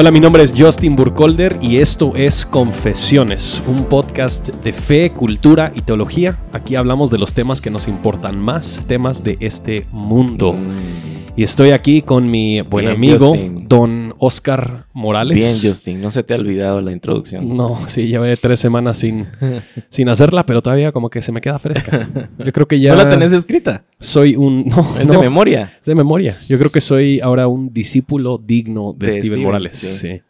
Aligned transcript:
Hola, 0.00 0.10
mi 0.10 0.18
nombre 0.18 0.42
es 0.42 0.54
Justin 0.56 0.96
Burkholder 0.96 1.58
y 1.60 1.76
esto 1.76 2.16
es 2.16 2.46
Confesiones, 2.46 3.62
un 3.66 3.84
podcast 3.84 4.48
de 4.64 4.72
fe, 4.72 5.12
cultura 5.12 5.74
y 5.76 5.82
teología. 5.82 6.38
Aquí 6.54 6.74
hablamos 6.74 7.10
de 7.10 7.18
los 7.18 7.34
temas 7.34 7.60
que 7.60 7.68
nos 7.68 7.86
importan 7.86 8.40
más, 8.40 8.86
temas 8.86 9.22
de 9.22 9.36
este 9.40 9.86
mundo. 9.92 10.56
Y 11.36 11.42
estoy 11.42 11.72
aquí 11.72 12.00
con 12.00 12.30
mi 12.30 12.62
buen 12.62 12.86
Bien, 12.86 12.96
amigo, 12.96 13.32
Justin. 13.32 13.68
don 13.68 14.09
Oscar 14.22 14.86
Morales. 14.92 15.36
Bien, 15.36 15.52
Justin, 15.60 16.00
no 16.00 16.10
se 16.10 16.22
te 16.22 16.34
ha 16.34 16.36
olvidado 16.36 16.80
la 16.80 16.92
introducción. 16.92 17.56
No, 17.56 17.80
sí, 17.86 18.06
llevé 18.06 18.36
tres 18.36 18.60
semanas 18.60 18.98
sin, 18.98 19.26
sin 19.88 20.08
hacerla, 20.10 20.44
pero 20.46 20.60
todavía 20.62 20.92
como 20.92 21.08
que 21.08 21.22
se 21.22 21.32
me 21.32 21.40
queda 21.40 21.58
fresca. 21.58 22.08
Yo 22.38 22.52
creo 22.52 22.68
que 22.68 22.78
ya 22.78 22.92
¿No 22.94 23.02
la 23.02 23.08
tenés 23.08 23.32
escrita? 23.32 23.84
soy 23.98 24.36
un... 24.36 24.64
No, 24.68 24.96
Es 25.00 25.06
no, 25.06 25.14
de 25.14 25.18
memoria. 25.20 25.72
Es 25.80 25.86
de 25.86 25.94
memoria. 25.94 26.36
Yo 26.48 26.58
creo 26.58 26.70
que 26.70 26.80
soy 26.80 27.20
ahora 27.20 27.48
un 27.48 27.72
discípulo 27.72 28.38
digno 28.38 28.94
de, 28.96 29.06
De 29.06 29.12
Steven, 29.12 29.26
Steven, 29.28 29.42
Morales. 29.42 29.76
sí. 29.76 29.96
Sí. 29.96 30.20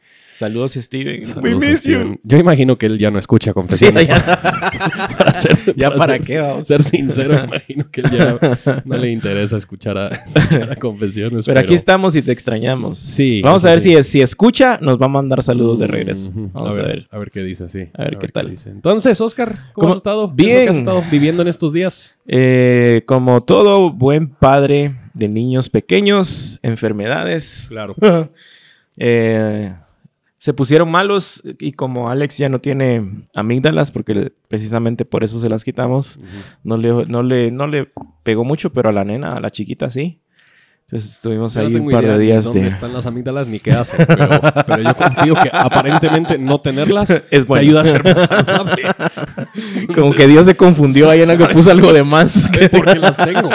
Saludos, 0.41 0.73
Steven. 0.73 1.27
Saludos 1.27 1.63
a 1.65 1.77
Steven. 1.77 2.19
Yo 2.23 2.39
imagino 2.39 2.79
que 2.79 2.87
él 2.87 2.99
ya 2.99 3.11
no 3.11 3.19
escucha 3.19 3.53
confesiones. 3.53 4.07
Sí, 4.07 4.11
ya. 4.15 5.17
para 5.19 5.35
ser, 5.35 5.75
¿Ya 5.77 5.91
para 5.91 6.15
ser- 6.15 6.23
qué 6.25 6.39
vamos? 6.39 6.67
Ser 6.67 6.83
sincero, 6.83 7.45
imagino 7.45 7.91
que 7.91 8.01
él 8.01 8.11
ya 8.11 8.39
no 8.87 8.97
le 8.97 9.11
interesa 9.11 9.59
escuchar 9.59 9.99
a, 9.99 10.09
escuchar 10.09 10.73
a 10.73 10.77
confesiones. 10.77 11.45
Pero 11.45 11.61
aquí 11.61 11.75
estamos 11.75 12.17
y 12.17 12.23
te 12.23 12.33
extrañamos. 12.33 12.99
Sí, 12.99 13.43
Vamos 13.43 13.67
a 13.67 13.69
ver 13.73 13.83
sí. 13.83 13.93
si, 13.97 14.03
si 14.03 14.21
escucha, 14.23 14.79
nos 14.81 14.99
va 14.99 15.05
a 15.05 15.09
mandar 15.11 15.43
saludos 15.43 15.79
de 15.81 15.89
regreso. 15.89 16.31
Vamos 16.35 16.79
a 16.79 16.83
ver. 16.85 17.07
A 17.11 17.19
ver 17.19 17.31
qué 17.31 17.43
dice, 17.43 17.69
sí. 17.69 17.89
A 17.93 18.05
ver 18.05 18.17
qué 18.17 18.29
tal. 18.29 18.49
dice. 18.49 18.71
Entonces, 18.71 19.21
Oscar, 19.21 19.55
¿cómo, 19.55 19.73
¿Cómo? 19.75 19.89
has 19.91 19.97
estado? 19.99 20.29
¿Qué 20.35 20.43
Bien. 20.43 20.65
que 20.65 20.71
has 20.71 20.77
estado 20.79 21.05
viviendo 21.11 21.43
en 21.43 21.49
estos 21.49 21.75
días? 21.75 22.19
Eh, 22.27 23.03
como 23.05 23.43
todo 23.43 23.91
buen 23.93 24.29
padre 24.31 24.95
de 25.13 25.29
niños 25.29 25.69
pequeños, 25.69 26.59
enfermedades, 26.63 27.67
Claro. 27.69 27.95
eh, 28.97 29.75
se 30.41 30.55
pusieron 30.55 30.91
malos 30.91 31.43
y 31.59 31.73
como 31.73 32.09
Alex 32.09 32.39
ya 32.39 32.49
no 32.49 32.63
tiene 32.63 33.27
amígdalas, 33.35 33.91
porque 33.91 34.33
precisamente 34.49 35.05
por 35.05 35.23
eso 35.23 35.39
se 35.39 35.51
las 35.51 35.65
quitamos, 35.65 36.19
no 36.65 36.79
le, 36.79 37.05
no, 37.05 37.23
le, 37.23 37.51
no 37.51 37.67
le 37.67 37.93
pegó 38.23 38.43
mucho, 38.43 38.73
pero 38.73 38.89
a 38.89 38.93
la 38.93 39.05
nena, 39.05 39.37
a 39.37 39.41
la 39.41 39.51
chiquita 39.51 39.91
sí. 39.91 40.23
Entonces 40.91 41.15
estuvimos 41.15 41.55
Yo 41.55 41.61
ahí 41.61 41.71
no 41.71 41.85
un 41.85 41.91
par 41.91 42.05
de 42.05 42.19
ni 42.19 42.27
días 42.27 42.47
dónde 42.47 42.63
de... 42.63 42.67
están 42.67 42.93
las 42.93 43.07
amígdalas 43.07 43.47
ni 43.47 43.61
qué 43.61 43.71
hacen, 43.71 44.05
pero, 44.09 44.29
pero 44.67 44.83
yo 44.83 44.97
confío 44.97 45.35
que 45.35 45.49
aparentemente 45.53 46.37
no 46.37 46.61
tenerlas 46.61 47.11
Es 47.31 47.47
te 47.47 47.59
ayuda 47.59 47.83
a 47.83 47.85
ser 47.85 48.03
más 48.03 48.27
saludable. 48.27 48.83
Como 49.95 50.13
que 50.13 50.27
Dios 50.27 50.47
se 50.47 50.57
confundió 50.57 51.09
ahí 51.09 51.23
en 51.23 51.31
algo, 51.31 51.49
puso 51.51 51.71
algo 51.71 51.93
de 51.93 52.03
más. 52.03 52.51
Sé 52.53 52.69
por 52.71 52.87
qué 52.87 52.99
las 52.99 53.17
tengo, 53.17 53.51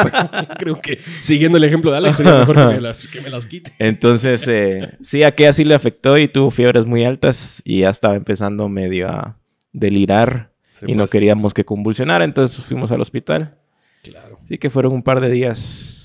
creo 0.58 0.80
que 0.80 1.00
siguiendo 1.20 1.58
el 1.58 1.66
ejemplo 1.66 1.92
de 1.92 1.98
Alex 1.98 2.16
sería 2.16 2.36
mejor 2.36 2.56
que 2.56 2.76
me 2.76 2.82
las, 2.82 3.06
que 3.06 3.20
me 3.20 3.30
las 3.30 3.46
quite. 3.48 3.74
Entonces, 3.80 4.48
eh, 4.48 4.96
sí, 5.02 5.24
a 5.24 5.36
Kea 5.36 5.52
sí 5.52 5.66
le 5.66 5.76
afectó 5.76 6.18
y 6.18 6.30
tuvo 6.30 6.52
fiebres 6.52 6.86
muy 6.86 7.04
altas 7.04 7.62
y 7.66 7.82
ya 7.82 7.90
estaba 7.90 8.16
empezando 8.16 8.70
medio 8.70 9.10
a 9.10 9.38
delirar 9.74 10.52
Sí, 10.72 10.86
y 10.88 10.94
no 10.94 11.04
pues, 11.04 11.12
queríamos 11.12 11.54
que 11.54 11.66
convulsionara, 11.66 12.24
entonces 12.24 12.64
fuimos 12.64 12.94
al 12.94 13.02
hospital. 13.02 13.58
Claro. 14.04 14.40
Así 14.42 14.58
que 14.58 14.70
fueron 14.70 14.94
un 14.94 15.04
par 15.04 15.20
de 15.20 15.30
días 15.30 16.05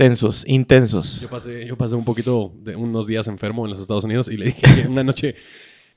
tensos, 0.00 0.48
intensos. 0.48 1.20
Yo 1.20 1.28
pasé, 1.28 1.66
yo 1.66 1.76
pasé 1.76 1.94
un 1.94 2.06
poquito 2.06 2.54
de 2.62 2.74
unos 2.74 3.06
días 3.06 3.28
enfermo 3.28 3.66
en 3.66 3.72
los 3.72 3.80
Estados 3.80 4.04
Unidos 4.04 4.28
y 4.28 4.38
le 4.38 4.46
dije 4.46 4.62
que 4.62 4.88
una 4.88 5.04
noche 5.04 5.34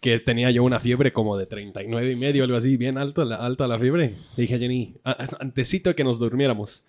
que 0.01 0.19
tenía 0.19 0.51
yo 0.51 0.61
una 0.65 0.81
fiebre 0.81 1.13
como 1.13 1.37
de 1.37 1.45
39 1.45 2.11
y 2.11 2.15
medio, 2.17 2.43
algo 2.43 2.57
así, 2.57 2.75
bien 2.75 2.97
alta, 2.97 3.23
la, 3.23 3.37
alta 3.37 3.65
la 3.65 3.79
fiebre. 3.79 4.17
Le 4.35 4.41
dije 4.41 4.55
a 4.55 4.59
Jenny, 4.59 4.95
antesito 5.39 5.89
de 5.89 5.95
que 5.95 6.03
nos 6.03 6.19
durmiéramos, 6.19 6.83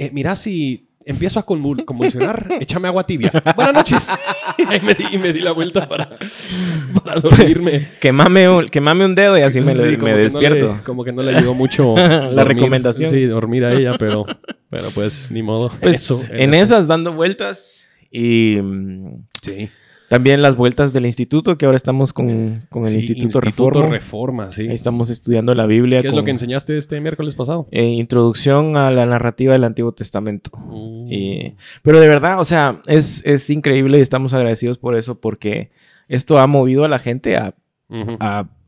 eh, 0.00 0.10
mira 0.12 0.34
si 0.34 0.88
empiezo 1.06 1.38
a 1.40 1.46
convul- 1.46 1.84
convulsionar, 1.84 2.46
échame 2.60 2.88
agua 2.88 3.04
tibia. 3.06 3.32
Buenas 3.56 3.74
noches. 3.74 4.08
y 4.58 4.84
me 4.84 4.94
di, 4.94 5.04
y 5.12 5.18
me 5.18 5.32
di 5.32 5.40
la 5.40 5.52
vuelta 5.52 5.88
para, 5.88 6.10
para 7.04 7.20
dormirme. 7.20 7.88
Quemame 8.00 8.48
un, 8.48 8.66
quemame 8.68 9.04
un 9.04 9.14
dedo 9.14 9.36
y 9.38 9.42
así 9.42 9.60
me, 9.60 9.72
Sí, 9.74 9.82
me 9.82 9.96
que 9.98 10.10
no 10.10 10.16
despierto. 10.16 10.74
le- 10.76 10.82
como 10.82 11.04
que 11.04 11.12
no 11.12 11.22
le 11.22 11.36
ayudó 11.36 11.54
mucho 11.54 11.94
La 11.96 12.28
dormir. 12.28 12.56
recomendación. 12.56 13.10
Sí, 13.10 13.24
dormir 13.26 13.64
a 13.64 13.72
ella, 13.72 13.96
pero, 13.98 14.24
pero 14.70 14.90
pues 14.94 15.30
ni 15.30 15.42
modo. 15.42 15.70
Pues 15.80 15.96
Eso, 15.96 16.22
en 16.30 16.54
esas 16.54 16.86
dando 16.88 17.12
vueltas 17.12 17.86
y 18.10 18.58
mm, 18.62 19.24
Sí. 19.42 19.68
También 20.12 20.42
las 20.42 20.56
vueltas 20.56 20.92
del 20.92 21.06
instituto, 21.06 21.56
que 21.56 21.64
ahora 21.64 21.76
estamos 21.76 22.12
con, 22.12 22.66
con 22.68 22.84
el 22.84 22.90
Sí, 22.90 23.12
Instituto, 23.14 23.40
Reforma. 23.40 23.88
Reforma, 23.88 24.52
sí. 24.52 24.68
Ahí 24.68 24.74
estamos 24.74 25.08
estudiando 25.08 25.54
la 25.54 25.64
Biblia. 25.64 26.02
¿Qué 26.02 26.08
es 26.08 26.14
lo 26.14 26.22
que 26.22 26.32
enseñaste 26.32 26.76
este 26.76 27.00
miércoles 27.00 27.34
pasado? 27.34 27.66
eh, 27.70 27.84
introducción 27.86 28.76
a 28.76 28.90
la 28.90 29.06
narrativa 29.06 29.54
del 29.54 29.64
Antiguo 29.64 29.92
Testamento. 29.92 30.50
Mm. 30.58 31.06
Y- 31.10 31.54
pero 31.82 31.98
de 31.98 32.08
verdad, 32.08 32.38
o 32.40 32.44
sea, 32.44 32.82
es, 32.86 33.24
es 33.24 33.48
increíble 33.48 33.96
y 33.96 34.00
estamos 34.02 34.34
agradecidos 34.34 34.76
por 34.76 34.96
eso 34.96 35.18
porque 35.18 35.70
esto 36.08 36.38
ha 36.38 36.46
movido 36.46 36.84
a 36.84 36.88
la 36.88 36.98
gente 36.98 37.38
a, 37.38 37.54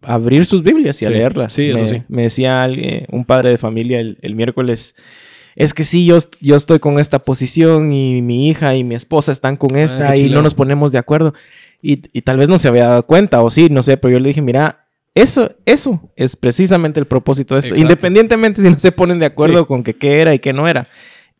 abrir 0.00 0.46
sus 0.46 0.62
Biblias 0.62 1.00
y 1.02 1.04
a 1.04 1.10
leerlas. 1.10 1.52
sí, 1.52 1.68
eso 1.70 1.82
me, 1.82 1.88
sí. 1.88 2.02
Me 2.08 2.22
decía 2.22 2.62
alguien- 2.62 3.06
un 3.12 3.26
padre 3.26 3.50
de 3.50 3.58
familia 3.58 4.00
el, 4.00 4.16
el 4.22 4.34
miércoles, 4.34 4.94
es 5.56 5.74
que 5.74 5.84
sí, 5.84 6.06
yo, 6.06 6.18
yo 6.40 6.56
estoy 6.56 6.78
con 6.78 6.98
esta 6.98 7.18
posición 7.20 7.92
y 7.92 8.22
mi 8.22 8.48
hija 8.48 8.74
y 8.74 8.84
mi 8.84 8.94
esposa 8.94 9.32
están 9.32 9.56
con 9.56 9.76
esta 9.76 10.10
Ah, 10.10 10.12
qué 10.14 10.20
y 10.20 10.30
no 10.30 10.42
nos 10.42 10.54
ponemos 10.54 10.92
de 10.92 10.98
acuerdo. 10.98 11.34
Y, 11.82 12.02
y 12.12 12.22
tal 12.22 12.38
vez 12.38 12.48
no 12.48 12.58
se 12.58 12.68
había 12.68 12.88
dado 12.88 13.02
cuenta 13.04 13.42
o 13.42 13.50
sí, 13.50 13.68
no 13.70 13.82
sé, 13.82 13.96
pero 13.96 14.12
yo 14.12 14.18
le 14.20 14.28
dije, 14.28 14.40
mira, 14.42 14.86
eso, 15.14 15.52
eso 15.64 16.10
es 16.16 16.34
precisamente 16.34 16.98
el 16.98 17.06
propósito 17.06 17.54
de 17.54 17.60
esto. 17.60 17.68
Exacto. 17.74 17.82
Independientemente 17.82 18.62
si 18.62 18.68
no 18.70 18.78
se 18.78 18.90
ponen 18.90 19.18
de 19.18 19.26
acuerdo 19.26 19.60
Sí. 19.60 19.64
con 19.66 19.84
que 19.84 19.94
qué 19.94 20.20
era 20.20 20.34
y 20.34 20.38
qué 20.38 20.52
no 20.52 20.66
era. 20.66 20.86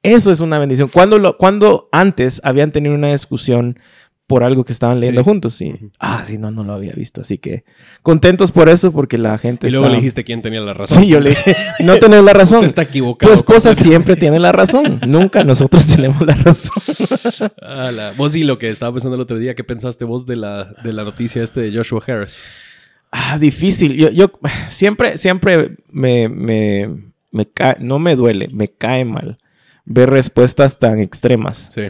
Eso 0.02 0.30
es 0.30 0.40
una 0.40 0.58
bendición. 0.58 0.88
Cuando, 0.92 1.18
lo, 1.18 1.38
cuando 1.38 1.88
antes 1.90 2.40
habían 2.44 2.70
tenido 2.72 2.94
una 2.94 3.10
discusión 3.10 3.78
por 4.26 4.42
algo 4.42 4.64
que 4.64 4.72
estaban 4.72 5.00
leyendo 5.00 5.20
Sí. 5.22 5.24
juntos. 5.24 5.60
Ah, 5.98 6.22
sí, 6.24 6.38
no, 6.38 6.50
no 6.50 6.64
lo 6.64 6.72
había 6.72 6.92
visto. 6.94 7.20
Así 7.20 7.36
que 7.38 7.64
contentos 8.02 8.52
por 8.52 8.68
eso, 8.70 8.90
porque 8.90 9.18
la 9.18 9.36
gente 9.36 9.68
Y 9.68 9.70
luego 9.70 9.88
le 9.88 9.96
dijiste 9.96 10.24
quién 10.24 10.40
tenía 10.40 10.60
la 10.60 10.72
razón. 10.72 11.02
Sí, 11.02 11.08
yo 11.08 11.20
le 11.20 11.30
dije, 11.30 11.54
no 11.80 11.98
tenés 11.98 12.22
la 12.24 12.32
razón. 12.32 12.58
Usted 12.58 12.66
está 12.66 12.82
equivocado. 12.82 13.30
Tu 13.30 13.34
esposa 13.34 13.74
siempre 13.74 14.16
tiene 14.16 14.38
la 14.38 14.52
razón. 14.52 15.00
Nunca 15.06 15.44
nosotros 15.44 15.86
tenemos 15.86 16.22
la 16.22 16.34
razón. 16.36 16.82
Ala. 17.60 18.14
Vos 18.16 18.32
sí, 18.32 18.44
lo 18.44 18.58
que 18.58 18.70
estaba 18.70 18.92
pensando 18.92 19.14
el 19.16 19.20
otro 19.20 19.38
día, 19.38 19.54
¿qué 19.54 19.62
pensaste 19.64 20.04
vos 20.06 20.24
de 20.24 20.36
la, 20.36 20.74
de 20.82 20.92
la 20.94 21.04
noticia 21.04 21.42
este 21.42 21.60
de 21.60 21.76
Joshua 21.76 22.02
Harris? 22.06 22.42
Ah, 23.12 23.36
difícil. 23.38 23.94
Yo, 23.94 24.08
yo 24.10 24.32
siempre, 24.70 25.18
siempre 25.18 25.76
me, 25.90 26.28
me, 26.30 26.90
me 27.30 27.46
cae, 27.46 27.76
no 27.78 27.98
me 27.98 28.16
duele, 28.16 28.48
me 28.52 28.68
cae 28.68 29.04
mal 29.04 29.36
ver 29.84 30.08
respuestas 30.10 30.78
tan 30.78 30.98
extremas. 30.98 31.70
Sí. 31.74 31.82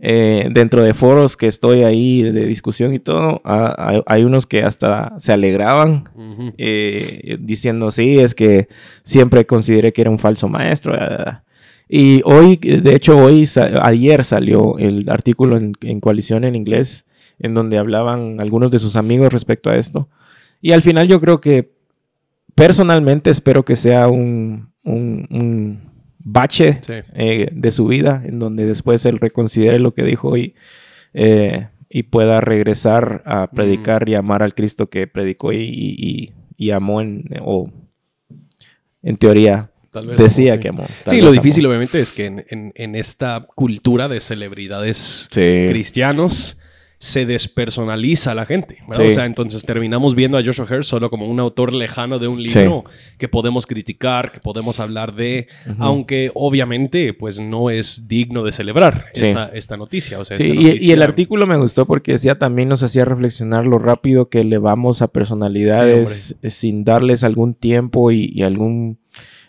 Eh, 0.00 0.48
dentro 0.52 0.84
de 0.84 0.94
foros 0.94 1.36
que 1.36 1.48
estoy 1.48 1.82
ahí 1.82 2.22
de 2.22 2.46
discusión 2.46 2.94
y 2.94 3.00
todo, 3.00 3.40
ah, 3.44 3.74
hay, 3.78 4.02
hay 4.06 4.24
unos 4.24 4.46
que 4.46 4.62
hasta 4.62 5.12
se 5.18 5.32
alegraban 5.32 6.04
Ujú. 6.14 6.52
eh, 6.56 7.36
diciendo, 7.40 7.90
sí, 7.90 8.18
es 8.20 8.34
que 8.36 8.68
siempre 9.02 9.44
consideré 9.44 9.92
que 9.92 10.02
era 10.02 10.10
un 10.10 10.20
falso 10.20 10.48
maestro. 10.48 10.94
ah, 10.94 10.98
ah, 11.00 11.24
ah". 11.26 11.44
Y 11.88 12.20
hoy, 12.24 12.56
de 12.56 12.94
hecho, 12.94 13.16
hoy, 13.16 13.48
ayer 13.82 14.22
salió 14.24 14.76
el 14.78 15.08
artículo 15.10 15.56
en, 15.56 15.72
en 15.80 16.00
Coalición 16.00 16.44
en 16.44 16.54
inglés, 16.54 17.06
en 17.40 17.54
donde 17.54 17.78
hablaban 17.78 18.40
algunos 18.40 18.70
de 18.70 18.78
sus 18.78 18.94
amigos 18.94 19.32
respecto 19.32 19.68
a 19.70 19.76
esto. 19.76 20.08
Y 20.60 20.72
al 20.72 20.82
final 20.82 21.08
yo 21.08 21.20
creo 21.20 21.40
que, 21.40 21.72
personalmente, 22.54 23.30
espero 23.30 23.64
que 23.64 23.76
sea 23.76 24.08
un, 24.08 24.70
un- 24.84 25.26
un 25.30 25.87
bache 26.30 26.78
Sí. 26.82 26.92
eh, 27.14 27.48
de 27.52 27.70
su 27.70 27.86
vida, 27.86 28.22
en 28.24 28.38
donde 28.38 28.66
después 28.66 29.04
él 29.06 29.18
reconsidere 29.18 29.78
lo 29.78 29.94
que 29.94 30.02
dijo 30.04 30.36
y, 30.36 30.54
eh, 31.14 31.68
y 31.88 32.02
pueda 32.04 32.40
regresar 32.40 33.22
a 33.24 33.50
predicar 33.50 34.08
y 34.08 34.14
amar 34.14 34.42
al 34.42 34.54
Cristo 34.54 34.88
que 34.90 35.06
predicó 35.06 35.52
y, 35.52 35.62
y- 35.62 36.32
y- 36.56 36.70
amó 36.70 37.00
en, 37.00 37.24
o 37.42 37.70
en 39.02 39.16
teoría 39.16 39.70
Tal 39.90 40.06
vez 40.08 40.18
decía 40.18 40.54
sí. 40.54 40.60
que 40.60 40.68
amó. 40.68 40.84
Sí, 41.06 41.22
lo 41.22 41.32
difícil 41.32 41.64
obviamente 41.66 41.98
es 42.00 42.12
que 42.12 42.26
en, 42.26 42.44
en- 42.50 42.72
en 42.74 42.94
esta 42.94 43.46
cultura 43.54 44.06
de 44.08 44.20
celebridades 44.20 45.28
Sí. 45.30 45.64
cristianos 45.68 46.57
se 47.00 47.26
despersonaliza 47.26 48.32
a 48.32 48.34
la 48.34 48.44
gente. 48.44 48.78
O 48.88 49.08
sea, 49.08 49.24
entonces 49.26 49.64
terminamos 49.64 50.16
viendo 50.16 50.36
a 50.36 50.42
Joshua 50.44 50.66
Harris 50.68 50.86
solo 50.88 51.10
como 51.10 51.26
un 51.28 51.38
autor 51.38 51.72
lejano 51.72 52.18
de 52.18 52.26
un 52.26 52.42
libro 52.42 52.84
que 53.18 53.28
podemos 53.28 53.66
criticar, 53.66 54.32
que 54.32 54.40
podemos 54.40 54.80
hablar 54.80 55.14
de, 55.14 55.46
aunque 55.78 56.32
obviamente 56.34 57.14
pues 57.14 57.38
no 57.38 57.70
es 57.70 58.08
digno 58.08 58.42
de 58.42 58.50
celebrar 58.52 59.06
Sí. 59.12 59.26
esta, 59.26 59.46
esta 59.46 59.76
noticia. 59.76 60.18
O 60.18 60.24
sea, 60.24 60.36
Sí, 60.36 60.50
esta 60.50 60.84
y, 60.84 60.90
el 60.90 61.02
artículo 61.02 61.46
me 61.46 61.56
gustó 61.56 61.86
porque 61.86 62.12
decía 62.12 62.36
también 62.36 62.68
nos 62.68 62.82
hacía 62.82 63.04
reflexionar 63.04 63.64
lo 63.66 63.78
rápido 63.78 64.28
que 64.28 64.40
elevamos 64.40 65.00
a 65.00 65.08
personalidades 65.08 66.36
eh, 66.42 66.50
sin 66.50 66.82
darles 66.84 67.22
algún 67.22 67.54
tiempo 67.54 68.10
y, 68.10 68.30
y 68.34 68.42
algún 68.42 68.98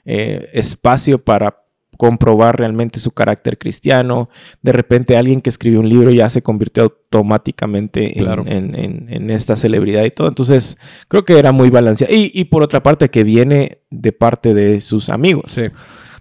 eh, 0.06 0.50
espacio 0.54 1.24
para 1.24 1.63
comprobar 2.00 2.57
realmente 2.57 2.98
su 3.01 3.12
carácter 3.12 3.57
cristiano. 3.57 4.30
De 4.62 4.72
repente 4.72 5.18
alguien 5.18 5.42
que 5.42 5.50
escribió 5.50 5.81
un 5.81 5.90
libro 5.90 6.12
ya 6.12 6.30
se 6.30 6.42
convirtió 6.42 6.84
automáticamente 6.84 8.18
en, 8.18 8.24
Claro. 8.24 8.44
en- 8.48 8.74
en- 8.74 9.07
en 9.10 9.30
esta 9.30 9.57
celebridad 9.57 10.06
y 10.06 10.12
todo. 10.12 10.30
Entonces 10.30 10.78
creo 11.10 11.25
que 11.25 11.38
era 11.38 11.51
muy 11.51 11.69
balanceado. 11.69 12.13
Y, 12.13 12.31
y 12.34 12.46
por 12.46 12.63
otra 12.63 12.81
parte 12.81 13.10
que 13.10 13.25
viene 13.25 13.80
de 13.90 14.13
parte 14.13 14.54
de 14.54 14.80
sus 14.80 15.10
amigos. 15.10 15.51
Sí. 15.51 15.63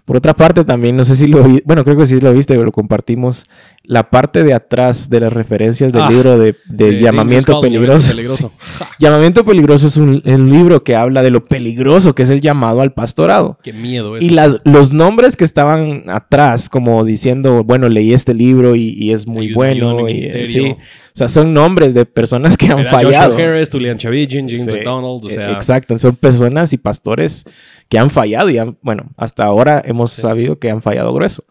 Por 0.03 0.17
otra 0.17 0.33
parte, 0.35 0.65
también, 0.65 0.97
no 0.97 1.05
sé 1.05 1.15
si 1.15 1.27
lo 1.27 1.43
vi, 1.43 1.61
bueno, 1.65 1.83
creo 1.83 1.95
que 1.95 2.07
sí 2.07 2.19
lo 2.19 2.33
viste, 2.33 2.55
pero 2.55 2.65
lo 2.65 2.71
compartimos. 2.71 3.45
La 3.91 4.11
parte 4.11 4.43
de 4.43 4.53
atrás 4.53 5.09
de 5.09 5.19
las 5.19 5.33
referencias 5.33 5.91
del 5.91 6.03
Ah, 6.03 6.11
libro 6.11 6.37
de, 6.37 6.55
de 6.67 6.91
de 6.91 6.99
Llamamiento 7.01 7.53
Call, 7.53 7.61
Peligroso. 7.61 8.11
Peligroso. 8.11 8.51
Sí. 8.77 8.85
Llamamiento 8.99 9.43
Peligroso 9.43 9.87
es 9.87 9.97
un, 9.97 10.21
un 10.23 10.49
libro 10.51 10.83
que 10.83 10.95
habla 10.95 11.23
de 11.23 11.31
lo 11.31 11.43
peligroso 11.43 12.13
que 12.13 12.21
es 12.21 12.29
el 12.29 12.39
llamado 12.39 12.81
al 12.81 12.93
pastorado. 12.93 13.57
Qué 13.63 13.73
miedo 13.73 14.15
eso. 14.15 14.23
Y 14.23 14.29
las, 14.29 14.57
los 14.63 14.93
nombres 14.93 15.35
que 15.35 15.43
estaban 15.43 16.03
atrás, 16.07 16.69
como 16.69 17.03
diciendo, 17.03 17.63
bueno, 17.63 17.89
leí 17.89 18.13
este 18.13 18.35
libro 18.35 18.75
y, 18.75 18.89
y 18.91 19.11
es 19.11 19.25
muy 19.25 19.47
Ayuda, 19.47 19.55
bueno. 19.55 20.07
y, 20.07 20.19
eh, 20.19 20.45
sí, 20.45 20.69
o 20.69 20.77
sea, 21.13 21.27
son 21.27 21.51
nombres 21.55 21.95
de 21.95 22.05
personas 22.05 22.57
que 22.57 22.67
han 22.67 22.79
Era 22.79 22.91
fallado. 22.91 23.31
Joshua 23.31 23.45
Harris, 23.49 23.69
Julian 23.71 23.97
Chavigin, 23.97 24.47
James 24.47 24.65
Sí, 24.65 24.71
McDonald, 24.71 25.25
o 25.25 25.29
eh, 25.29 25.31
sea... 25.31 25.51
Exacto, 25.53 25.97
son 25.97 26.15
personas 26.15 26.73
y 26.73 26.77
pastores 26.77 27.43
que 27.89 27.97
han 27.97 28.11
fallado 28.11 28.51
y 28.51 28.59
han, 28.59 28.77
bueno, 28.83 29.09
hasta 29.17 29.45
ahora 29.45 29.81
hemos 29.83 30.11
sabido 30.11 30.59
que 30.59 30.69
han 30.69 30.83
fallado 30.83 31.11
grueso. 31.11 31.43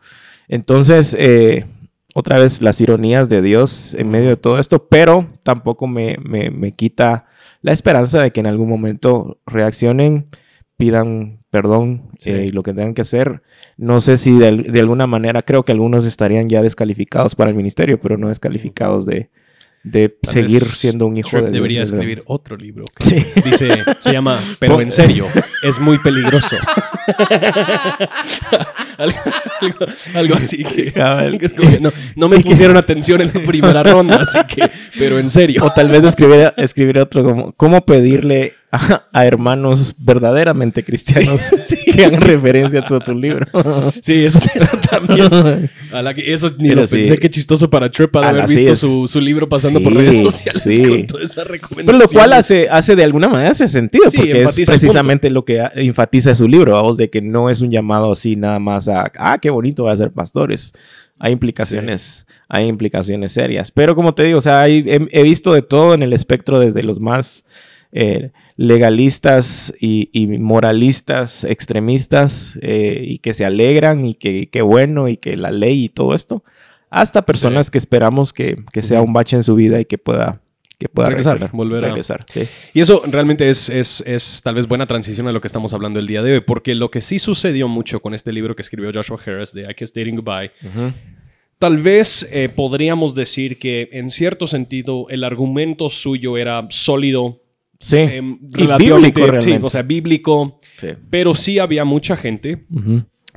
Entonces, 0.47 1.17
eh, 1.19 1.67
otra 2.19 2.41
vez 2.41 2.61
las 2.63 2.81
ironías 2.81 3.29
de 3.29 3.43
Dios 3.43 3.95
en 3.95 4.11
medio 4.11 4.31
de 4.31 4.37
todo 4.37 4.59
esto, 4.59 4.89
pero 4.89 5.29
tampoco 5.45 5.87
me, 5.87 6.17
me- 6.23 6.51
me 6.51 6.73
quita 6.73 7.27
la 7.63 7.73
esperanza 7.73 8.21
de 8.23 8.31
que 8.33 8.41
en 8.41 8.47
algún 8.47 8.69
momento 8.69 9.39
reaccionen, 9.47 10.27
pidan 10.77 11.39
perdón 11.51 12.11
Sí. 12.19 12.31
eh, 12.31 12.47
y 12.47 12.51
lo 12.51 12.63
que 12.63 12.73
tengan 12.75 12.95
que 12.95 13.03
hacer. 13.03 13.43
No 13.77 14.01
sé 14.01 14.17
si 14.17 14.37
de, 14.39 14.51
de 14.53 14.81
alguna 14.81 15.07
manera, 15.07 15.43
creo 15.43 15.65
que 15.65 15.73
algunos 15.73 16.05
estarían 16.05 16.49
ya 16.49 16.63
descalificados 16.63 17.35
para 17.35 17.51
el 17.51 17.57
ministerio, 17.57 18.01
pero 18.01 18.17
no 18.19 18.29
descalificados 18.29 19.07
de, 19.07 19.31
de 19.91 20.09
Tal 20.09 20.33
seguir 20.33 20.61
siendo 20.63 21.07
un 21.07 21.17
hijo 21.17 21.31
Tripp 21.31 21.43
de 21.45 21.51
Dios. 21.51 21.55
debería 21.55 21.81
¿verdad? 21.81 21.95
escribir 21.95 22.23
otro 22.27 22.57
libro. 22.57 22.85
que 22.97 23.05
Sí. 23.05 23.27
Dice, 23.45 23.85
se 23.99 24.13
llama 24.13 24.39
Pero 24.59 24.81
en 24.81 24.91
serio, 24.91 25.27
es 25.63 25.79
muy 25.79 25.99
peligroso. 25.99 26.57
algo, 28.99 29.19
algo- 29.61 29.87
algo 30.15 30.35
así 30.35 30.65
que, 30.65 30.93
Cabal. 30.93 31.39
que 31.39 31.47
es 31.47 31.53
como 31.53 31.71
que 31.71 31.81
no, 31.81 31.93
no 32.17 32.29
me 32.29 32.41
pusieron 32.43 32.77
atención 32.77 33.21
en 33.21 33.31
la 33.35 33.43
primera 33.43 33.83
ronda, 33.83 34.17
así 34.21 34.39
que, 34.49 34.71
pero 34.99 35.19
en 35.19 35.31
serio. 35.31 35.65
O 35.65 35.73
tal 35.73 35.89
vez 35.89 36.05
escribir, 36.05 36.53
escribir 36.57 36.99
otro 36.99 37.25
como 37.25 37.53
cómo 37.53 37.85
pedirle 37.85 38.55
a, 38.71 39.05
a 39.13 39.27
hermanos 39.27 39.95
verdaderamente 39.99 40.85
cristianos 40.85 41.41
Sí. 41.65 41.77
que 41.91 42.05
hagan 42.05 42.21
referencia 42.21 42.81
a 42.81 42.99
tu 43.01 43.15
libro. 43.15 43.47
Sí, 44.03 44.25
eso, 44.25 44.39
eso 44.55 44.77
también. 44.91 45.71
A 45.93 46.03
la 46.03 46.15
que- 46.15 46.33
eso 46.33 46.49
ni 46.59 46.69
Pero 46.69 46.83
lo 46.83 46.87
sí. 46.87 46.97
pensé, 46.97 47.19
qué 47.19 47.31
chistoso 47.31 47.69
para 47.71 47.91
Trip 47.91 48.15
A 48.17 48.29
haber 48.29 48.43
la- 48.43 48.47
visto 48.47 48.75
su, 48.77 49.07
su 49.09 49.21
libro 49.21 49.49
pasando 49.49 49.83
por 49.83 49.95
redes 49.95 50.15
sociales 50.35 50.89
con 50.89 51.07
toda 51.07 51.25
esa 51.25 51.45
recomendación. 51.45 51.87
Pero 51.87 51.99
lo 51.99 52.09
cual 52.09 52.33
hace, 52.35 52.69
hace 52.71 52.95
de 52.97 53.05
alguna 53.05 53.29
manera 53.29 53.51
hace 53.51 53.69
sentido, 53.69 54.11
Sí, 54.11 54.17
porque 54.19 54.43
es 54.43 54.55
precisamente 54.67 55.31
lo 55.31 55.45
que 55.45 55.63
enfatiza 55.75 56.35
su 56.35 56.47
libro, 56.49 56.73
vamos, 56.73 56.97
de 56.97 57.11
que 57.11 57.21
no 57.21 57.51
es 57.51 57.61
un 57.61 57.71
llamado 57.71 58.13
así 58.13 58.37
nada 58.37 58.59
más 58.59 58.89
a, 58.89 59.11
ah, 59.19 59.39
qué 59.41 59.51
bonito 59.51 59.85
va 59.85 59.93
a 59.93 59.97
ser 59.97 60.11
pastores. 60.13 60.73
Hay 61.19 61.33
implicaciones, 61.33 62.27
hay 62.49 62.67
implicaciones 62.67 63.33
serias. 63.33 63.71
Pero 63.73 63.95
como 63.97 64.15
te 64.15 64.23
digo, 64.25 64.39
o 64.39 64.43
sea, 64.43 64.61
hay- 64.63 64.85
he, 64.87 65.07
he 65.11 65.23
visto 65.23 65.53
de 65.53 65.63
todo 65.63 65.95
en 65.95 66.03
el 66.03 66.13
espectro, 66.13 66.61
desde 66.61 66.83
los 66.83 67.01
más 67.01 67.45
eh, 67.93 68.31
legalistas 68.59 69.73
y, 69.81 70.11
y 70.13 70.27
moralistas, 70.39 71.45
extremistas, 71.45 72.59
eh, 72.61 73.03
y 73.07 73.19
que 73.19 73.33
se 73.33 73.45
alegran 73.45 74.05
y 74.05 74.15
que 74.15 74.49
qué 74.51 74.63
bueno 74.63 75.09
y 75.09 75.17
que 75.17 75.37
la 75.37 75.51
ley 75.53 75.85
y 75.85 75.89
todo 75.89 76.13
esto, 76.15 76.43
hasta 76.91 77.23
personas 77.25 77.71
que 77.71 77.79
esperamos 77.79 78.33
que, 78.33 78.57
que 78.73 78.83
sea 78.83 79.01
un 79.01 79.13
bache 79.13 79.37
en 79.37 79.45
su 79.45 79.55
vida 79.55 79.81
y 79.81 79.85
que 79.85 79.97
pueda, 79.97 80.41
que 80.77 80.89
pueda 80.89 81.09
Regresar, 81.09 81.35
regresar. 81.35 81.57
volver 81.57 81.85
a- 81.85 81.89
regresar. 81.89 82.27
sí. 82.33 82.43
Y 82.75 82.81
eso 82.81 83.01
realmente 83.07 83.49
es, 83.49 83.69
es, 83.71 84.03
es 84.07 84.41
tal 84.43 84.57
vez 84.57 84.67
buena 84.67 84.87
transición 84.87 85.29
a 85.29 85.33
lo 85.33 85.41
que 85.41 85.47
estamos 85.47 85.73
hablando 85.73 86.01
el 86.01 86.09
día 86.09 86.23
de 86.23 86.33
hoy, 86.35 86.41
porque 86.41 86.75
lo 86.75 86.91
que 86.91 87.01
sí 87.01 87.19
sucedió 87.21 87.69
mucho 87.69 88.01
con 88.01 88.13
este 88.13 88.33
libro 88.33 88.57
que 88.57 88.63
escribió 88.63 88.91
Joshua 88.93 89.19
Harris 89.25 89.53
de 89.53 89.71
I 89.71 89.75
Kiss 89.75 89.95
Dating 89.95 90.17
Goodbye, 90.17 90.51
tal 91.61 91.79
vez 91.79 92.29
eh, 92.33 92.49
podríamos 92.49 93.15
decir 93.15 93.59
que 93.59 93.89
en 93.93 94.11
cierto 94.11 94.47
sentido 94.49 95.07
el 95.11 95.23
argumento 95.25 95.89
suyo 95.89 96.37
era 96.37 96.67
sólido, 96.71 97.41
Sí. 97.81 97.97
em, 97.99 98.39
relativamente, 98.53 99.21
bíblico 99.21 99.43
sí, 99.43 99.59
o 99.63 99.69
sea, 99.69 99.83
bíblico, 99.83 100.59
Sí. 100.81 100.89
pero 101.11 101.35
sí 101.35 101.59
había 101.59 101.85
mucha 101.85 102.17
gente 102.17 102.65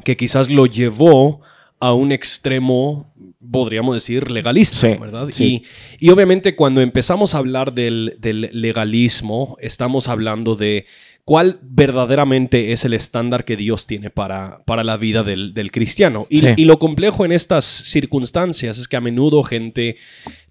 que 0.03 0.17
quizás 0.17 0.49
lo 0.49 0.65
llevó 0.65 1.41
a 1.79 1.93
un 1.93 2.11
extremo, 2.11 3.13
podríamos 3.51 3.95
decir, 3.95 4.29
legalista, 4.31 4.77
Sí, 4.77 4.97
¿verdad? 4.99 5.27
sí. 5.31 5.63
Y, 5.99 6.07
y 6.07 6.09
obviamente 6.11 6.55
cuando 6.55 6.81
empezamos 6.81 7.33
a 7.35 7.39
hablar 7.39 7.73
del, 7.73 8.15
del 8.19 8.49
legalismo, 8.53 9.57
estamos 9.59 10.07
hablando 10.07 10.55
de 10.55 10.85
cuál 11.25 11.59
verdaderamente 11.61 12.71
es 12.71 12.83
el 12.85 12.93
estándar 12.93 13.45
que 13.45 13.55
Dios 13.55 13.87
tiene 13.87 14.09
para, 14.09 14.63
para 14.65 14.83
la 14.83 14.97
vida 14.97 15.23
del, 15.23 15.53
del 15.53 15.71
cristiano. 15.71 16.25
Y, 16.29 16.39
Sí. 16.39 16.47
y 16.57 16.65
lo 16.65 16.79
complejo 16.79 17.25
en 17.25 17.31
estas 17.31 17.65
circunstancias 17.65 18.79
es 18.79 18.87
que 18.87 18.97
a 18.97 19.01
menudo 19.01 19.43
gente, 19.43 19.97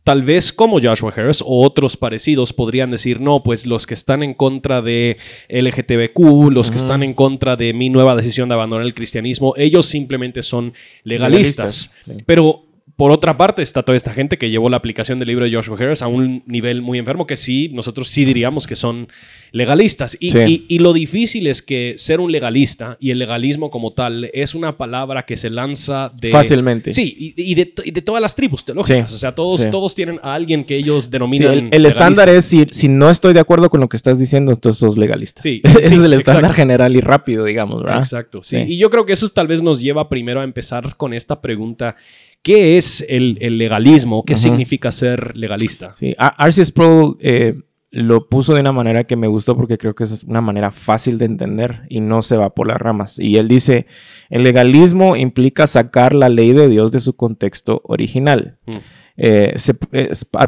tal 0.04 0.22
vez 0.22 0.52
como 0.52 0.80
Joshua 0.80 1.12
Harris 1.16 1.42
o 1.42 1.64
otros 1.64 1.96
parecidos, 1.96 2.52
podrían 2.52 2.90
decir, 2.90 3.20
no, 3.20 3.42
pues 3.42 3.66
los 3.66 3.86
que 3.86 3.94
están 3.94 4.22
en 4.22 4.34
contra 4.34 4.80
de 4.82 5.18
LGTBQ, 5.48 6.50
los 6.50 6.70
que 6.70 6.76
están 6.78 7.02
en 7.02 7.14
contra 7.14 7.56
de 7.56 7.72
mi 7.72 7.90
nueva 7.90 8.16
decisión 8.16 8.48
de 8.48 8.54
abandonar 8.54 8.86
el 8.86 8.94
cristianismo, 8.94 9.54
ellos 9.56 9.86
simplemente 9.86 10.42
son 10.42 10.72
legalistas. 11.04 11.92
Legalistas, 12.06 12.18
sí. 12.18 12.24
Pero 12.26 12.66
por 13.00 13.12
otra 13.12 13.34
parte 13.38 13.62
está 13.62 13.82
toda 13.82 13.96
esta 13.96 14.12
gente 14.12 14.36
que 14.36 14.50
llevó 14.50 14.68
la 14.68 14.76
aplicación 14.76 15.16
del 15.16 15.28
libro 15.28 15.46
de 15.46 15.54
Joshua 15.54 15.74
Harris 15.80 16.02
a 16.02 16.06
un 16.06 16.42
nivel 16.44 16.82
muy 16.82 16.98
enfermo 16.98 17.26
que 17.26 17.34
sí, 17.36 17.70
nosotros 17.72 18.10
sí 18.10 18.26
diríamos 18.26 18.66
que 18.66 18.76
son 18.76 19.08
legalistas. 19.52 20.18
Y, 20.20 20.32
Sí. 20.32 20.38
y- 20.68 20.74
y 20.74 20.78
lo 20.80 20.92
difícil 20.92 21.46
es 21.46 21.62
que 21.62 21.94
ser 21.96 22.20
un 22.20 22.30
legalista 22.30 22.98
y 23.00 23.10
el 23.10 23.18
legalismo 23.18 23.70
como 23.70 23.94
tal 23.94 24.28
es 24.34 24.54
una 24.54 24.76
palabra 24.76 25.24
que 25.24 25.38
se 25.38 25.48
lanza 25.48 26.12
de... 26.20 26.28
Fácilmente. 26.30 26.92
Sí, 26.92 27.16
y, 27.18 27.34
y 27.42 27.54
de, 27.54 27.72
y 27.86 27.90
de 27.90 28.02
todas 28.02 28.20
las 28.20 28.36
tribus 28.36 28.66
teológicas. 28.66 29.10
Sí, 29.10 29.14
O 29.14 29.18
sea, 29.18 29.34
todos, 29.34 29.62
sí. 29.62 29.70
todos 29.70 29.94
tienen 29.94 30.20
a 30.22 30.34
alguien 30.34 30.62
que 30.64 30.76
ellos 30.76 31.10
denominan. 31.10 31.52
el, 31.52 31.58
el 31.58 31.64
legalista. 31.70 31.88
estándar 31.88 32.28
es 32.28 32.44
si, 32.44 32.66
si 32.70 32.88
no 32.88 33.08
estoy 33.08 33.32
de 33.32 33.40
acuerdo 33.40 33.70
con 33.70 33.80
lo 33.80 33.88
que 33.88 33.96
estás 33.96 34.18
diciendo, 34.18 34.52
entonces 34.52 34.78
sos 34.78 34.98
legalista. 34.98 35.40
Sí, 35.40 35.62
Ese 35.64 35.86
es 35.86 35.92
el 36.04 36.12
estándar 36.12 36.44
exacto. 36.50 36.56
general 36.56 36.94
y 36.94 37.00
rápido, 37.00 37.46
digamos, 37.46 37.82
¿verdad? 37.82 38.00
Exacto, 38.00 38.42
sí. 38.42 38.58
Sí. 38.66 38.74
Y 38.74 38.76
yo 38.76 38.90
creo 38.90 39.06
que 39.06 39.14
eso 39.14 39.26
tal 39.30 39.46
vez 39.46 39.62
nos 39.62 39.80
lleva 39.80 40.10
primero 40.10 40.42
a 40.42 40.44
empezar 40.44 40.96
con 40.98 41.14
esta 41.14 41.40
pregunta. 41.40 41.96
¿Qué 42.42 42.78
es 42.78 43.04
el, 43.08 43.38
el 43.40 43.58
legalismo? 43.58 44.24
¿Qué 44.24 44.34
significa 44.36 44.90
ser 44.92 45.36
legalista? 45.36 45.94
Sí, 45.98 46.14
R.C. 46.38 46.64
Sproul 46.64 47.16
eh, 47.20 47.54
lo 47.90 48.28
puso 48.28 48.54
de 48.54 48.60
una 48.60 48.72
manera 48.72 49.04
que 49.04 49.16
me 49.16 49.26
gustó 49.26 49.56
porque 49.56 49.76
creo 49.76 49.94
que 49.94 50.04
es 50.04 50.24
una 50.24 50.40
manera 50.40 50.70
fácil 50.70 51.18
de 51.18 51.24
entender 51.26 51.82
y 51.90 52.00
no 52.00 52.22
se 52.22 52.36
va 52.36 52.54
por 52.54 52.66
las 52.66 52.78
ramas. 52.78 53.18
Y 53.18 53.36
él 53.36 53.48
dice, 53.48 53.86
el 54.30 54.42
legalismo 54.42 55.16
implica 55.16 55.66
sacar 55.66 56.14
la 56.14 56.28
ley 56.28 56.52
de 56.52 56.68
Dios 56.68 56.92
de 56.92 57.00
su 57.00 57.14
contexto 57.14 57.82
original. 57.84 58.58
Mm. 58.66 58.72
Eh, 59.22 59.52
se- 59.56 59.74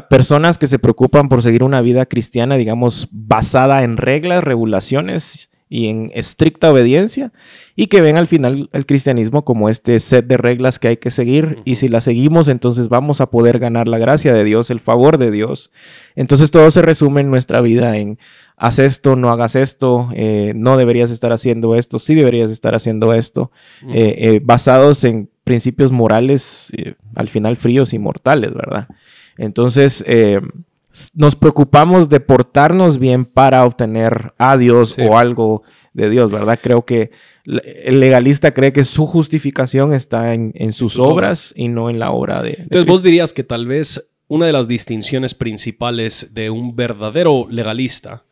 personas 0.09 0.57
que 0.57 0.65
se 0.67 0.79
preocupan 0.79 1.29
por 1.29 1.43
seguir 1.43 1.63
una 1.63 1.81
vida 1.81 2.05
cristiana, 2.07 2.55
digamos, 2.57 3.07
basada 3.11 3.83
en 3.83 3.97
reglas, 3.97 4.43
regulaciones 4.43 5.51
y 5.73 5.87
en 5.87 6.11
estricta 6.13 6.71
obediencia, 6.71 7.33
y 7.75 7.87
que 7.87 7.99
ven 7.99 8.15
al 8.15 8.27
final 8.27 8.69
el 8.73 8.85
cristianismo 8.85 9.43
como 9.43 9.69
este 9.69 9.99
set 9.99 10.27
de 10.27 10.37
reglas 10.37 10.77
que 10.77 10.89
hay 10.89 10.97
que 10.97 11.09
seguir, 11.09 11.63
y 11.65 11.77
si 11.77 11.89
las 11.89 12.03
seguimos, 12.03 12.47
entonces 12.47 12.89
vamos 12.89 13.21
a 13.21 13.31
poder 13.31 13.57
ganar 13.57 13.87
la 13.87 13.97
gracia 13.97 14.35
de 14.35 14.43
Dios, 14.43 14.69
el 14.69 14.79
favor 14.79 15.17
de 15.17 15.31
Dios. 15.31 15.71
Entonces 16.15 16.51
todo 16.51 16.69
se 16.69 16.83
resume 16.83 17.21
en 17.21 17.31
nuestra 17.31 17.59
vida 17.61 17.97
en 17.97 18.19
haz 18.55 18.77
esto, 18.77 19.15
no 19.15 19.31
hagas 19.31 19.55
esto, 19.55 20.09
eh, 20.13 20.53
no 20.55 20.77
deberías 20.77 21.09
estar 21.09 21.33
haciendo 21.33 21.73
esto, 21.73 21.97
sí 21.97 22.13
deberías 22.13 22.51
estar 22.51 22.75
haciendo 22.75 23.11
esto, 23.11 23.49
eh, 23.91 24.13
eh, 24.19 24.41
basados 24.43 25.03
en 25.05 25.27
principios 25.43 25.91
morales, 25.91 26.71
al 27.15 27.29
final 27.29 27.57
fríos 27.57 27.95
y 27.95 27.99
mortales, 27.99 28.53
¿verdad? 28.53 28.89
Entonces, 29.39 30.05
nos 31.15 31.35
preocupamos 31.35 32.09
de 32.09 32.19
portarnos 32.19 32.99
bien 32.99 33.25
para 33.25 33.65
obtener 33.65 34.33
a 34.37 34.57
Dios 34.57 34.91
Sí. 34.93 35.01
o 35.01 35.17
algo 35.17 35.63
de 35.93 36.09
Dios, 36.09 36.31
¿verdad? 36.31 36.59
Creo 36.61 36.85
que 36.85 37.11
el 37.45 37.99
legalista 37.99 38.53
cree 38.53 38.73
que 38.73 38.83
su 38.83 39.05
justificación 39.05 39.93
está 39.93 40.33
en, 40.33 40.51
en 40.55 40.71
sus, 40.71 40.97
obras, 40.97 41.53
y 41.55 41.67
no 41.67 41.89
en 41.89 41.99
la 41.99 42.11
obra 42.11 42.41
de, 42.41 42.51
de 42.51 42.57
Entonces, 42.63 42.85
vos 42.85 43.03
dirías 43.03 43.33
que 43.33 43.43
tal 43.43 43.67
vez 43.67 44.13
una 44.27 44.45
de 44.47 44.53
las 44.53 44.67
distinciones 44.67 45.35
principales 45.35 46.29
de 46.33 46.49
un 46.49 46.75
verdadero 46.75 47.45
legalista 47.49 48.23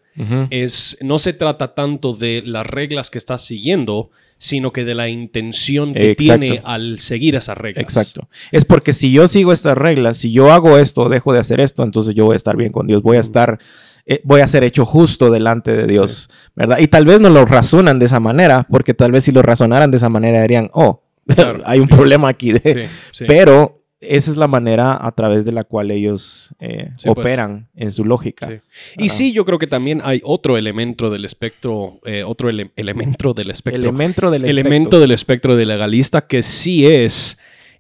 Es 0.50 0.98
no 1.02 1.20
se 1.20 1.34
trata 1.34 1.74
tanto 1.74 2.14
de 2.14 2.44
las 2.46 2.66
reglas 2.68 3.10
que 3.10 3.18
estás 3.18 3.44
siguiendo, 3.46 4.10
sino 4.38 4.74
que 4.74 4.84
de 4.86 4.96
la 4.96 5.08
intención 5.08 5.94
que 5.94 6.12
Exacto. 6.12 6.40
tiene 6.42 6.62
al 6.66 7.00
seguir 7.00 7.36
esas 7.36 7.58
reglas. 7.58 7.84
Exacto. 7.84 8.28
Es 8.52 8.66
porque 8.66 8.92
si 8.94 9.12
yo 9.12 9.28
sigo 9.28 9.54
estas 9.54 9.78
reglas, 9.78 10.18
si 10.18 10.32
yo 10.32 10.52
hago 10.52 10.78
esto, 10.78 11.10
dejo 11.10 11.32
de 11.32 11.40
hacer 11.40 11.62
esto, 11.62 11.84
entonces 11.84 12.16
yo 12.16 12.26
voy 12.26 12.34
a 12.34 12.38
estar 12.38 12.58
bien 12.58 12.72
con 12.72 12.88
Dios, 12.88 13.02
voy 13.04 13.18
a 13.18 13.20
estar, 13.22 13.60
eh, 14.06 14.20
voy 14.24 14.42
a 14.42 14.48
ser 14.48 14.64
hecho 14.64 14.86
justo 14.86 15.30
delante 15.30 15.72
de 15.72 15.86
Dios, 15.88 16.30
¿verdad? 16.56 16.80
Y 16.80 16.88
tal 16.88 17.06
vez 17.06 17.22
no 17.22 17.30
lo 17.30 17.46
razonan 17.46 18.00
de 18.00 18.06
esa 18.08 18.20
manera, 18.20 18.66
porque 18.70 18.94
tal 18.96 19.12
vez 19.12 19.24
si 19.26 19.32
lo 19.32 19.44
razonaran 19.44 19.92
de 19.92 19.98
esa 19.98 20.10
manera 20.10 20.42
dirían, 20.42 20.70
oh, 20.74 21.04
Claro, 21.28 21.62
hay 21.66 21.80
un 21.80 21.88
problema 21.88 22.28
aquí. 22.30 22.52
de- 22.52 22.90
sí. 23.12 23.26
Pero 23.28 23.76
esa 24.02 24.32
es 24.32 24.38
la 24.38 24.48
manera 24.48 24.98
a 25.00 25.12
través 25.12 25.46
de 25.46 25.52
la 25.52 25.64
cual 25.64 25.92
ellos 25.92 26.54
eh, 26.60 26.90
Sí, 26.98 27.08
pues. 27.08 27.18
operan 27.20 27.68
en 27.76 27.92
su 27.92 28.04
lógica. 28.04 28.48
Sí. 28.48 28.60
Y 28.98 29.10
sí, 29.10 29.32
yo 29.32 29.46
creo 29.46 29.60
que 29.60 29.68
también 29.68 30.02
hay 30.04 30.22
otro 30.24 30.58
elemento 30.58 31.10
del 31.12 31.24
espectro, 31.24 32.00
eh, 32.06 32.24
otro 32.24 32.50
ele- 32.50 32.72
elemento 32.76 33.34
del 33.34 33.52
espectro, 33.52 33.80
Elemento 33.82 34.32
del 34.32 34.46
elemento 34.46 34.74
espectro. 34.90 35.00
del 35.00 35.12
espectro 35.12 35.56
de 35.56 35.66
legalista 35.68 36.22
que 36.28 36.42
sí 36.44 36.86
es 36.88 37.38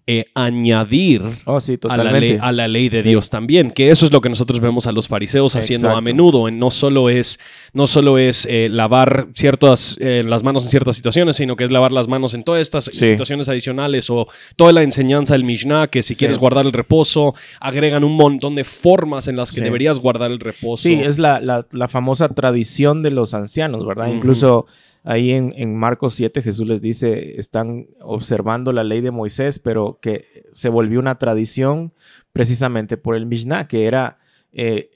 eh, 0.07 0.25
añadir 0.33 1.21
Oh, 1.45 1.59
sí, 1.61 1.77
a 1.89 1.97
la, 1.97 2.11
ley, 2.11 2.37
a 2.41 2.51
la 2.51 2.67
ley 2.67 2.89
de 2.89 3.01
Sí. 3.01 3.09
Dios 3.09 3.29
también, 3.29 3.71
que 3.71 3.89
eso 3.91 4.05
es 4.05 4.11
lo 4.11 4.19
que 4.21 4.29
nosotros 4.29 4.59
vemos 4.59 4.87
a 4.87 4.91
los 4.91 5.07
fariseos 5.07 5.55
haciendo 5.55 5.89
a 5.89 6.01
menudo. 6.01 6.47
En- 6.47 6.59
No 6.59 6.69
solo 6.71 7.09
es, 7.09 7.39
no 7.73 7.87
solo 7.87 8.17
es 8.17 8.45
eh, 8.49 8.67
lavar 8.69 9.27
ciertas, 9.33 9.97
eh, 9.99 10.23
las 10.25 10.43
manos 10.43 10.63
en 10.65 10.69
ciertas 10.71 10.95
situaciones, 10.95 11.35
sino 11.37 11.55
que 11.55 11.63
es 11.63 11.71
lavar 11.71 11.91
las 11.91 12.07
manos 12.07 12.33
en 12.33 12.43
todas 12.43 12.61
estas 12.61 12.85
Sí. 12.85 13.05
situaciones 13.07 13.47
adicionales 13.49 14.09
o 14.09 14.27
toda 14.55 14.71
la 14.73 14.83
enseñanza 14.83 15.33
del 15.33 15.43
Mishnah, 15.43 15.87
que 15.87 16.03
si 16.03 16.15
quieres 16.15 16.37
guardar 16.37 16.65
el 16.65 16.73
reposo, 16.73 17.33
agregan 17.59 18.03
un 18.03 18.15
montón 18.15 18.55
de 18.55 18.63
formas 18.63 19.27
en 19.27 19.35
las 19.37 19.51
que 19.51 19.61
deberías 19.61 19.99
guardar 19.99 20.31
el 20.31 20.39
reposo. 20.39 20.83
Sí, 20.83 20.93
es 20.95 21.17
la, 21.19 21.39
la- 21.39 21.65
la 21.71 21.87
famosa 21.87 22.29
tradición 22.29 23.01
de 23.03 23.11
los 23.11 23.33
ancianos, 23.33 23.85
¿verdad? 23.85 24.07
Incluso 24.07 24.65
ahí 25.03 25.31
en, 25.31 25.53
en 25.57 25.75
Marcos 25.75 26.13
7 26.15 26.41
Jesús 26.41 26.67
les 26.67 26.81
dice, 26.81 27.39
están 27.39 27.87
observando 28.01 28.71
la 28.71 28.83
ley 28.83 29.01
de 29.01 29.11
Moisés, 29.11 29.59
pero 29.59 29.99
que 30.01 30.45
se 30.51 30.69
volvió 30.69 30.99
una 30.99 31.17
tradición 31.17 31.93
precisamente 32.33 32.97
por 32.97 33.15
el 33.15 33.25
Mishnah, 33.25 33.67
que 33.67 33.85
era 33.85 34.19
eh, 34.51 34.89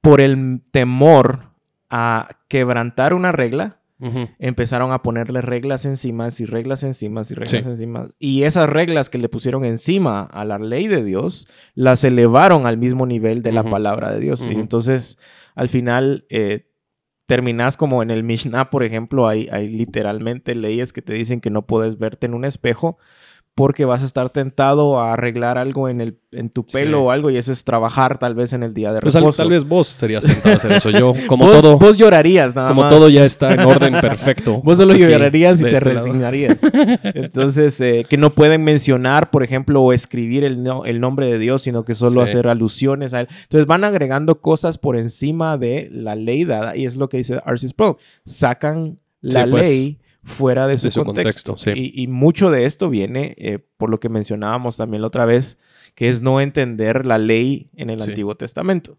por 0.00 0.20
el 0.20 0.60
temor 0.70 1.50
a 1.90 2.28
quebrantar 2.48 3.14
una 3.14 3.32
regla, 3.32 3.78
empezaron 4.40 4.90
a 4.90 5.00
ponerle 5.02 5.42
reglas 5.42 5.84
encima 5.84 6.26
y 6.36 6.44
reglas 6.44 6.82
encima 6.82 7.20
y 7.20 7.34
reglas 7.34 7.50
Sí. 7.64 7.70
encima. 7.70 8.08
Y 8.18 8.42
esas 8.42 8.68
reglas 8.68 9.08
que 9.08 9.18
le 9.18 9.28
pusieron 9.28 9.64
encima 9.64 10.22
a 10.24 10.44
la 10.44 10.58
ley 10.58 10.88
de 10.88 11.04
Dios, 11.04 11.46
las 11.76 12.02
elevaron 12.02 12.66
al 12.66 12.78
mismo 12.78 13.06
nivel 13.06 13.42
de 13.42 13.52
la 13.52 13.62
palabra 13.62 14.10
de 14.10 14.18
Dios. 14.18 14.48
Y 14.50 14.54
entonces, 14.54 15.18
al 15.54 15.68
final, 15.68 16.24
eh, 16.30 16.66
terminas 17.32 17.78
como 17.78 18.02
en 18.02 18.10
el 18.10 18.24
Mishnah, 18.24 18.68
por 18.68 18.82
ejemplo, 18.82 19.26
hay, 19.26 19.48
hay 19.50 19.66
literalmente 19.66 20.54
leyes 20.54 20.92
que 20.92 21.00
te 21.00 21.14
dicen 21.14 21.40
que 21.40 21.48
no 21.48 21.62
puedes 21.62 21.96
verte 21.96 22.26
en 22.26 22.34
un 22.34 22.44
espejo 22.44 22.98
porque 23.54 23.84
vas 23.84 24.02
a 24.02 24.06
estar 24.06 24.30
tentado 24.30 24.98
a 24.98 25.12
arreglar 25.12 25.58
algo 25.58 25.90
en, 25.90 26.00
el, 26.00 26.18
en 26.30 26.48
tu 26.48 26.64
Sí. 26.66 26.72
pelo 26.72 27.02
o 27.04 27.10
algo 27.10 27.28
y 27.30 27.36
eso 27.36 27.52
es 27.52 27.64
trabajar 27.64 28.16
tal 28.16 28.34
vez 28.34 28.54
en 28.54 28.62
el 28.62 28.72
día 28.72 28.94
de 28.94 29.00
Pues 29.00 29.12
tal, 29.12 29.24
reposo. 29.24 29.42
tal 29.42 29.50
vez 29.50 29.64
vos 29.68 29.88
serías 29.88 30.24
tentado 30.24 30.54
a 30.54 30.56
hacer 30.56 30.72
eso. 30.72 30.88
Yo, 30.88 31.12
como 31.26 31.44
vos, 31.46 31.60
todo, 31.60 31.78
vos 31.78 31.98
llorarías 31.98 32.54
nada 32.54 32.68
como 32.70 32.80
más. 32.82 32.90
todo 32.90 33.10
ya 33.10 33.26
está 33.26 33.52
en 33.52 33.60
orden 33.60 33.92
perfecto. 34.00 34.60
Vos 34.64 34.78
solo 34.78 34.94
llorarías 34.94 35.60
y 35.60 35.64
te 35.64 35.70
este 35.72 35.84
lado. 35.84 35.96
resignarías. 36.06 36.62
Entonces, 37.14 37.78
eh, 37.82 38.06
que 38.08 38.16
no 38.16 38.34
pueden 38.34 38.64
mencionar, 38.64 39.30
por 39.30 39.42
ejemplo, 39.42 39.82
o 39.82 39.92
escribir 39.92 40.44
el, 40.44 40.62
no- 40.62 40.84
el 40.86 41.00
nombre 41.00 41.26
de 41.26 41.38
Dios, 41.38 41.62
sino 41.62 41.84
que 41.84 41.92
solo 41.94 42.24
Sí. 42.24 42.30
hacer 42.30 42.48
alusiones 42.48 43.12
a 43.14 43.20
él. 43.20 43.28
Entonces, 43.42 43.66
van 43.66 43.84
agregando 43.84 44.40
cosas 44.40 44.78
por 44.78 44.96
encima 44.96 45.58
de 45.58 45.88
la 45.92 46.14
ley 46.14 46.44
dada, 46.44 46.74
y 46.76 46.86
es 46.86 46.96
lo 46.96 47.08
que 47.10 47.18
dice 47.18 47.40
R.C. 47.44 47.68
Sproul. 47.68 47.96
Sacan 48.24 48.98
la 49.20 49.44
Sí, 49.44 49.50
pues, 49.50 49.68
ley 49.68 49.98
fuera 50.24 50.66
de 50.68 50.78
su, 50.78 50.90
su 50.90 51.04
contexto. 51.04 51.52
contexto, 51.52 51.72
sí. 51.74 51.92
y, 51.94 52.02
y 52.04 52.06
mucho 52.06 52.50
de 52.50 52.64
esto 52.64 52.88
viene, 52.88 53.34
eh, 53.38 53.58
por 53.76 53.90
lo 53.90 53.98
que 54.00 54.08
mencionábamos 54.08 54.76
también 54.76 55.00
la 55.00 55.08
otra 55.08 55.24
vez, 55.26 55.58
que 55.94 56.08
es 56.08 56.22
no 56.22 56.40
entender 56.40 57.04
la 57.04 57.18
ley 57.18 57.68
en 57.76 57.90
el 57.90 58.00
Sí. 58.00 58.10
Antiguo 58.10 58.34
Testamento. 58.36 58.98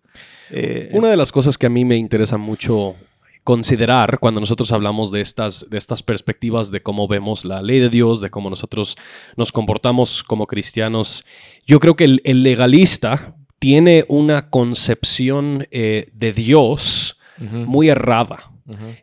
Eh, 0.51 0.89
Una 0.94 1.10
de 1.10 1.18
las 1.18 1.32
cosas 1.32 1.58
que 1.58 1.65
a 1.68 1.70
mí 1.70 1.86
me 1.86 1.98
interesa 1.98 2.38
mucho 2.38 2.96
considerar 3.44 4.20
cuando 4.20 4.39
nosotros 4.39 4.72
hablamos 4.72 5.12
de 5.12 5.20
estas, 5.22 5.70
de 5.70 5.77
estas 5.77 6.01
perspectivas 6.01 6.72
de 6.72 6.82
cómo 6.82 7.08
vemos 7.08 7.44
la 7.44 7.62
ley 7.62 7.80
de 7.80 7.89
Dios, 7.89 8.22
de 8.22 8.30
cómo 8.30 8.50
nosotros 8.50 8.96
nos 9.36 9.51
comportamos 9.51 10.24
como 10.24 10.48
cristianos, 10.48 11.25
yo 11.65 11.80
creo 11.80 11.96
que 11.96 12.06
el, 12.06 12.22
el 12.24 12.42
legalista 12.44 13.36
tiene 13.60 14.06
una 14.08 14.50
concepción 14.50 15.68
eh, 15.72 16.10
de 16.13 16.32
Dios 16.34 17.18
muy 17.39 17.89
errada. 17.89 18.39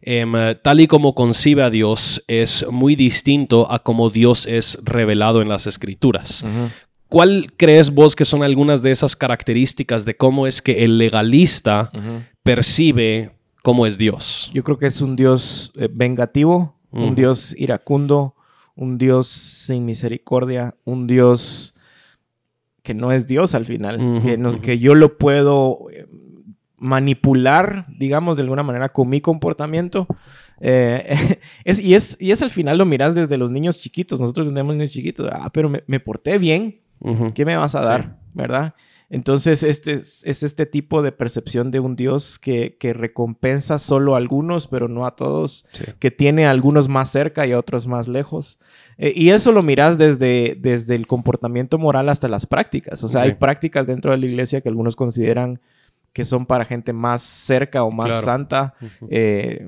Em, 0.03 0.33
tal 0.63 0.81
y 0.81 0.87
como 0.87 1.15
concibe 1.15 1.63
a 1.63 1.71
Dios 1.71 2.23
es 2.29 2.65
muy 2.71 2.97
distinto 2.97 3.71
a 3.71 3.81
cómo 3.83 4.09
Dios 4.11 4.47
es 4.47 4.79
revelado 4.83 5.43
en 5.43 5.49
las 5.49 5.67
escrituras. 5.67 6.45
¿Cuál 7.09 7.53
crees 7.57 7.91
vos 7.93 8.15
que 8.15 8.25
son 8.25 8.43
algunas 8.45 8.83
de 8.83 8.93
esas 8.93 9.17
características 9.17 10.05
de 10.05 10.17
cómo 10.17 10.47
es 10.47 10.63
que 10.63 10.85
el 10.85 10.97
legalista 10.97 11.91
percibe 12.43 13.33
cómo 13.63 13.85
es 13.87 13.99
Dios? 13.99 14.51
Yo 14.55 14.65
creo 14.65 14.79
que 14.79 14.87
es 14.87 15.01
un 15.01 15.17
Dios 15.17 15.73
eh, 15.77 15.89
vengativo, 15.93 16.77
un. 16.91 17.15
Dios 17.15 17.55
iracundo, 17.59 18.35
un 18.75 18.97
Dios 18.99 19.27
sin 19.27 19.85
misericordia, 19.85 20.75
un 20.85 21.07
Dios 21.07 21.75
que 22.83 22.95
no 22.95 23.13
es 23.13 23.27
Dios 23.27 23.55
al 23.55 23.67
final, 23.67 23.99
que, 24.25 24.39
no- 24.39 24.51
ujú. 24.51 24.61
que 24.61 24.79
yo 24.79 24.95
lo 24.95 25.19
puedo 25.19 25.87
eh, 25.93 26.07
manipular, 26.81 27.87
digamos, 27.99 28.37
de 28.37 28.43
alguna 28.43 28.63
manera 28.63 28.89
con 28.89 29.09
mi 29.09 29.21
comportamiento. 29.21 30.07
Eh, 30.61 31.39
es, 31.65 31.79
y, 31.79 31.95
es, 31.95 32.17
y 32.21 32.33
es 32.33 32.43
al 32.43 32.51
final 32.51 32.79
lo 32.79 32.87
miras 32.87 33.15
desde 33.15 33.37
los 33.39 33.51
niños 33.53 33.79
chiquitos. 33.79 34.21
Nosotros 34.21 34.49
tenemos 34.49 34.75
niños 34.75 34.91
chiquitos. 34.91 35.29
Ah, 35.33 35.51
pero 35.53 35.69
me, 35.69 35.85
me 35.87 36.01
porté 36.01 36.39
bien. 36.39 36.81
¿Qué 37.35 37.45
me 37.47 37.57
vas 37.57 37.75
a 37.75 37.81
Sí. 37.81 37.87
dar? 37.87 38.19
¿Verdad? 38.35 38.75
Entonces, 39.09 39.63
este 39.65 39.93
es, 39.95 40.23
es 40.25 40.43
este 40.45 40.67
tipo 40.67 41.03
de 41.03 41.11
percepción 41.11 41.71
de 41.73 41.81
un 41.81 41.97
Dios 41.97 42.39
que, 42.39 42.77
que 42.79 42.93
recompensa 42.93 43.79
solo 43.81 44.15
a 44.15 44.19
algunos, 44.19 44.69
pero 44.69 44.87
no 44.87 45.05
a 45.07 45.17
todos, 45.17 45.65
Sí. 45.73 45.85
que 45.99 46.11
tiene 46.13 46.47
a 46.47 46.51
algunos 46.51 46.89
más 46.89 47.11
cerca 47.11 47.45
y 47.47 47.53
a 47.53 47.59
otros 47.59 47.87
más 47.89 48.07
lejos. 48.07 48.61
Eh, 48.99 49.13
y 49.17 49.31
eso 49.31 49.51
lo 49.51 49.63
miras 49.65 49.99
desde, 49.99 50.57
desde 50.61 50.95
el 50.95 51.07
comportamiento 51.09 51.77
moral 51.79 52.09
hasta 52.09 52.29
las 52.29 52.47
prácticas. 52.47 53.03
O 53.03 53.09
sea, 53.09 53.23
Sí. 53.23 53.29
hay 53.29 53.35
prácticas 53.35 53.87
dentro 53.89 54.13
de 54.13 54.19
la 54.19 54.27
iglesia 54.27 54.61
que 54.61 54.69
algunos 54.69 54.95
consideran 54.95 55.61
que 56.13 56.25
son 56.25 56.45
para 56.45 56.65
gente 56.65 56.93
más 56.93 57.23
cerca 57.23 57.85
o 57.85 57.91
más 57.93 58.09
Claro. 58.09 58.25
santa. 58.25 58.75
Eh, 59.11 59.65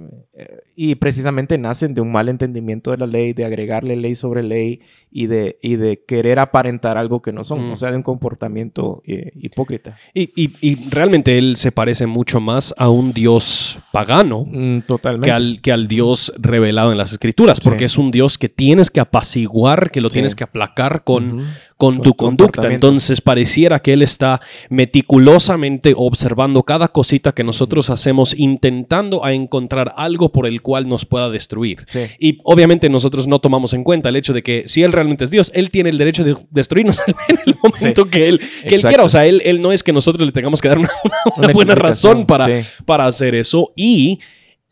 y 0.75 0.95
precisamente 0.97 1.57
nacen 1.59 1.95
de 1.95 2.01
un 2.01 2.11
mal 2.11 2.29
entendimiento 2.29 2.91
de 2.91 2.97
la 2.97 3.07
ley, 3.07 3.33
de 3.33 3.45
agregarle 3.45 3.95
ley 3.97 4.15
sobre 4.17 4.43
ley 4.43 4.81
y 5.11 5.27
de, 5.27 5.59
y 5.63 5.77
de 5.77 6.03
querer 6.05 6.39
aparentar 6.41 6.99
algo 6.99 7.23
que 7.23 7.33
no 7.33 7.45
son, 7.45 7.69
Mm. 7.69 7.73
o 7.73 7.77
sea, 7.77 7.91
de 7.93 7.97
un 7.99 8.03
comportamiento 8.03 9.03
eh, 9.07 9.31
hipócrita. 9.37 9.97
Y, 10.15 10.31
y- 10.35 10.51
y 10.61 10.89
realmente 10.91 11.39
él 11.39 11.57
se 11.57 11.71
parece 11.71 12.07
mucho 12.07 12.41
más 12.41 12.75
a 12.77 12.89
un 12.89 13.13
Dios 13.13 13.79
pagano 13.93 14.45
Mm, 14.47 14.81
totalmente. 14.89 15.27
que 15.27 15.33
al, 15.33 15.61
que 15.61 15.71
al 15.73 15.87
Dios 15.87 16.33
revelado 16.39 16.91
en 16.91 16.99
las 16.99 17.13
escrituras, 17.13 17.61
porque 17.61 17.81
Sí. 17.81 17.85
es 17.85 17.99
un 17.99 18.11
Dios 18.11 18.37
que 18.39 18.49
tienes 18.49 18.91
que 18.91 19.01
apaciguar, 19.01 19.91
que 19.91 20.01
lo 20.01 20.09
Sí. 20.09 20.15
tienes 20.15 20.35
que 20.35 20.45
aplacar 20.45 21.05
con 21.05 21.43
Con 21.83 22.01
tu 22.01 22.15
conducta. 22.15 22.73
Entonces 22.73 23.21
pareciera 23.21 23.81
que 23.81 23.93
él 23.93 24.03
está 24.03 24.41
meticulosamente 24.71 25.95
observando 25.97 26.63
cada 26.63 26.89
cosita 26.89 27.33
que 27.33 27.43
nosotros 27.43 27.91
hacemos, 27.91 28.35
intentando 28.39 29.25
a 29.25 29.33
encontrar 29.33 29.93
algo 29.97 30.31
por 30.31 30.47
el 30.47 30.63
cual 30.63 30.89
nos 30.89 31.05
pueda 31.05 31.29
destruir. 31.29 31.85
Sí. 31.89 32.01
Y 32.21 32.39
obviamente 32.45 32.89
nosotros 32.89 33.27
no 33.27 33.41
tomamos 33.41 33.75
en 33.75 33.83
cuenta 33.83 34.09
el 34.11 34.17
hecho 34.17 34.33
de 34.33 34.43
que 34.43 34.63
si 34.67 34.83
él 34.83 34.93
realmente 34.93 35.25
es 35.25 35.31
Dios, 35.31 35.51
él 35.55 35.71
tiene 35.71 35.91
el 35.91 35.99
derecho 35.99 36.23
de 36.23 36.37
destruirnos 36.51 37.01
en 37.29 37.39
el 37.47 37.57
momento 37.63 38.05
que 38.07 38.29
él, 38.29 38.41
que 38.69 38.77
él 38.77 38.83
quiera. 38.83 39.03
O 39.05 39.09
sea, 39.09 39.27
él, 39.27 39.43
él 39.45 39.61
no 39.61 39.73
es 39.73 39.83
que 39.83 39.93
nosotros 39.93 40.25
le 40.25 40.33
tengamos 40.33 40.61
que 40.61 40.69
dar 40.69 40.79
una, 40.79 40.91
una- 41.37 41.53
buena 41.53 41.75
razón 41.75 42.27
para, 42.27 42.63
sí. 42.63 42.69
para 42.85 43.07
hacer 43.07 43.35
eso. 43.35 43.73
Y 43.77 44.21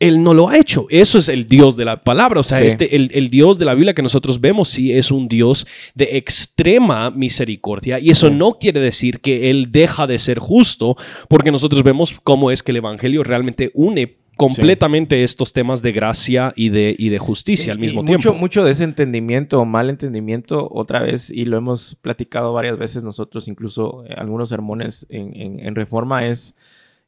él 0.01 0.21
no 0.23 0.33
lo 0.33 0.49
ha 0.49 0.57
hecho. 0.57 0.87
Eso 0.89 1.17
es 1.19 1.29
el 1.29 1.47
Dios 1.47 1.77
de 1.77 1.85
la 1.85 2.03
palabra. 2.03 2.39
O 2.41 2.43
sea, 2.43 2.57
Sí. 2.57 2.65
este, 2.65 2.95
el, 2.95 3.09
el 3.13 3.29
Dios 3.29 3.57
de 3.59 3.65
la 3.65 3.73
Biblia 3.75 3.93
que 3.93 4.01
nosotros 4.01 4.41
vemos 4.41 4.67
sí 4.69 4.91
es 4.91 5.11
un 5.11 5.27
Dios 5.29 5.65
de 5.95 6.17
extrema 6.17 7.09
misericordia. 7.11 7.99
Y 7.99 8.09
eso 8.09 8.27
Sí. 8.29 8.33
no 8.35 8.57
quiere 8.59 8.79
decir 8.79 9.21
que 9.21 9.49
Él 9.49 9.71
deja 9.71 10.07
de 10.07 10.19
ser 10.19 10.39
justo, 10.39 10.95
porque 11.29 11.51
nosotros 11.51 11.83
vemos 11.83 12.19
cómo 12.23 12.51
es 12.51 12.63
que 12.63 12.71
el 12.71 12.77
Evangelio 12.77 13.23
realmente 13.23 13.71
une 13.73 14.17
completamente 14.37 15.23
estos 15.23 15.53
temas 15.53 15.83
de 15.83 15.91
gracia 15.91 16.51
y 16.55 16.69
de, 16.69 16.95
y 16.97 17.09
de 17.09 17.19
justicia 17.19 17.73
al 17.73 17.77
Y 17.77 17.81
mismo 17.81 18.01
mucho, 18.01 18.17
tiempo. 18.29 18.39
Mucho 18.39 18.63
de 18.63 18.71
ese 18.71 18.83
entendimiento 18.83 19.59
o 19.59 19.65
mal 19.65 19.89
entendimiento, 19.89 20.67
otra 20.71 21.01
vez, 21.01 21.29
y 21.29 21.45
lo 21.45 21.57
hemos 21.57 21.95
platicado 22.01 22.51
varias 22.51 22.77
veces 22.79 23.03
nosotros, 23.03 23.47
incluso 23.47 24.03
eh, 24.07 24.15
algunos 24.17 24.49
sermones 24.49 25.05
en, 25.09 25.35
en- 25.39 25.59
en 25.59 25.75
Reforma, 25.75 26.25
es 26.25 26.55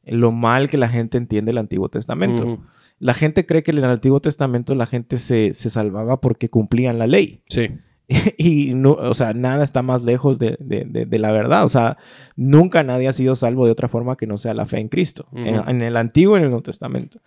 lo 0.06 0.32
mal 0.32 0.68
que 0.68 0.78
la 0.78 0.88
gente 0.88 1.18
entiende 1.18 1.50
el 1.52 1.58
Antiguo 1.58 1.88
Testamento. 1.88 2.58
La 2.98 3.14
gente 3.14 3.44
cree 3.46 3.62
que 3.62 3.70
en 3.72 3.78
el 3.78 3.84
Antiguo 3.84 4.20
Testamento 4.20 4.74
la 4.74 4.86
gente 4.86 5.16
se, 5.18 5.52
se 5.52 5.70
salvaba 5.70 6.20
porque 6.20 6.48
cumplían 6.48 6.98
la 6.98 7.06
ley. 7.06 7.42
Sí. 7.48 7.70
y 8.38 8.74
no, 8.74 8.92
o 8.92 9.14
sea, 9.14 9.32
nada 9.32 9.64
está 9.64 9.80
más 9.82 10.02
lejos 10.04 10.38
de, 10.38 10.56
de- 10.60 10.84
de- 10.84 11.06
de 11.06 11.18
la 11.18 11.32
verdad. 11.32 11.64
O 11.64 11.68
sea, 11.68 11.96
nunca 12.36 12.82
nadie 12.84 13.08
ha 13.08 13.12
sido 13.12 13.34
salvo 13.34 13.64
de 13.66 13.72
otra 13.72 13.88
forma 13.88 14.16
que 14.16 14.26
no 14.26 14.36
sea 14.38 14.52
la 14.54 14.66
fe 14.66 14.78
en 14.78 14.88
Cristo, 14.88 15.26
en 15.34 15.80
el 15.82 15.96
Antiguo 15.96 16.36
y 16.36 16.38
en 16.38 16.44
el 16.44 16.50
Nuevo 16.50 16.62
Testamento. 16.62 17.20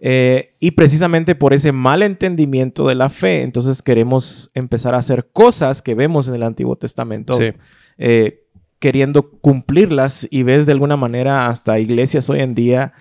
Eh, 0.00 0.54
y 0.60 0.72
precisamente 0.72 1.34
por 1.34 1.52
ese 1.54 1.72
mal 1.72 2.02
entendimiento 2.02 2.86
de 2.86 2.94
la 2.94 3.08
fe, 3.10 3.42
entonces 3.42 3.82
queremos 3.82 4.50
empezar 4.54 4.94
a 4.94 4.98
hacer 4.98 5.28
cosas 5.32 5.82
que 5.82 5.94
vemos 5.94 6.28
en 6.28 6.34
el 6.36 6.44
Antiguo 6.44 6.76
Testamento, 6.76 7.32
Sí. 7.34 7.50
eh, 7.96 8.44
queriendo 8.78 9.30
cumplirlas 9.40 10.26
y 10.30 10.42
ves 10.42 10.66
de 10.66 10.72
alguna 10.72 10.96
manera 10.96 11.48
hasta 11.48 11.78
iglesias 11.78 12.28
hoy 12.30 12.40
en 12.40 12.54
día. 12.54 12.92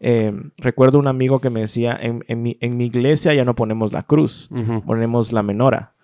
eh, 0.00 0.30
recuerdo 0.58 0.98
un 0.98 1.06
amigo 1.06 1.40
que 1.40 1.48
me 1.48 1.60
decía, 1.60 1.98
en, 2.00 2.22
en 2.28 2.42
mi, 2.42 2.58
en 2.60 2.76
mi 2.76 2.84
iglesia 2.86 3.32
ya 3.32 3.44
no 3.46 3.54
ponemos 3.54 3.92
la 3.94 4.02
cruz, 4.02 4.50
ponemos 4.84 5.32
la 5.32 5.42
menora. 5.42 5.94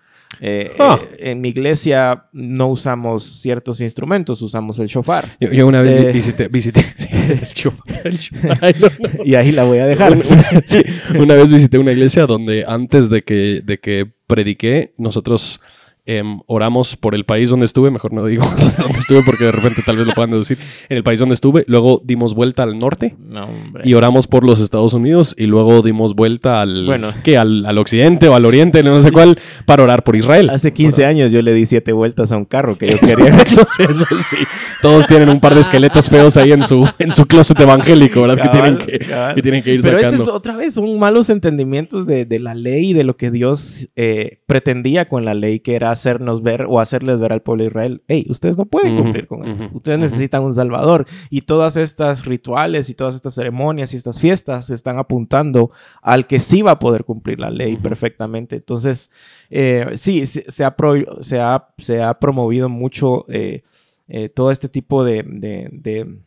Eh, 0.41 0.71
Ah. 0.79 0.97
eh, 0.99 1.29
en 1.31 1.41
mi 1.41 1.49
iglesia 1.49 2.25
no 2.33 2.69
usamos 2.69 3.23
ciertos 3.23 3.81
instrumentos, 3.81 4.41
usamos 4.41 4.79
el 4.79 4.87
shofar. 4.87 5.37
Yo, 5.39 5.51
yo 5.51 5.67
una 5.67 5.81
vez 5.81 5.93
vi- 6.01 6.07
Eh. 6.07 6.11
visité, 6.11 6.47
visité 6.47 6.79
el 7.29 7.41
chupa- 7.53 7.83
el 8.03 8.17
chupa- 8.17 8.57
Ay, 8.61 8.73
no, 8.81 8.87
no. 8.87 9.23
Y 9.25 9.35
ahí 9.35 9.51
la 9.51 9.63
voy 9.63 9.77
a 9.77 9.85
dejar. 9.85 10.13
Una, 10.17 10.25
una- 10.25 10.61
sí, 10.65 10.81
una 11.19 11.35
vez 11.35 11.51
visité 11.53 11.77
una 11.77 11.91
iglesia 11.91 12.25
donde 12.25 12.65
antes 12.67 13.11
de 13.11 13.21
que, 13.21 13.61
de 13.63 13.77
que 13.79 14.11
prediqué, 14.25 14.95
nosotros 14.97 15.61
em, 16.05 16.39
oramos 16.47 16.95
por 16.97 17.15
el 17.15 17.23
país 17.25 17.49
donde 17.49 17.65
estuve, 17.65 17.89
mejor 17.91 18.13
no 18.13 18.25
digo 18.25 18.43
dónde 18.77 18.99
estuve 18.99 19.23
porque 19.23 19.45
de 19.45 19.51
repente 19.51 19.81
tal 19.85 19.97
vez 19.97 20.07
lo 20.07 20.13
puedan 20.13 20.31
deducir, 20.31 20.57
en 20.89 20.97
el 20.97 21.03
país 21.03 21.19
donde 21.19 21.33
estuve, 21.33 21.63
luego 21.67 22.01
dimos 22.03 22.33
vuelta 22.33 22.63
al 22.63 22.77
norte 22.77 23.15
No, 23.19 23.49
y 23.83 23.93
oramos 23.93 24.27
por 24.27 24.45
los 24.45 24.59
Estados 24.59 24.93
Unidos 24.93 25.33
y 25.37 25.45
luego 25.45 25.81
dimos 25.81 26.13
vuelta 26.15 26.61
al, 26.61 26.85
Bueno. 26.85 27.11
¿qué? 27.23 27.37
al, 27.37 27.65
al 27.65 27.77
occidente 27.77 28.27
o 28.27 28.35
al 28.35 28.45
oriente, 28.45 28.83
no 28.83 28.99
sé 29.01 29.11
cuál, 29.11 29.39
para 29.65 29.83
orar 29.83 30.03
por 30.03 30.15
Israel. 30.15 30.49
Hace 30.49 30.73
15 30.73 31.05
años 31.05 31.31
yo 31.31 31.41
le 31.41 31.53
di 31.53 31.65
siete 31.65 31.91
vueltas 31.93 32.31
a 32.31 32.37
un 32.37 32.45
carro 32.45 32.77
que 32.77 32.91
yo 32.91 32.97
quería. 32.99 33.35
Eso 33.35 33.63
sí, 33.65 33.83
eso 33.87 34.05
sí. 34.19 34.37
Todos 34.81 35.07
tienen 35.07 35.29
un 35.29 35.39
par 35.39 35.55
de 35.55 35.61
esqueletos 35.61 36.09
feos 36.09 36.37
ahí 36.37 36.51
en 36.51 36.61
su, 36.61 36.87
en 36.99 37.11
su 37.11 37.25
closet 37.25 37.59
evangélico, 37.59 38.21
¿verdad? 38.21 38.37
Cabal, 38.51 38.77
que, 38.77 38.85
tienen 38.85 38.99
que, 38.99 39.07
cabal. 39.07 39.35
que 39.35 39.41
tienen 39.41 39.63
que 39.63 39.71
ir 39.73 39.81
Pero 39.81 39.97
sacando. 39.97 40.15
este 40.17 40.29
es 40.29 40.35
otra 40.35 40.55
vez 40.55 40.73
son 40.73 40.99
malos 40.99 41.29
entendimientos 41.29 42.05
de, 42.07 42.25
de 42.25 42.39
la 42.39 42.53
ley 42.55 42.89
y 42.89 42.93
de 42.93 43.03
lo 43.03 43.15
que 43.17 43.31
Dios 43.31 43.89
eh, 43.95 44.39
pretendía 44.47 45.07
con 45.07 45.25
la 45.25 45.33
ley, 45.33 45.59
que 45.59 45.75
era 45.75 45.92
hacernos 45.93 46.43
ver 46.43 46.65
o 46.69 46.79
hacerles 46.79 47.19
ver 47.19 47.31
al 47.31 47.41
pueblo 47.41 47.63
de 47.63 47.69
Israel, 47.69 48.03
hey, 48.07 48.25
ustedes 48.29 48.57
no 48.57 48.65
pueden 48.65 48.97
cumplir 49.01 49.27
con 49.27 49.47
esto, 49.47 49.69
ustedes 49.73 49.97
necesitan 49.99 50.43
un 50.43 50.53
salvador. 50.53 51.05
Y 51.29 51.41
todas 51.41 51.77
estas 51.77 52.25
rituales 52.25 52.89
y 52.89 52.93
todas 52.93 53.15
estas 53.15 53.33
ceremonias 53.35 53.93
y 53.93 53.97
estas 53.97 54.19
fiestas 54.19 54.69
están 54.69 54.97
apuntando 54.97 55.71
al 56.01 56.27
que 56.27 56.39
sí 56.39 56.61
va 56.61 56.71
a 56.71 56.79
poder 56.79 57.05
cumplir 57.05 57.39
la 57.39 57.49
ley 57.49 57.77
perfectamente. 57.77 58.57
Entonces, 58.57 59.11
eh, 59.49 59.87
sí, 59.95 60.25
se, 60.25 60.49
se 60.51 60.63
ha 60.65 60.75
pro- 60.75 61.21
se, 61.21 61.39
ha, 61.39 61.67
se 61.77 62.01
ha 62.01 62.19
promovido 62.19 62.67
mucho 62.69 63.25
eh, 63.29 63.63
eh, 64.07 64.29
todo 64.29 64.51
este 64.51 64.67
tipo 64.69 65.03
de, 65.05 65.23
de- 65.25 65.69
de- 65.71 66.17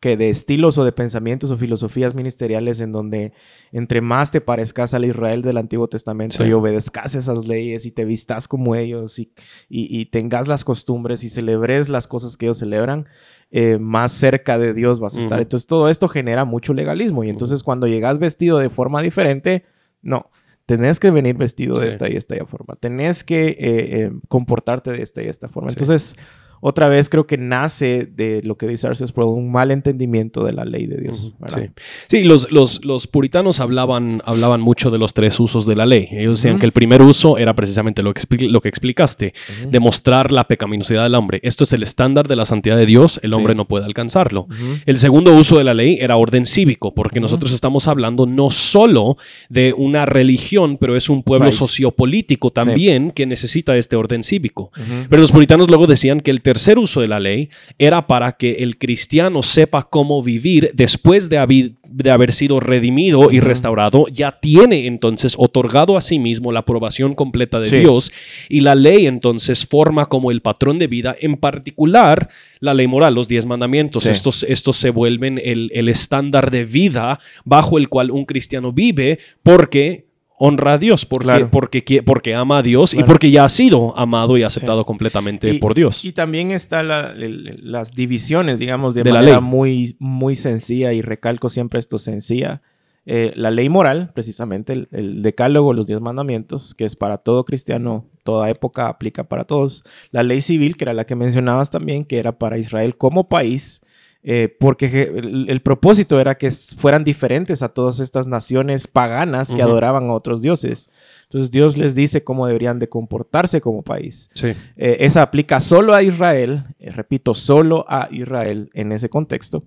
que 0.00 0.16
de 0.16 0.30
estilos 0.30 0.78
o 0.78 0.84
de 0.84 0.92
pensamientos 0.92 1.50
o 1.50 1.56
filosofías 1.58 2.14
ministeriales 2.14 2.78
en 2.80 2.92
donde 2.92 3.32
entre 3.72 4.00
más 4.00 4.30
te 4.30 4.40
parezcas 4.40 4.94
al 4.94 5.04
Israel 5.04 5.42
del 5.42 5.56
Antiguo 5.56 5.88
Testamento 5.88 6.36
Sí. 6.38 6.44
y 6.44 6.52
obedezcas 6.52 7.16
esas 7.16 7.48
leyes 7.48 7.84
y 7.84 7.90
te 7.90 8.04
vistas 8.04 8.46
como 8.46 8.76
ellos 8.76 9.18
y, 9.18 9.32
y- 9.68 9.98
y 10.00 10.06
tengas 10.06 10.46
las 10.46 10.64
costumbres 10.64 11.24
y 11.24 11.28
celebres 11.28 11.88
las 11.88 12.06
cosas 12.06 12.36
que 12.36 12.46
ellos 12.46 12.58
celebran, 12.58 13.06
eh, 13.50 13.78
más 13.80 14.12
cerca 14.12 14.56
de 14.58 14.72
Dios 14.72 15.00
vas 15.00 15.16
a 15.16 15.20
estar. 15.20 15.38
Ujú. 15.38 15.42
Entonces 15.42 15.66
todo 15.66 15.88
esto 15.88 16.06
genera 16.06 16.44
mucho 16.44 16.74
legalismo 16.74 17.24
y 17.24 17.30
entonces 17.30 17.62
cuando 17.64 17.86
llegas 17.88 18.18
vestido 18.20 18.58
de 18.58 18.70
forma 18.70 19.02
diferente, 19.02 19.64
no. 20.00 20.30
Tenés 20.66 21.00
que 21.00 21.10
venir 21.10 21.34
vestido 21.36 21.76
de 21.80 21.88
esta 21.88 22.10
y 22.10 22.16
esta 22.16 22.36
y 22.36 22.40
forma. 22.40 22.76
Tenés 22.78 23.24
que 23.24 23.46
eh, 23.48 23.56
eh, 23.58 24.12
comportarte 24.28 24.92
de 24.92 25.02
esta 25.02 25.22
y 25.22 25.26
esta 25.26 25.48
forma. 25.48 25.70
Sí. 25.70 25.76
Entonces, 25.80 26.14
otra 26.60 26.88
vez 26.88 27.08
creo 27.08 27.26
que 27.26 27.36
nace 27.38 28.06
de 28.06 28.42
lo 28.42 28.56
que 28.56 28.66
dice 28.66 28.86
Arces 28.86 29.10
Sproul, 29.10 29.36
un 29.38 29.50
mal 29.52 29.70
entendimiento 29.70 30.44
de 30.44 30.52
la 30.52 30.64
ley 30.64 30.86
de 30.86 30.96
Dios. 30.98 31.34
Sí, 31.48 31.60
Sí, 32.08 32.24
los, 32.24 32.50
los, 32.50 32.84
los 32.84 33.06
puritanos 33.06 33.60
hablaban, 33.60 34.22
hablaban 34.24 34.60
mucho 34.60 34.90
de 34.90 34.98
los 34.98 35.14
tres 35.14 35.38
usos 35.40 35.66
de 35.66 35.76
la 35.76 35.86
ley. 35.86 36.08
Ellos 36.12 36.42
decían 36.42 36.58
que 36.58 36.66
el 36.66 36.72
primer 36.72 37.02
uso 37.02 37.38
era 37.38 37.54
precisamente 37.54 38.02
lo 38.02 38.12
que, 38.14 38.22
lo 38.48 38.60
que 38.60 38.68
explicaste, 38.68 39.34
demostrar 39.70 40.32
la 40.32 40.44
pecaminosidad 40.48 41.02
del 41.04 41.14
hombre. 41.14 41.40
Esto 41.42 41.64
es 41.64 41.72
el 41.72 41.82
estándar 41.82 42.28
de 42.28 42.36
la 42.36 42.44
santidad 42.46 42.76
de 42.76 42.86
Dios, 42.86 43.20
el 43.22 43.34
hombre 43.34 43.52
Sí. 43.52 43.56
no 43.56 43.64
puede 43.66 43.84
alcanzarlo. 43.84 44.46
El 44.86 44.98
segundo 44.98 45.34
uso 45.34 45.58
de 45.58 45.64
la 45.64 45.74
ley 45.74 45.98
era 46.00 46.16
orden 46.16 46.44
cívico, 46.46 46.94
porque 46.94 47.20
nosotros 47.20 47.52
estamos 47.52 47.88
hablando 47.88 48.26
no 48.26 48.50
solo 48.50 49.16
de 49.48 49.72
una 49.76 50.06
religión, 50.06 50.76
pero 50.78 50.96
es 50.96 51.08
un 51.08 51.22
pueblo 51.22 51.50
sociopolítico 51.52 52.50
también 52.50 53.10
que 53.10 53.26
necesita 53.26 53.76
este 53.76 53.96
orden 53.96 54.22
cívico. 54.22 54.70
Pero 55.08 55.22
los 55.22 55.32
puritanos 55.32 55.68
luego 55.68 55.86
decían 55.86 56.20
que 56.20 56.30
el 56.30 56.42
tercer 56.48 56.78
uso 56.78 57.02
de 57.02 57.08
la 57.08 57.20
ley 57.20 57.50
era 57.78 58.06
para 58.06 58.32
que 58.32 58.52
el 58.60 58.78
cristiano 58.78 59.42
sepa 59.42 59.82
cómo 59.82 60.22
vivir 60.22 60.70
después 60.72 61.28
de, 61.28 61.36
haber 61.36 62.32
sido 62.32 62.58
redimido 62.58 63.30
y 63.30 63.40
restaurado, 63.40 64.06
ya 64.10 64.40
tiene 64.40 64.86
entonces 64.86 65.34
otorgado 65.36 65.98
a 65.98 66.00
sí 66.00 66.18
mismo 66.18 66.50
la 66.50 66.60
aprobación 66.60 67.14
completa 67.14 67.60
de 67.60 67.68
Sí. 67.68 67.80
Dios 67.80 68.12
y 68.48 68.62
la 68.62 68.74
ley 68.74 69.06
entonces 69.06 69.66
forma 69.66 70.06
como 70.06 70.30
el 70.30 70.40
patrón 70.40 70.78
de 70.78 70.86
vida, 70.86 71.14
en 71.20 71.36
particular 71.36 72.30
la 72.60 72.72
ley 72.72 72.86
moral, 72.86 73.14
los 73.14 73.28
diez 73.28 73.44
mandamientos. 73.44 74.04
Sí. 74.04 74.10
Estos, 74.10 74.42
estos 74.44 74.78
se 74.78 74.88
vuelven 74.88 75.38
el, 75.44 75.70
el 75.74 75.90
estándar 75.90 76.50
de 76.50 76.64
vida 76.64 77.20
bajo 77.44 77.76
el 77.76 77.90
cual 77.90 78.10
un 78.10 78.24
cristiano 78.24 78.72
vive 78.72 79.18
porque 79.42 80.07
honra 80.38 80.74
a 80.74 80.78
Dios, 80.78 81.04
porque, 81.04 81.24
Claro. 81.26 81.50
porque, 81.50 82.02
porque 82.04 82.34
ama 82.34 82.58
a 82.58 82.62
Dios 82.62 82.94
y 82.94 83.02
porque 83.02 83.30
ya 83.30 83.44
ha 83.44 83.48
sido 83.48 83.96
amado 83.98 84.36
y 84.38 84.42
aceptado 84.44 84.84
completamente 84.84 85.50
Y- 85.54 85.58
por 85.58 85.74
Dios. 85.74 86.04
Y 86.04 86.12
también 86.12 86.50
está 86.52 86.82
la- 86.82 87.10
el- 87.12 87.58
las 87.62 87.92
divisiones, 87.92 88.58
digamos, 88.58 88.94
de, 88.94 89.02
De 89.02 89.12
la 89.12 89.20
manera 89.20 89.40
ley. 89.40 89.44
muy, 89.48 89.96
muy 89.98 90.34
sencilla, 90.36 90.92
y 90.92 91.02
recalco 91.02 91.48
siempre 91.48 91.80
esto 91.80 91.98
sencilla. 91.98 92.62
Eh, 93.10 93.32
la 93.36 93.50
ley 93.50 93.70
moral, 93.70 94.10
precisamente, 94.14 94.74
el, 94.74 94.88
el 94.92 95.22
decálogo, 95.22 95.72
los 95.72 95.86
diez 95.86 95.98
mandamientos, 96.00 96.74
que 96.74 96.84
es 96.84 96.94
para 96.94 97.16
todo 97.18 97.44
cristiano, 97.44 98.04
toda 98.22 98.50
época 98.50 98.86
aplica 98.88 99.24
para 99.24 99.44
todos. 99.44 99.82
La 100.10 100.22
ley 100.22 100.42
civil, 100.42 100.76
que 100.76 100.84
era 100.84 100.92
la 100.92 101.06
que 101.06 101.14
mencionabas 101.16 101.70
también, 101.70 102.04
que 102.04 102.18
era 102.18 102.32
para 102.38 102.58
Israel 102.58 102.96
como 102.98 103.28
país, 103.28 103.80
eh, 104.22 104.54
porque 104.58 105.12
el, 105.16 105.48
el 105.48 105.60
propósito 105.62 106.20
era 106.20 106.36
que 106.36 106.50
fueran 106.50 107.04
diferentes 107.04 107.62
a 107.62 107.68
todas 107.68 108.00
estas 108.00 108.26
naciones 108.26 108.86
paganas 108.86 109.50
que 109.52 109.62
adoraban 109.62 110.08
a 110.08 110.12
otros 110.12 110.42
dioses. 110.42 110.90
Entonces 111.24 111.50
Dios 111.50 111.76
les 111.78 111.94
dice 111.94 112.24
cómo 112.24 112.46
deberían 112.46 112.78
de 112.78 112.88
comportarse 112.88 113.60
como 113.60 113.82
país. 113.82 114.28
Sí. 114.34 114.48
Eh, 114.76 114.96
esa 115.00 115.22
aplica 115.22 115.60
solo 115.60 115.94
a 115.94 116.02
Israel, 116.02 116.64
eh, 116.78 116.90
repito, 116.90 117.32
solo 117.34 117.84
a 117.88 118.08
Israel 118.10 118.70
en 118.74 118.92
ese 118.92 119.08
contexto. 119.08 119.62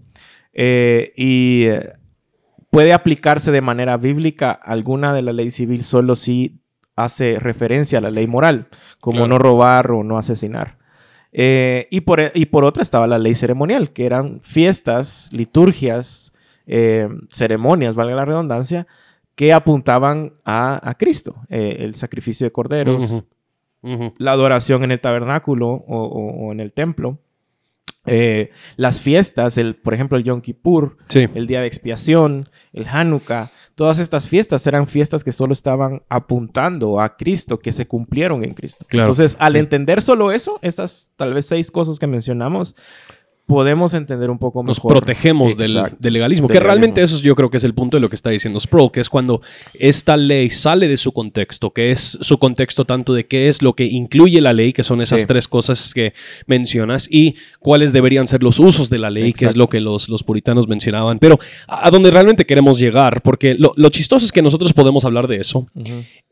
Y 0.53 1.67
puede 2.69 2.93
aplicarse 2.93 3.51
de 3.51 3.61
manera 3.61 3.97
bíblica 3.97 4.51
alguna 4.51 5.13
de 5.13 5.21
la 5.21 5.33
ley 5.33 5.49
civil 5.49 5.83
solo 5.83 6.15
si 6.15 6.61
hace 6.95 7.39
referencia 7.39 7.99
a 7.99 8.01
la 8.01 8.11
ley 8.11 8.27
moral, 8.27 8.67
como 8.99 9.17
Claro. 9.19 9.27
no 9.29 9.39
robar 9.39 9.91
o 9.91 10.03
no 10.03 10.17
asesinar. 10.17 10.77
Eh, 11.33 11.87
y, 11.91 12.01
por, 12.01 12.19
y 12.33 12.45
por 12.47 12.63
otra 12.65 12.83
estaba 12.83 13.07
la 13.07 13.17
ley 13.17 13.33
ceremonial, 13.35 13.91
que 13.93 14.05
eran 14.05 14.39
fiestas, 14.43 15.29
liturgias, 15.31 16.33
eh, 16.67 17.07
ceremonias, 17.29 17.95
valga 17.95 18.15
la 18.15 18.25
redundancia, 18.25 18.85
que 19.35 19.53
apuntaban 19.53 20.33
a, 20.45 20.79
a 20.89 20.95
Cristo, 20.95 21.35
Eh, 21.49 21.77
el 21.79 21.95
sacrificio 21.95 22.45
de 22.45 22.51
corderos, 22.51 23.23
la 24.17 24.31
adoración 24.33 24.83
en 24.83 24.91
el 24.91 24.99
tabernáculo 24.99 25.67
o, 25.69 25.83
o- 25.87 26.47
o 26.47 26.51
en 26.51 26.59
el 26.59 26.71
templo. 26.71 27.17
Eh, 28.05 28.49
las 28.77 28.99
fiestas, 28.99 29.57
el, 29.57 29.75
por 29.75 29.93
ejemplo, 29.93 30.17
el 30.17 30.23
Yom 30.23 30.41
Kippur, 30.41 30.97
Sí. 31.07 31.27
el 31.35 31.45
día 31.47 31.61
de 31.61 31.67
expiación, 31.67 32.49
el 32.73 32.87
Hanukkah, 32.87 33.49
todas 33.75 33.99
estas 33.99 34.27
fiestas 34.27 34.65
eran 34.65 34.87
fiestas 34.87 35.23
que 35.23 35.31
solo 35.31 35.53
estaban 35.53 36.01
apuntando 36.09 36.99
a 36.99 37.15
Cristo, 37.15 37.59
que 37.59 37.71
se 37.71 37.87
cumplieron 37.87 38.43
en 38.43 38.53
Cristo. 38.53 38.85
Claro, 38.89 39.05
Entonces, 39.05 39.37
al 39.39 39.53
sí. 39.53 39.59
entender 39.59 40.01
solo 40.01 40.31
eso, 40.31 40.57
esas 40.61 41.13
tal 41.15 41.33
vez 41.33 41.45
seis 41.45 41.69
cosas 41.69 41.99
que 41.99 42.07
mencionamos, 42.07 42.75
podemos 43.51 43.93
entender 43.93 44.29
un 44.29 44.39
poco 44.39 44.63
Nos 44.63 44.77
mejor. 44.77 44.93
protegemos 44.93 45.57
del, 45.57 45.71
Exacto. 45.77 45.97
del 45.99 46.13
legalismo. 46.13 46.47
Del 46.47 46.53
que 46.57 46.59
realmente 46.63 47.01
legalismo. 47.01 47.17
eso 47.17 47.25
yo 47.25 47.35
creo 47.35 47.49
que 47.49 47.57
es 47.57 47.63
el 47.63 47.73
punto 47.73 47.97
de 47.97 48.01
lo 48.01 48.09
que 48.09 48.15
está 48.15 48.29
diciendo 48.29 48.59
Sproul, 48.59 48.91
que 48.91 49.01
es 49.01 49.09
cuando 49.09 49.41
esta 49.73 50.17
ley 50.17 50.49
sale 50.49 50.87
de 50.87 50.97
su 50.97 51.11
contexto, 51.11 51.71
que 51.71 51.91
es 51.91 52.17
su 52.21 52.37
contexto 52.37 52.85
tanto 52.85 53.13
de 53.13 53.27
qué 53.27 53.47
es 53.49 53.61
lo 53.61 53.73
que 53.73 53.83
incluye 53.85 54.39
la 54.41 54.53
ley, 54.53 54.73
que 54.73 54.83
son 54.83 55.01
esas 55.01 55.21
Sí. 55.21 55.27
tres 55.27 55.47
cosas 55.47 55.93
que 55.93 56.13
mencionas, 56.47 57.07
y 57.11 57.35
cuáles 57.59 57.91
deberían 57.93 58.27
ser 58.27 58.43
los 58.43 58.59
usos 58.59 58.89
de 58.89 58.99
la 58.99 59.09
ley, 59.09 59.23
que 59.33 59.39
es 59.39 59.41
Exacto. 59.43 59.59
lo 59.59 59.67
que 59.67 59.81
los, 59.81 60.09
los 60.09 60.23
puritanos 60.23 60.67
mencionaban. 60.67 61.19
Pero 61.19 61.37
a, 61.67 61.87
a 61.87 61.91
donde 61.91 62.09
realmente 62.11 62.45
queremos 62.45 62.79
llegar, 62.79 63.21
porque 63.21 63.55
lo, 63.55 63.73
lo 63.75 63.89
chistoso 63.89 64.25
es 64.25 64.31
que 64.31 64.41
nosotros 64.41 64.73
podemos 64.73 65.05
hablar 65.05 65.27
de 65.27 65.37
eso, 65.37 65.67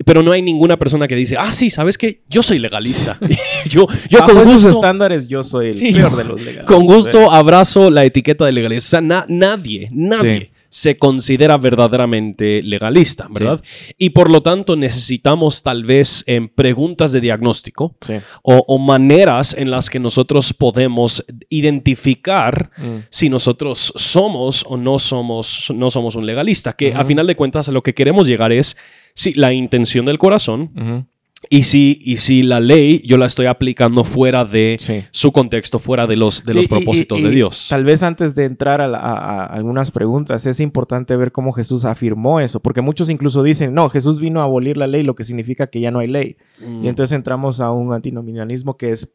pero 0.06 0.24
no 0.24 0.32
hay 0.32 0.42
ninguna 0.42 0.78
persona 0.78 1.08
que 1.08 1.16
dice, 1.16 1.36
ah, 1.38 1.52
sí, 1.54 1.70
¿sabes 1.70 1.98
qué? 1.98 2.22
Yo 2.30 2.42
soy 2.44 2.60
legalista. 2.60 3.18
yo 3.70 3.88
yo 4.10 4.20
Bajo 4.20 4.32
con 4.34 4.42
esos 4.42 4.54
gusto... 4.54 4.70
estándares, 4.70 5.28
yo 5.28 5.44
soy 5.44 5.68
el 5.68 5.74
Sí, 5.74 5.94
peor 5.94 6.16
de 6.16 6.24
los 6.24 6.42
legales. 6.42 6.64
Con 6.66 6.86
gusto 6.86 7.09
abrazo 7.32 7.90
la 7.90 8.06
etiqueta 8.06 8.46
de 8.46 8.52
legalista. 8.52 8.88
O 8.88 8.90
sea, 8.90 9.02
na- 9.02 9.26
nadie, 9.28 9.90
nadie 9.92 10.40
Sí. 10.40 10.50
se 10.72 10.98
considera 10.98 11.58
verdaderamente 11.58 12.62
legalista, 12.62 13.28
¿verdad? 13.32 13.62
Y 13.98 14.12
por 14.12 14.30
lo 14.30 14.42
tanto 14.44 14.76
necesitamos 14.76 15.64
tal 15.64 15.84
vez 15.84 16.24
en 16.28 16.48
preguntas 16.48 17.12
de 17.12 17.22
diagnóstico 17.22 17.96
Sí. 18.06 18.14
o, 18.44 18.64
o 18.68 18.78
maneras 18.78 19.56
en 19.58 19.72
las 19.72 19.90
que 19.90 20.00
nosotros 20.00 20.54
podemos 20.54 21.26
identificar 21.50 22.70
Mm. 22.78 22.98
si 23.10 23.30
nosotros 23.30 23.94
somos 23.96 24.64
o 24.68 24.78
no 24.78 25.00
somos, 25.00 25.72
no 25.76 25.90
somos 25.92 26.16
un 26.16 26.26
legalista. 26.26 26.74
Que 26.74 26.94
a 26.94 27.04
final 27.06 27.28
de 27.28 27.36
cuentas 27.36 27.70
a 27.70 27.72
lo 27.72 27.82
que 27.84 27.94
queremos 27.94 28.28
llegar 28.28 28.52
es, 28.52 28.78
sí, 29.16 29.34
la 29.34 29.54
intención 29.54 30.06
del 30.06 30.18
corazón. 30.20 31.08
Y 31.50 31.64
si, 31.64 32.00
y 32.04 32.18
si 32.18 32.42
la 32.44 32.60
ley 32.60 33.02
yo 33.06 33.18
la 33.18 33.26
estoy 33.26 33.46
aplicando 33.46 34.04
fuera 34.04 34.44
de 34.44 34.76
Sí. 34.80 35.04
su 35.12 35.32
contexto, 35.32 35.80
fuera 35.80 36.06
de 36.06 36.16
los, 36.18 36.44
de 36.44 36.52
Sí, 36.52 36.58
los 36.58 36.68
propósitos 36.68 37.20
y- 37.20 37.24
de 37.24 37.30
Dios. 37.30 37.68
Tal 37.70 37.86
vez 37.86 38.04
antes 38.04 38.36
de 38.36 38.44
entrar 38.46 38.82
a, 38.82 38.88
la- 38.88 38.98
a- 39.00 39.44
a 39.44 39.46
algunas 39.46 39.90
preguntas, 39.92 40.46
es 40.46 40.60
importante 40.60 41.16
ver 41.16 41.32
cómo 41.32 41.54
Jesús 41.54 41.86
afirmó 41.86 42.40
eso, 42.42 42.60
porque 42.60 42.82
muchos 42.82 43.10
incluso 43.10 43.42
dicen, 43.42 43.74
no, 43.74 43.90
Jesús 43.90 44.20
vino 44.20 44.42
a 44.42 44.44
abolir 44.44 44.78
la 44.78 44.88
ley, 44.88 45.04
lo 45.04 45.16
que 45.16 45.24
significa 45.24 45.68
que 45.68 45.80
ya 45.80 45.92
no 45.92 46.00
hay 46.00 46.08
ley. 46.08 46.36
Mm. 46.60 46.84
Y 46.84 46.88
entonces 46.90 47.16
entramos 47.16 47.62
a 47.62 47.72
un 47.72 47.94
antinominalismo 47.94 48.76
que 48.76 48.92
es 48.92 49.14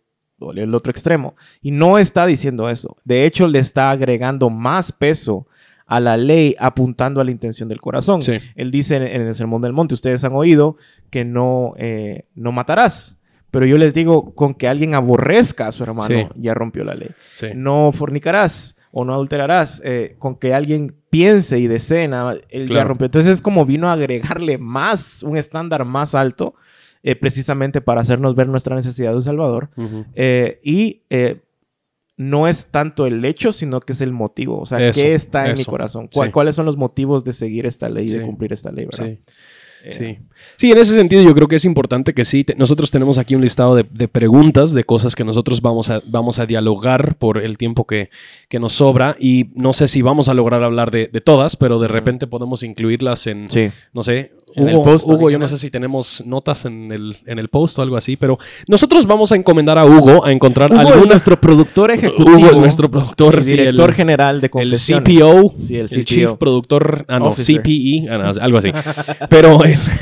el 0.56 0.74
otro 0.74 0.90
extremo. 0.90 1.37
Y 1.62 1.70
no 1.70 1.98
está 1.98 2.26
diciendo 2.26 2.68
eso. 2.68 2.96
De 3.04 3.26
hecho, 3.26 3.46
le 3.46 3.58
está 3.60 3.90
agregando 3.90 4.50
más 4.50 4.92
peso 4.92 5.46
a 5.87 6.01
la 6.01 6.16
ley 6.16 6.55
apuntando 6.59 7.20
a 7.20 7.25
la 7.25 7.31
intención 7.31 7.68
del 7.68 7.81
corazón. 7.81 8.23
Sí. 8.23 8.38
Él 8.55 8.70
dice 8.70 8.97
en, 8.97 9.03
en 9.03 9.23
el 9.29 9.35
Sermón 9.35 9.62
del 9.62 9.73
Monte, 9.73 9.94
ustedes 9.94 10.25
han 10.25 10.33
oído 10.35 10.77
que 11.11 11.25
no, 11.25 11.75
eh, 11.77 12.25
no 12.35 12.53
matarás. 12.53 13.20
Pero 13.51 13.66
yo 13.66 13.79
les 13.79 13.94
digo, 13.94 14.35
con 14.35 14.55
que 14.55 14.66
alguien 14.66 14.94
aborrezca 14.94 15.68
a 15.68 15.73
su 15.73 15.85
hermano, 15.85 16.07
Sí. 16.09 16.27
ya 16.37 16.55
rompió 16.55 16.83
la 16.85 16.94
ley. 16.94 17.11
Sí. 17.35 17.49
No 17.55 17.92
fornicarás 17.92 18.77
o 18.90 19.05
no 19.05 19.12
adulterarás. 19.14 19.81
eh, 19.85 20.16
con 20.18 20.37
que 20.37 20.55
alguien 20.55 20.97
piense 21.11 21.59
y 21.61 21.68
desee, 21.68 22.09
nada 22.09 22.37
él 22.49 22.68
ya 22.68 22.83
rompió. 22.83 23.05
Entonces 23.05 23.33
es 23.35 23.42
como 23.42 23.64
vino 23.64 23.88
a 23.88 23.92
agregarle 23.92 24.59
más, 24.59 25.23
un 25.23 25.37
estándar 25.37 25.85
más 25.85 26.14
alto, 26.16 26.55
eh, 27.05 27.14
precisamente 27.14 27.81
para 27.81 28.01
hacernos 28.01 28.35
ver 28.35 28.49
nuestra 28.49 28.75
necesidad 28.75 29.11
de 29.11 29.16
un 29.16 29.23
Salvador. 29.23 29.68
Eh, 30.14 30.59
y 30.64 31.03
eh, 31.11 31.42
no 32.16 32.46
es 32.46 32.68
tanto 32.70 33.07
el 33.07 33.24
hecho, 33.24 33.53
sino 33.53 33.81
que 33.81 33.92
es 33.92 34.00
el 34.00 34.12
motivo. 34.12 34.61
O 34.61 34.66
sea, 34.66 34.79
Eso, 34.88 35.00
¿qué 35.00 35.14
está 35.14 35.48
en 35.50 35.59
mi 35.59 35.64
corazón? 35.64 36.09
¿Cuál- 36.12 36.29
Sí. 36.29 36.33
¿Cuáles 36.33 36.55
son 36.55 36.64
los 36.66 36.77
motivos 36.77 37.24
de 37.24 37.33
seguir 37.33 37.66
esta 37.66 37.88
ley 37.88 38.05
y 38.05 38.09
Sí. 38.11 38.18
de 38.18 38.24
cumplir 38.27 38.53
esta 38.53 38.70
ley, 38.70 38.85
verdad? 38.87 39.07
Sí. 39.07 39.18
Eh, 39.85 39.92
Sí. 39.92 40.18
Sí, 40.57 40.73
en 40.73 40.79
ese 40.79 40.94
sentido 40.94 41.23
yo 41.23 41.35
creo 41.35 41.47
que 41.49 41.57
es 41.57 41.64
importante 41.64 42.12
que 42.14 42.25
sí, 42.25 42.42
te- 42.44 42.55
nosotros 42.55 42.90
tenemos 42.90 43.18
aquí 43.18 43.35
un 43.35 43.42
listado 43.42 43.75
de, 43.77 43.85
de 43.90 44.09
preguntas, 44.09 44.73
de 44.73 44.85
cosas 44.85 45.14
que 45.14 45.25
nosotros 45.25 45.61
vamos 45.62 45.90
a, 45.90 46.03
vamos 46.07 46.38
a 46.38 46.47
dialogar 46.47 47.16
por 47.16 47.38
el 47.38 47.57
tiempo 47.59 47.87
que, 47.87 48.11
que 48.49 48.59
nos 48.59 48.73
sobra 48.75 49.16
y 49.18 49.51
no 49.55 49.73
sé 49.73 49.88
si 49.88 50.03
vamos 50.03 50.29
a 50.29 50.35
lograr 50.35 50.62
hablar 50.62 50.90
de, 50.90 51.09
de 51.12 51.20
todas, 51.20 51.57
pero 51.57 51.79
de 51.79 51.88
repente 51.88 52.27
podemos 52.27 52.62
incluirlas 52.62 53.27
en, 53.27 53.49
Sí. 53.49 53.68
no 53.92 54.03
sé, 54.03 54.33
En 54.55 54.68
el 54.68 54.75
Hugo, 54.77 54.85
post 54.85 55.09
Hugo, 55.09 55.31
yo 55.31 55.38
no 55.38 55.47
sé 55.49 55.59
si 55.59 55.70
tenemos 55.70 56.23
notas 56.27 56.64
en 56.64 56.92
el, 56.92 57.16
en 57.27 57.38
el 57.38 57.49
post 57.49 57.79
o 57.79 57.83
algo 57.83 57.97
así, 57.97 58.16
pero 58.16 58.38
nosotros 58.68 59.07
vamos 59.07 59.33
a 59.33 59.37
encomendar 59.37 59.79
a 59.79 59.85
Hugo 59.87 60.25
a 60.25 60.33
encontrar 60.33 60.73
Hugo 60.73 60.94
es 60.94 61.07
nuestro 61.09 61.40
productor 61.40 61.90
ejecutivo. 61.90 62.37
Hugo 62.38 62.51
es 62.51 62.59
nuestro 62.59 62.90
productor, 62.90 63.42
sí, 63.44 63.51
director 63.53 63.90
el- 63.90 63.97
general 63.97 64.40
de 64.40 64.47
el 64.47 64.51
confesiones. 64.51 65.05
CPO, 65.18 65.55
Sí, 65.59 65.75
el 65.77 65.81
el, 65.83 65.88
CPO. 65.88 66.03
Chief 66.05 66.33
Productor, 66.35 67.05
ah, 67.09 67.18
no, 67.18 67.29
Officer. 67.29 67.61
CPE, 67.62 68.09
ah, 68.11 68.18
no, 68.18 68.31
algo 68.40 68.59
así. 68.59 68.70
Pero 69.31 69.59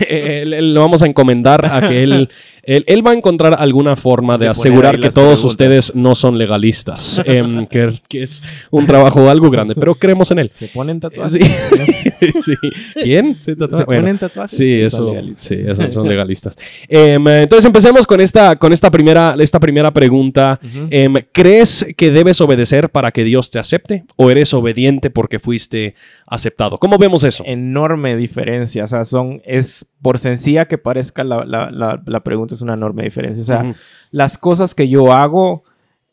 él, 0.08 0.52
él- 0.52 0.54
él 0.54 0.74
lo 0.74 0.80
vamos 0.80 1.02
a 1.02 1.06
encomendar 1.06 1.64
a 1.66 1.88
que 1.88 2.02
él, 2.02 2.28
él, 2.62 3.06
va 3.06 3.10
a 3.10 3.14
encontrar 3.14 3.54
alguna 3.58 3.96
forma 3.96 4.38
de, 4.38 4.48
asegurar 4.48 4.94
que 5.00 5.08
todos 5.08 5.40
preguntas. 5.40 5.44
ustedes 5.44 5.94
no 5.96 6.14
son 6.14 6.38
legalistas, 6.38 7.20
em, 7.24 7.66
que, 7.70 7.92
que 8.08 8.22
es 8.22 8.42
un 8.70 8.86
trabajo 8.86 9.28
algo 9.28 9.50
grande, 9.50 9.74
pero 9.74 9.94
creemos 9.94 10.30
en 10.30 10.38
él. 10.40 10.48
Se 10.50 10.68
ponen 10.68 11.00
tatuajes. 11.00 11.32
Sí, 11.32 11.40
sí. 12.40 12.54
¿Quién? 13.02 13.36
Se 13.42 13.56
ponen 13.56 14.18
tatuajes. 14.18 14.56
Sí, 14.56 14.74
son 14.76 14.84
eso, 14.86 15.06
legalistas. 15.14 15.44
sí, 15.44 15.54
eso 15.66 15.92
son 15.92 16.08
legalistas. 16.08 16.56
Em, 16.88 17.26
entonces 17.28 17.64
empecemos 17.64 18.06
con 18.06 18.20
esta, 18.20 18.56
con 18.56 18.72
esta 18.72 18.90
primera, 18.90 19.34
esta 19.38 19.58
primera 19.58 19.90
pregunta. 19.92 20.60
Em, 20.90 21.14
¿Crees 21.32 21.86
que 21.96 22.10
debes 22.10 22.40
obedecer 22.40 22.90
para 22.90 23.10
que 23.10 23.24
Dios 23.24 23.50
te 23.50 23.58
acepte 23.58 24.04
o 24.16 24.30
eres 24.30 24.54
obediente 24.54 25.10
porque 25.10 25.38
fuiste 25.38 25.94
aceptado? 26.26 26.78
¿Cómo 26.78 26.98
vemos 26.98 27.24
eso? 27.24 27.42
enorme 27.46 28.16
diferencia. 28.16 28.84
O 28.84 28.86
sea, 28.86 29.04
son, 29.04 29.40
es 29.44 29.61
por 30.00 30.18
sencilla 30.18 30.66
que 30.68 30.78
parezca 30.78 31.24
la, 31.24 31.44
la- 31.44 31.70
la- 31.70 32.02
la 32.04 32.20
pregunta, 32.24 32.54
es 32.54 32.62
una 32.62 32.74
enorme 32.74 33.02
diferencia. 33.04 33.42
O 33.42 33.44
sea, 33.44 33.72
las 34.10 34.38
cosas 34.38 34.74
que 34.74 34.88
yo 34.88 35.12
hago, 35.12 35.64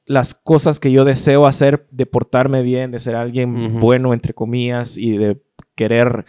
las 0.05 0.33
cosas 0.33 0.79
que 0.79 0.91
yo 0.91 1.05
deseo 1.05 1.45
hacer, 1.45 1.87
de 1.91 2.05
portarme 2.05 2.61
bien, 2.63 2.91
de 2.91 2.99
ser 2.99 3.15
alguien 3.15 3.79
bueno, 3.79 4.13
entre 4.13 4.33
comillas, 4.33 4.97
y 4.97 5.17
de 5.17 5.41
querer 5.75 6.25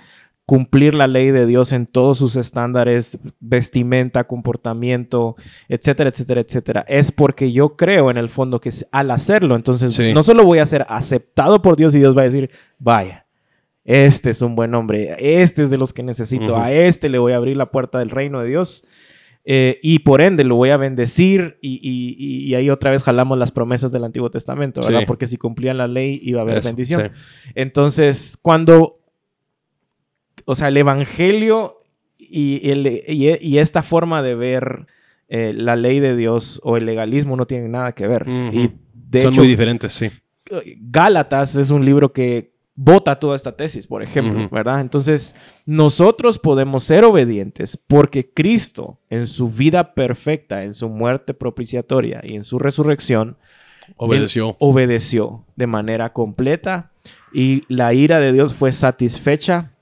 cumplir 0.47 0.97
la 0.97 1.07
ley 1.07 1.31
de 1.31 1.47
Dios 1.47 1.71
en 1.71 1.87
todos 1.87 2.19
sus 2.19 2.35
estándares, 2.35 3.19
vestimenta, 3.39 4.25
comportamiento, 4.25 5.37
etcétera, 5.69 6.11
etcétera, 6.11 6.41
etcétera, 6.41 6.85
es 6.89 7.13
porque 7.13 7.53
yo 7.53 7.77
creo 7.77 8.11
en 8.11 8.17
el 8.17 8.29
fondo 8.29 8.61
que 8.61 8.71
al 8.91 9.13
hacerlo, 9.13 9.55
entonces 9.55 9.95
Sí. 9.95 10.13
no 10.13 10.23
solo 10.25 10.45
voy 10.45 10.59
a 10.59 10.67
ser 10.67 10.85
aceptado 10.89 11.63
por 11.63 11.77
Dios 11.77 11.95
y 11.95 11.99
Dios 12.01 12.17
va 12.17 12.23
a 12.23 12.25
decir, 12.25 12.51
vaya, 12.81 13.27
este 13.91 14.31
es 14.31 14.41
un 14.43 14.55
buen 14.57 14.75
hombre, 14.75 15.17
este 15.19 15.63
es 15.63 15.71
de 15.71 15.79
los 15.79 15.93
que 15.93 16.03
necesito, 16.03 16.57
a 16.57 16.73
este 16.73 17.09
le 17.09 17.19
voy 17.19 17.33
a 17.33 17.37
abrir 17.37 17.57
la 17.57 17.71
puerta 17.71 17.99
del 17.99 18.11
reino 18.11 18.41
de 18.41 18.49
Dios. 18.49 18.85
eh, 19.45 19.79
y 19.83 20.01
por 20.01 20.21
ende 20.21 20.45
lo 20.45 20.55
voy 20.57 20.69
a 20.69 20.77
bendecir 20.77 21.57
y, 21.63 21.77
y- 21.83 22.15
y- 22.19 22.45
y 22.51 22.55
ahí 22.57 22.69
otra 22.69 22.91
vez 22.91 23.03
jalamos 23.03 23.39
las 23.39 23.51
promesas 23.51 23.91
del 23.91 24.05
Antiguo 24.05 24.31
Testamento, 24.31 24.83
¿verdad? 24.83 25.01
Sí. 25.01 25.07
Porque 25.07 25.27
si 25.27 25.39
cumplían 25.39 25.79
la 25.79 25.89
ley 25.89 26.21
iba 26.23 26.41
a 26.41 26.43
haber 26.43 26.59
Eso, 26.59 26.69
bendición. 26.69 27.11
sí. 27.15 27.51
Entonces, 27.55 28.39
cuando, 28.41 29.01
o 30.45 30.55
sea, 30.55 30.69
el 30.69 30.77
Evangelio 30.77 31.79
y, 32.19 32.69
el- 32.71 33.03
y- 33.09 33.39
y 33.41 33.59
esta 33.59 33.83
forma 33.83 34.23
de 34.23 34.35
ver 34.35 34.87
eh, 35.29 35.53
la 35.55 35.75
ley 35.75 36.01
de 36.01 36.17
Dios 36.17 36.61
o 36.63 36.77
el 36.77 36.85
legalismo 36.85 37.35
no 37.37 37.47
tienen 37.47 37.71
nada 37.71 37.93
que 37.93 38.07
ver. 38.07 38.29
Ujú. 38.29 38.57
Y 38.59 38.73
de 38.93 39.23
Son 39.23 39.33
hecho, 39.33 39.41
muy 39.41 39.49
diferentes, 39.49 39.93
sí. 39.95 40.11
Gálatas 40.81 41.57
es 41.57 41.71
un 41.71 41.85
libro 41.85 42.13
que 42.13 42.53
vota 42.83 43.19
toda 43.19 43.37
esta 43.37 43.55
tesis, 43.55 43.87
por 43.87 44.03
ejemplo. 44.03 44.49
¿verdad? 44.51 44.81
Entonces, 44.81 45.35
nosotros 45.67 46.39
podemos 46.39 46.83
ser 46.83 47.05
obedientes 47.05 47.77
porque 47.77 48.33
Cristo, 48.33 48.99
en 49.11 49.27
su 49.27 49.51
vida 49.51 49.93
perfecta, 49.93 50.65
en 50.65 50.73
su 50.73 50.89
muerte 50.89 51.35
propiciatoria 51.35 52.23
y 52.25 52.37
en 52.37 52.43
su 52.43 52.59
resurrección, 52.59 53.37
Obedeció. 53.97 54.57
obedeció 54.61 55.45
de 55.57 55.67
manera 55.67 56.15
completa 56.15 56.93
y 57.35 57.65
la 57.69 57.93
ira 57.93 58.19
de 58.19 58.33
Dios 58.33 58.55
fue 58.55 58.73
satisfecha 58.73 59.73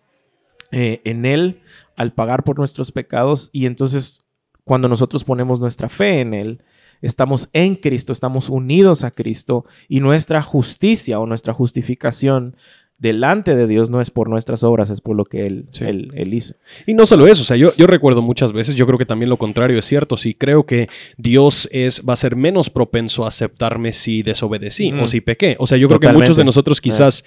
eh, 0.73 1.01
en 1.05 1.25
él 1.25 1.61
al 1.95 2.15
pagar 2.15 2.43
por 2.43 2.59
nuestros 2.59 2.91
pecados 2.91 3.51
y 3.53 3.67
entonces 3.67 4.27
cuando 4.65 4.89
nosotros 4.89 5.23
ponemos 5.23 5.61
nuestra 5.61 5.89
fe 5.89 6.21
en 6.21 6.35
él, 6.35 6.63
estamos 7.01 7.49
en 7.53 7.77
Cristo, 7.77 8.13
estamos 8.13 8.49
unidos 8.49 9.05
a 9.05 9.11
Cristo 9.13 9.65
y 9.89 10.01
nuestra 10.01 10.43
justicia 10.43 11.21
o 11.21 11.27
nuestra 11.27 11.55
justificación 11.55 12.57
delante 12.99 13.55
de 13.55 13.67
Dios 13.69 13.91
no 13.91 14.01
es 14.01 14.11
por 14.11 14.29
nuestras 14.29 14.65
obras, 14.65 14.91
es 14.91 15.01
por 15.01 15.15
lo 15.17 15.25
que 15.25 15.47
Él, 15.47 15.67
Sí. 15.71 15.85
él, 15.85 16.11
él 16.15 16.35
hizo. 16.35 16.55
Y 16.87 16.95
no 16.95 17.07
solo 17.07 17.27
eso, 17.29 17.43
o 17.43 17.45
sea, 17.45 17.57
yo, 17.57 17.73
yo 17.77 17.87
recuerdo 17.87 18.23
muchas 18.23 18.53
veces, 18.53 18.75
yo 18.75 18.87
creo 18.87 18.99
que 18.99 19.07
también 19.07 19.31
lo 19.31 19.37
contrario 19.37 19.79
es 19.79 19.85
cierto, 19.85 20.17
sí 20.17 20.35
creo 20.35 20.67
que 20.67 20.89
Dios 21.17 21.69
es, 21.71 22.03
va 22.09 22.15
a 22.15 22.17
ser 22.17 22.35
menos 22.35 22.71
propenso 22.71 23.25
a 23.25 23.29
aceptarme 23.29 23.93
si 23.93 24.23
desobedecí 24.23 24.93
Mm. 24.93 25.01
o 25.03 25.07
si 25.07 25.21
pequé. 25.21 25.55
O 25.61 25.67
sea, 25.67 25.79
yo 25.79 25.87
creo 25.89 26.01
que 26.01 26.09
muchos 26.09 26.37
de 26.37 26.45
nosotros 26.45 26.81
quizás 26.81 27.25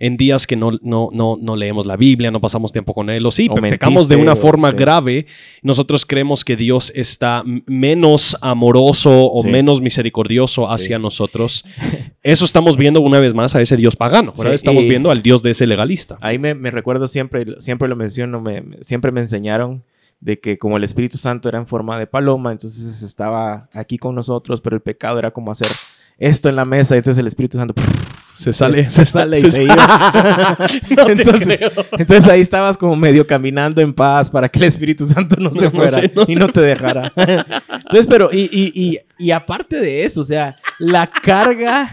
en 0.00 0.16
días 0.16 0.46
que 0.46 0.56
no, 0.56 0.72
no, 0.82 1.08
no, 1.12 1.36
no 1.40 1.56
leemos 1.56 1.86
la 1.86 1.96
Biblia, 1.96 2.30
no 2.30 2.40
pasamos 2.40 2.72
tiempo 2.72 2.94
con 2.94 3.10
Él, 3.10 3.24
o 3.26 3.30
sí, 3.30 3.48
O 3.50 3.54
pecamos 3.54 4.08
de 4.08 4.16
una 4.16 4.36
forma 4.36 4.70
sí. 4.70 4.76
grave, 4.76 5.26
nosotros 5.62 6.04
creemos 6.06 6.44
que 6.44 6.56
Dios 6.56 6.92
está 6.94 7.42
menos 7.66 8.36
amoroso 8.40 9.10
o 9.32 9.42
Sí. 9.42 9.48
menos 9.48 9.80
misericordioso 9.80 10.70
hacia 10.70 10.96
Sí. 10.96 11.02
nosotros. 11.02 11.64
Eso 12.22 12.44
estamos 12.44 12.76
viendo 12.76 13.00
una 13.00 13.18
vez 13.18 13.34
más 13.34 13.54
a 13.54 13.60
ese 13.60 13.76
Dios 13.76 13.96
pagano, 13.96 14.32
¿verdad? 14.36 14.54
Estamos 14.54 14.84
viendo 14.84 15.10
al 15.10 15.22
Dios 15.22 15.42
de 15.42 15.50
ese 15.50 15.66
legalista. 15.66 16.16
Ahí 16.20 16.38
me, 16.38 16.54
me 16.54 16.70
recuerdo 16.70 17.06
siempre, 17.06 17.44
siempre 17.58 17.88
lo 17.88 17.96
menciono, 17.96 18.40
me, 18.40 18.60
me- 18.62 18.82
siempre 18.82 19.12
me 19.12 19.20
enseñaron 19.20 19.82
de 20.20 20.40
que 20.40 20.56
como 20.56 20.76
el 20.78 20.84
Espíritu 20.84 21.18
Santo 21.18 21.48
era 21.50 21.58
en 21.58 21.66
forma 21.66 21.98
de 21.98 22.06
paloma, 22.06 22.52
entonces 22.52 23.02
estaba 23.02 23.68
aquí 23.74 23.98
con 23.98 24.14
nosotros, 24.14 24.60
pero 24.62 24.74
el 24.76 24.80
pecado 24.82 25.18
era 25.18 25.30
como 25.32 25.50
hacer 25.50 25.68
esto 26.16 26.48
en 26.48 26.56
la 26.56 26.64
mesa, 26.64 26.94
y 26.94 26.98
entonces 26.98 27.18
el 27.20 27.26
Espíritu 27.26 27.58
Santo 27.58 27.74
Se 28.34 28.52
sale, 28.52 28.84
se 28.84 29.04
sale 29.04 29.38
y 29.38 29.50
se, 29.50 29.62
iba. 29.62 30.56
No 30.96 31.06
te 31.06 31.12
entonces, 31.12 31.60
entonces 31.92 32.28
ahí 32.28 32.40
estabas 32.40 32.76
como 32.76 32.96
medio 32.96 33.26
caminando 33.26 33.80
en 33.80 33.94
paz 33.94 34.28
para 34.28 34.48
que 34.48 34.58
el 34.58 34.64
Espíritu 34.64 35.06
Santo 35.06 35.36
no, 35.38 35.52
se 35.52 35.62
no 35.62 35.70
fuera 35.70 35.92
sé, 35.92 36.12
y 36.26 36.34
no 36.34 36.48
te 36.48 36.60
dejara. 36.60 37.12
Entonces, 37.16 38.06
pero, 38.08 38.30
y, 38.32 38.50
y, 38.52 38.72
y, 38.74 38.98
y 39.18 39.30
aparte 39.30 39.80
de 39.80 40.04
eso, 40.04 40.22
o 40.22 40.24
sea, 40.24 40.56
la 40.78 41.06
carga, 41.06 41.90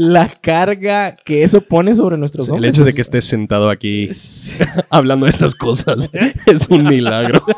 la 0.00 0.28
carga 0.28 1.16
que 1.16 1.42
eso 1.42 1.60
pone 1.60 1.92
sobre 1.92 2.16
nuestros 2.16 2.48
El 2.50 2.64
hecho 2.64 2.84
de 2.84 2.92
que 2.92 3.00
estés 3.00 3.24
sentado 3.24 3.68
aquí 3.68 4.08
hablando 4.90 5.26
de 5.26 5.30
estas 5.30 5.56
cosas 5.56 6.08
es 6.46 6.68
un 6.68 6.84
milagro. 6.84 7.42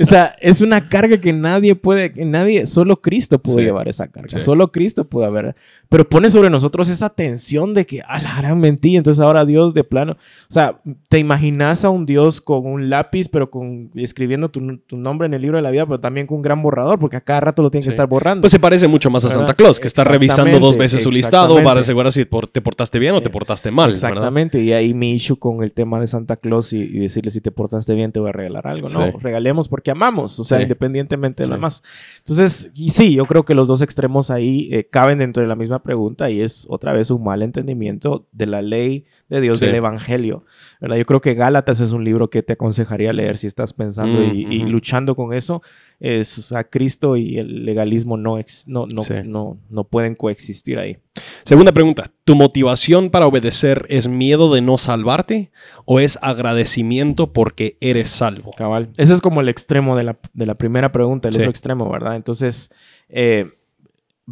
O 0.00 0.04
sea, 0.04 0.34
es 0.40 0.60
una 0.60 0.88
carga 0.88 1.18
que 1.18 1.32
nadie 1.32 1.74
puede, 1.74 2.12
que 2.12 2.24
nadie, 2.24 2.66
solo 2.66 3.00
Cristo 3.00 3.38
pudo 3.38 3.56
Sí. 3.58 3.62
llevar 3.62 3.88
esa 3.88 4.08
carga. 4.08 4.38
Sí. 4.38 4.44
Solo 4.44 4.72
Cristo 4.72 5.04
pudo 5.08 5.24
haber. 5.24 5.54
Pero 5.88 6.08
pone 6.08 6.30
sobre 6.30 6.50
nosotros 6.50 6.88
esa 6.88 7.10
tensión 7.10 7.74
de 7.74 7.86
que, 7.86 8.02
a 8.02 8.20
la 8.20 8.36
gran 8.36 8.58
mentira. 8.58 8.98
Entonces 8.98 9.20
ahora 9.20 9.44
Dios 9.44 9.74
de 9.74 9.84
plano. 9.84 10.12
O 10.12 10.16
sea, 10.52 10.80
te 11.08 11.18
imaginas 11.18 11.84
a 11.84 11.90
un 11.90 12.06
Dios 12.06 12.40
con 12.40 12.66
un 12.66 12.90
lápiz, 12.90 13.28
pero 13.28 13.50
con 13.50 13.90
escribiendo 13.94 14.48
tu, 14.50 14.78
tu 14.78 14.96
nombre 14.96 15.26
en 15.26 15.34
el 15.34 15.42
libro 15.42 15.56
de 15.58 15.62
la 15.62 15.70
vida, 15.70 15.86
pero 15.86 16.00
también 16.00 16.26
con 16.26 16.36
un 16.38 16.42
gran 16.42 16.62
borrador, 16.62 16.98
porque 16.98 17.16
a 17.16 17.20
cada 17.20 17.40
rato 17.40 17.62
lo 17.62 17.70
tiene 17.70 17.84
que 17.84 17.90
estar 17.90 18.06
borrando. 18.06 18.42
Pues 18.42 18.52
se 18.52 18.60
parece 18.60 18.88
mucho 18.88 19.10
más 19.10 19.24
a 19.24 19.28
¿Verdad? 19.28 19.40
Santa 19.40 19.54
Claus, 19.54 19.78
que 19.78 19.86
está 19.86 20.04
revisando 20.04 20.58
dos. 20.58 20.79
Veces 20.80 21.02
su 21.02 21.10
listado 21.10 21.62
para 21.62 21.80
asegurar 21.80 22.12
si 22.12 22.24
te 22.24 22.60
portaste 22.60 22.98
bien 22.98 23.14
o 23.14 23.22
te 23.22 23.30
portaste 23.30 23.70
mal. 23.70 23.90
Exactamente, 23.90 24.60
y 24.60 24.72
ahí 24.72 24.94
mi 24.94 25.12
issue 25.12 25.36
con 25.36 25.62
el 25.62 25.72
tema 25.72 26.00
de 26.00 26.06
Santa 26.06 26.36
Claus 26.36 26.72
y, 26.72 26.98
decirle 26.98 27.30
si 27.30 27.40
te 27.40 27.50
portaste 27.50 27.94
bien 27.94 28.12
te 28.12 28.20
voy 28.20 28.30
a 28.30 28.32
regalar 28.32 28.66
algo. 28.66 28.88
No, 28.88 29.12
regalemos 29.18 29.68
porque 29.68 29.90
amamos, 29.90 30.38
o 30.40 30.44
sea, 30.44 30.60
independientemente 30.60 31.42
de 31.42 31.48
lo 31.48 31.54
demás. 31.54 31.82
Entonces, 32.18 32.70
y 32.74 32.90
sí, 32.90 33.14
yo 33.14 33.26
creo 33.26 33.44
que 33.44 33.54
los 33.54 33.68
dos 33.68 33.82
extremos 33.82 34.30
ahí 34.30 34.68
eh, 34.72 34.88
caben 34.90 35.18
dentro 35.18 35.42
de 35.42 35.48
la 35.48 35.56
misma 35.56 35.82
pregunta 35.82 36.30
y 36.30 36.40
es 36.40 36.66
otra 36.68 36.92
vez 36.92 37.10
un 37.10 37.22
mal 37.22 37.42
entendimiento 37.42 38.26
de 38.32 38.46
la 38.46 38.62
ley 38.62 39.04
de 39.30 39.40
Dios, 39.40 39.60
del 39.60 39.74
Evangelio. 39.74 40.44
¿verdad? 40.80 40.96
Yo 40.96 41.06
creo 41.06 41.20
que 41.20 41.34
Gálatas 41.34 41.80
es 41.80 41.92
un 41.92 42.04
libro 42.04 42.28
que 42.28 42.42
te 42.42 42.54
aconsejaría 42.54 43.12
leer 43.12 43.38
si 43.38 43.46
estás 43.46 43.72
pensando 43.72 44.22
y, 44.22 44.46
y, 44.50 44.58
luchando 44.64 45.14
con 45.14 45.32
eso. 45.32 45.62
Es, 46.00 46.36
o 46.38 46.42
sea, 46.42 46.64
Cristo 46.64 47.16
y 47.16 47.38
el 47.38 47.64
legalismo 47.64 48.16
no, 48.16 48.38
no, 48.66 48.86
no, 48.86 49.02
no, 49.24 49.58
no 49.70 49.84
pueden 49.84 50.14
coexistir 50.16 50.78
ahí. 50.78 50.98
Segunda 51.44 51.72
pregunta, 51.72 52.10
¿tu 52.24 52.34
motivación 52.34 53.10
para 53.10 53.26
obedecer 53.26 53.86
es 53.88 54.08
miedo 54.08 54.52
de 54.52 54.60
no 54.60 54.78
salvarte 54.78 55.50
o 55.84 56.00
es 56.00 56.18
agradecimiento 56.22 57.32
porque 57.32 57.76
eres 57.80 58.10
salvo? 58.10 58.50
Cabal. 58.56 58.90
Ese 58.96 59.12
es 59.12 59.20
como 59.20 59.40
el 59.40 59.48
extremo 59.48 59.96
de 59.96 60.04
la, 60.04 60.18
de 60.32 60.46
la 60.46 60.56
primera 60.56 60.90
pregunta, 60.92 61.28
el 61.28 61.36
otro 61.36 61.50
extremo, 61.50 61.90
¿verdad? 61.90 62.16
Entonces, 62.16 62.72
eh, 63.08 63.52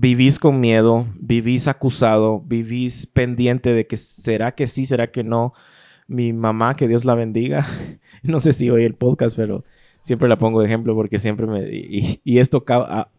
vivís 0.00 0.38
con 0.38 0.60
miedo, 0.60 1.06
vivís 1.18 1.66
acusado, 1.66 2.40
vivís 2.40 3.06
pendiente 3.06 3.72
de 3.72 3.86
que 3.86 3.96
será 3.96 4.52
que 4.52 4.66
sí, 4.66 4.86
será 4.86 5.10
que 5.10 5.24
no. 5.24 5.52
Mi 6.06 6.32
mamá, 6.32 6.76
que 6.76 6.88
Dios 6.88 7.04
la 7.04 7.14
bendiga, 7.14 7.66
no 8.22 8.40
sé 8.40 8.52
si 8.52 8.70
oye 8.70 8.86
el 8.86 8.94
podcast, 8.94 9.36
pero 9.36 9.64
siempre 10.08 10.26
la 10.26 10.38
pongo 10.38 10.60
de 10.60 10.66
ejemplo 10.66 10.94
porque 10.94 11.18
siempre 11.18 11.46
me... 11.46 11.68
Y, 11.70 12.38
esto 12.38 12.64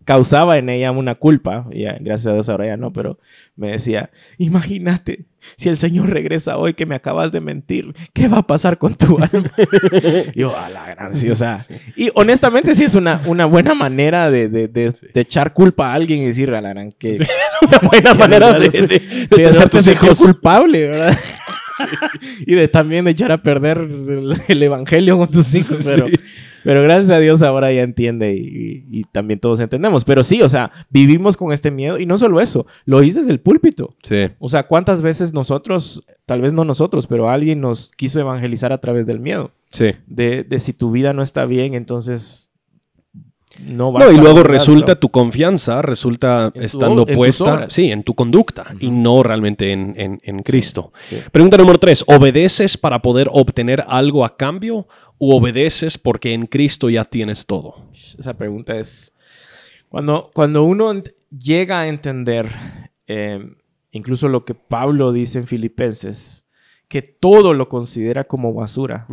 causaba 0.05 0.57
en 0.57 0.69
ella 0.69 0.89
una 0.89 1.13
culpa, 1.13 1.67
y 1.71 1.83
gracias 1.83 2.27
a 2.27 2.33
Dios 2.33 2.49
ahora 2.49 2.65
ya 2.65 2.77
no, 2.77 2.91
pero 2.91 3.19
me 3.55 3.71
decía, 3.71 4.09
imagínate, 4.39 5.25
si 5.55 5.69
el 5.69 5.77
Señor 5.77 6.09
regresa 6.09 6.57
hoy 6.57 6.73
que 6.73 6.87
me 6.87 6.95
acabas 6.95 7.31
de 7.31 7.41
mentir, 7.41 7.93
¿qué 8.11 8.27
va 8.27 8.39
a 8.39 8.47
pasar 8.47 8.79
con 8.79 8.95
tu 8.95 9.19
alma? 9.21 9.51
y 10.33 10.39
yo, 10.39 10.57
a 10.57 10.69
la 10.69 10.87
gran, 10.87 11.15
sí, 11.15 11.29
o 11.29 11.35
sea, 11.35 11.67
y 11.95 12.09
honestamente 12.15 12.73
sí 12.73 12.85
es 12.85 12.95
una, 12.95 13.21
una 13.25 13.45
buena 13.45 13.75
manera 13.75 14.31
de, 14.31 14.49
de, 14.49 14.67
de, 14.67 14.91
echar 15.13 15.53
culpa 15.53 15.91
a 15.91 15.93
alguien 15.93 16.21
y 16.21 16.25
decir, 16.25 16.49
a 16.49 16.59
la 16.59 16.69
gran, 16.69 16.91
que 16.91 17.15
es 17.15 17.21
una 17.61 17.77
buena 17.87 18.15
manera 18.15 18.57
de, 18.57 18.67
de, 18.67 20.05
culpable, 20.17 20.87
¿verdad? 20.87 21.19
Y 22.45 22.55
de 22.55 22.67
también 22.67 23.07
echar 23.07 23.31
a 23.31 23.41
perder 23.41 23.77
el, 23.77 24.63
evangelio 24.63 25.17
con 25.17 25.31
tus 25.31 25.53
hijos, 25.53 25.85
pero... 25.85 26.07
Pero 26.63 26.83
gracias 26.83 27.09
a 27.11 27.19
Dios 27.19 27.41
ahora 27.41 27.71
ya 27.71 27.81
entiende 27.81 28.33
y, 28.35 29.03
también 29.11 29.39
todos 29.39 29.59
entendemos. 29.59 30.05
Pero 30.05 30.23
sí, 30.23 30.41
o 30.41 30.49
sea, 30.49 30.71
vivimos 30.89 31.37
con 31.37 31.51
este 31.51 31.71
miedo 31.71 31.97
y 31.97 32.05
no 32.05 32.17
solo 32.17 32.41
eso, 32.41 32.65
lo 32.85 32.97
oís 32.97 33.15
desde 33.15 33.31
el 33.31 33.39
púlpito. 33.39 33.95
Sí. 34.03 34.29
O 34.39 34.49
sea, 34.49 34.67
¿cuántas 34.67 35.01
veces 35.01 35.33
nosotros, 35.33 36.03
tal 36.25 36.41
vez 36.41 36.53
no 36.53 36.65
nosotros, 36.65 37.07
pero 37.07 37.29
alguien 37.29 37.61
nos 37.61 37.91
quiso 37.91 38.19
evangelizar 38.19 38.73
a 38.73 38.79
través 38.79 39.07
del 39.07 39.19
miedo? 39.19 39.51
Sí. 39.71 39.91
De, 40.07 40.43
de 40.43 40.59
si 40.59 40.73
tu 40.73 40.91
vida 40.91 41.13
no 41.13 41.21
está 41.21 41.45
bien, 41.45 41.73
entonces 41.73 42.51
no, 43.57 44.11
y 44.11 44.17
luego 44.17 44.43
resulta 44.43 44.99
tu 44.99 45.09
confianza, 45.09 45.81
resulta 45.81 46.51
estando 46.53 47.05
puesta, 47.05 47.67
sí, 47.67 47.91
en 47.91 48.03
tu 48.03 48.13
conducta 48.13 48.67
y 48.79 48.91
no 48.91 49.23
realmente 49.23 49.71
en, 49.71 50.43
Cristo. 50.43 50.93
Pregunta 51.31 51.57
número 51.57 51.79
tres, 51.79 52.03
¿obedeces 52.07 52.77
para 52.77 53.01
poder 53.01 53.27
obtener 53.31 53.83
algo 53.87 54.23
a 54.23 54.37
cambio 54.37 54.87
o 55.17 55.35
obedeces 55.35 55.97
porque 55.97 56.33
en 56.33 56.45
Cristo 56.45 56.89
ya 56.89 57.05
tienes 57.05 57.45
todo? 57.45 57.89
Esa 57.91 58.35
pregunta 58.35 58.77
es, 58.77 59.15
cuando, 59.89 60.29
cuando 60.33 60.63
uno 60.63 61.01
llega 61.31 61.81
a 61.81 61.87
entender 61.87 62.47
em, 63.07 63.55
incluso 63.91 64.27
lo 64.27 64.45
que 64.45 64.53
Pablo 64.53 65.11
dice 65.11 65.39
en 65.39 65.47
Filipenses, 65.47 66.47
que 66.87 67.01
todo 67.01 67.53
lo 67.53 67.67
considera 67.67 68.25
como 68.25 68.53
basura. 68.53 69.07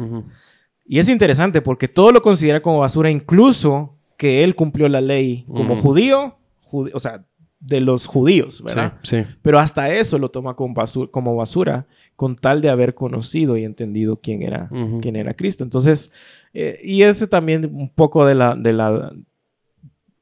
Y 0.85 0.99
es 0.99 1.09
interesante 1.09 1.63
porque 1.63 1.89
todo 1.89 2.13
lo 2.13 2.23
considera 2.23 2.61
como 2.61 2.81
basura, 2.81 3.11
incluso 3.11 3.96
que 4.17 4.45
él 4.45 4.55
cumplió 4.55 4.89
la 4.89 5.01
ley 5.01 5.45
como 5.47 5.77
judío, 5.77 6.37
o 6.71 7.01
sea, 7.01 7.25
de 7.59 7.81
los 7.81 8.07
judíos, 8.07 8.63
¿verdad? 8.63 8.95
Sí, 9.03 9.25
Pero 9.43 9.59
hasta 9.59 9.93
eso 9.93 10.19
lo 10.19 10.31
toma 10.31 10.55
como 10.55 10.75
basura, 10.75 11.11
como 11.11 11.35
basura, 11.35 11.87
con 12.15 12.37
tal 12.37 12.61
de 12.61 12.69
haber 12.69 12.95
conocido 12.95 13.57
y 13.57 13.65
entendido 13.65 14.21
quién 14.21 14.43
era, 14.43 14.71
quién 15.01 15.17
era 15.17 15.35
Cristo. 15.35 15.65
Entonces, 15.65 16.13
eh, 16.55 16.79
y 16.83 17.03
ese 17.03 17.27
también 17.27 17.65
un 17.75 17.89
poco 17.89 18.25
de 18.25 18.35
la, 18.35 18.55
de 18.55 18.73
la 18.73 19.13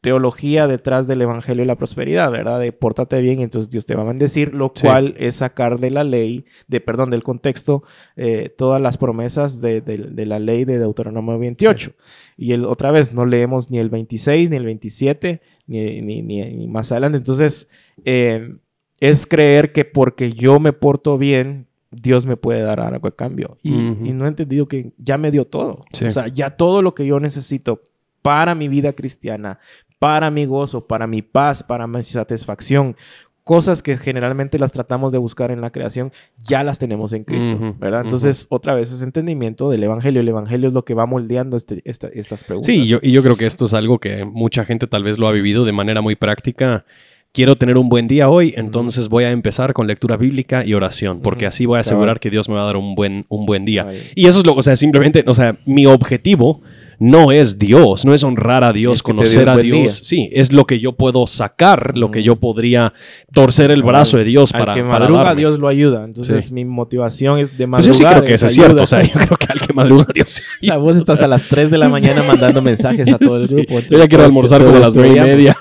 teología 0.04 0.66
detrás 0.66 1.06
del 1.06 1.22
Evangelio 1.22 1.64
y 1.64 1.66
la 1.66 1.76
prosperidad, 1.76 2.30
¿verdad? 2.30 2.60
De 2.60 2.72
pórtate 2.72 3.22
bien, 3.22 3.40
entonces 3.40 3.70
Dios 3.70 3.86
te 3.86 3.94
va 3.94 4.02
a 4.02 4.04
bendecir, 4.04 4.52
lo 4.52 4.70
cual 4.70 5.14
es 5.16 5.36
sacar 5.36 5.80
de 5.80 5.90
la 5.90 6.04
ley, 6.04 6.44
de, 6.68 6.82
perdón, 6.82 7.08
del 7.08 7.22
contexto, 7.22 7.84
eh, 8.14 8.54
todas 8.54 8.82
las 8.82 8.98
promesas 8.98 9.62
de, 9.62 9.82
la 10.14 10.38
ley 10.38 10.66
de 10.66 10.78
Deuteronomio 10.78 11.38
28. 11.38 11.92
Y 12.36 12.52
el, 12.52 12.66
otra 12.66 12.90
vez, 12.90 13.14
no 13.14 13.24
leemos 13.24 13.70
ni 13.70 13.78
el 13.78 13.88
26, 13.88 14.50
ni 14.50 14.56
el 14.58 14.66
27, 14.66 15.40
ni, 15.68 16.02
ni, 16.02 16.68
más 16.68 16.92
adelante. 16.92 17.16
Entonces, 17.16 17.70
eh, 18.04 18.56
es 19.00 19.24
creer 19.24 19.72
que 19.72 19.86
porque 19.86 20.32
yo 20.32 20.60
me 20.60 20.74
porto 20.74 21.16
bien, 21.16 21.66
Dios 21.90 22.26
me 22.26 22.36
puede 22.36 22.60
dar 22.60 22.78
algo 22.78 23.08
a 23.08 23.16
cambio. 23.16 23.56
Y, 23.62 23.72
no 23.72 24.26
he 24.26 24.28
entendido 24.28 24.68
que 24.68 24.92
ya 24.98 25.16
me 25.16 25.30
dio 25.30 25.46
todo. 25.46 25.86
O 26.06 26.10
sea, 26.10 26.28
ya 26.28 26.50
todo 26.50 26.82
lo 26.82 26.94
que 26.94 27.06
yo 27.06 27.18
necesito 27.20 27.80
para 28.24 28.54
mi 28.54 28.68
vida 28.68 28.94
cristiana, 28.94 29.58
para 30.04 30.30
mi 30.30 30.44
gozo, 30.44 30.86
para 30.86 31.06
mi 31.06 31.22
paz, 31.22 31.62
para 31.62 31.86
mi 31.86 32.02
satisfacción. 32.02 32.94
Cosas 33.42 33.82
que 33.82 33.96
generalmente 33.96 34.58
las 34.58 34.70
tratamos 34.70 35.12
de 35.12 35.18
buscar 35.18 35.50
en 35.50 35.62
la 35.62 35.70
creación, 35.70 36.12
ya 36.46 36.62
las 36.62 36.78
tenemos 36.78 37.14
en 37.14 37.24
Cristo, 37.24 37.74
¿verdad? 37.78 38.02
Entonces, 38.02 38.46
otra 38.50 38.74
vez 38.74 38.92
es 38.92 39.00
entendimiento 39.00 39.70
del 39.70 39.82
Evangelio. 39.82 40.20
El 40.20 40.28
Evangelio 40.28 40.68
es 40.68 40.74
lo 40.74 40.84
que 40.84 40.92
va 40.92 41.06
moldeando 41.06 41.56
este, 41.56 41.80
estas 41.84 42.44
preguntas. 42.44 42.66
Sí, 42.66 42.86
yo, 42.86 42.98
y 43.00 43.12
yo 43.12 43.22
creo 43.22 43.36
que 43.36 43.46
esto 43.46 43.64
es 43.64 43.72
algo 43.72 43.98
que 43.98 44.26
mucha 44.26 44.66
gente 44.66 44.86
tal 44.86 45.04
vez 45.04 45.18
lo 45.18 45.26
ha 45.26 45.32
vivido 45.32 45.64
de 45.64 45.72
manera 45.72 46.02
muy 46.02 46.16
práctica 46.16 46.84
quiero 47.32 47.56
tener 47.56 47.76
un 47.76 47.88
buen 47.88 48.06
día 48.06 48.28
hoy, 48.28 48.54
entonces 48.56 49.08
voy 49.08 49.24
a 49.24 49.32
empezar 49.32 49.72
con 49.72 49.88
lectura 49.88 50.16
bíblica 50.16 50.64
y 50.64 50.72
oración, 50.72 51.20
porque 51.20 51.46
así 51.46 51.66
voy 51.66 51.78
a 51.78 51.80
asegurar 51.80 52.20
que 52.20 52.30
Dios 52.30 52.48
me 52.48 52.54
va 52.54 52.62
a 52.62 52.66
dar 52.66 52.76
un 52.76 52.94
buen, 52.94 53.26
un 53.28 53.44
buen 53.44 53.64
día. 53.64 53.88
Y 54.14 54.26
eso 54.26 54.38
es 54.38 54.46
lo, 54.46 54.54
o 54.54 54.62
sea, 54.62 54.76
simplemente, 54.76 55.24
o 55.26 55.34
sea, 55.34 55.58
mi 55.66 55.84
objetivo 55.84 56.62
no 56.98 57.32
es 57.32 57.58
Dios, 57.58 58.04
no 58.04 58.14
es 58.14 58.22
honrar 58.22 58.64
a 58.64 58.72
Dios, 58.72 59.02
conocer 59.02 59.48
a 59.48 59.56
Dios. 59.56 60.00
Sí, 60.02 60.28
es 60.32 60.52
lo 60.52 60.66
que 60.66 60.80
yo 60.80 60.92
puedo 60.92 61.26
sacar, 61.26 61.96
lo 61.96 62.10
que 62.10 62.22
yo 62.22 62.36
podría 62.36 62.92
torcer 63.32 63.70
el 63.70 63.82
brazo 63.82 64.16
de 64.16 64.24
Dios 64.24 64.52
para. 64.52 64.72
Al 64.72 64.78
que 64.78 64.84
madruga, 64.84 65.34
Dios 65.34 65.58
lo 65.58 65.68
ayuda. 65.68 66.04
Entonces, 66.04 66.50
mi 66.50 66.64
motivación 66.64 67.38
es 67.38 67.56
de 67.56 67.66
madrugar. 67.66 67.90
Pues 67.90 67.98
yo 67.98 68.08
sí 68.08 68.14
creo 68.14 68.24
que 68.24 68.34
eso 68.34 68.46
es 68.46 68.54
cierto. 68.54 68.82
O 68.82 68.86
sea, 68.86 69.02
yo 69.02 69.12
creo 69.12 69.36
que 69.36 69.46
al 69.48 69.60
que 69.60 69.72
madruga, 69.72 70.06
Dios. 70.14 70.42
O 70.62 70.64
sea, 70.64 70.76
vos 70.76 70.96
estás 70.96 71.22
a 71.22 71.28
las 71.28 71.44
3 71.44 71.70
de 71.70 71.78
la 71.78 71.88
mañana 71.88 72.22
mandando 72.22 72.62
mensajes 72.62 73.10
a 73.12 73.18
todo 73.18 73.40
el 73.40 73.48
grupo. 73.48 73.80
yo 73.90 73.98
ya 73.98 74.08
quiero 74.08 74.24
almorzar 74.24 74.62
como 74.64 74.76
a 74.76 74.80
las 74.80 74.94
9 74.94 75.16
y 75.16 75.20
media. 75.20 75.56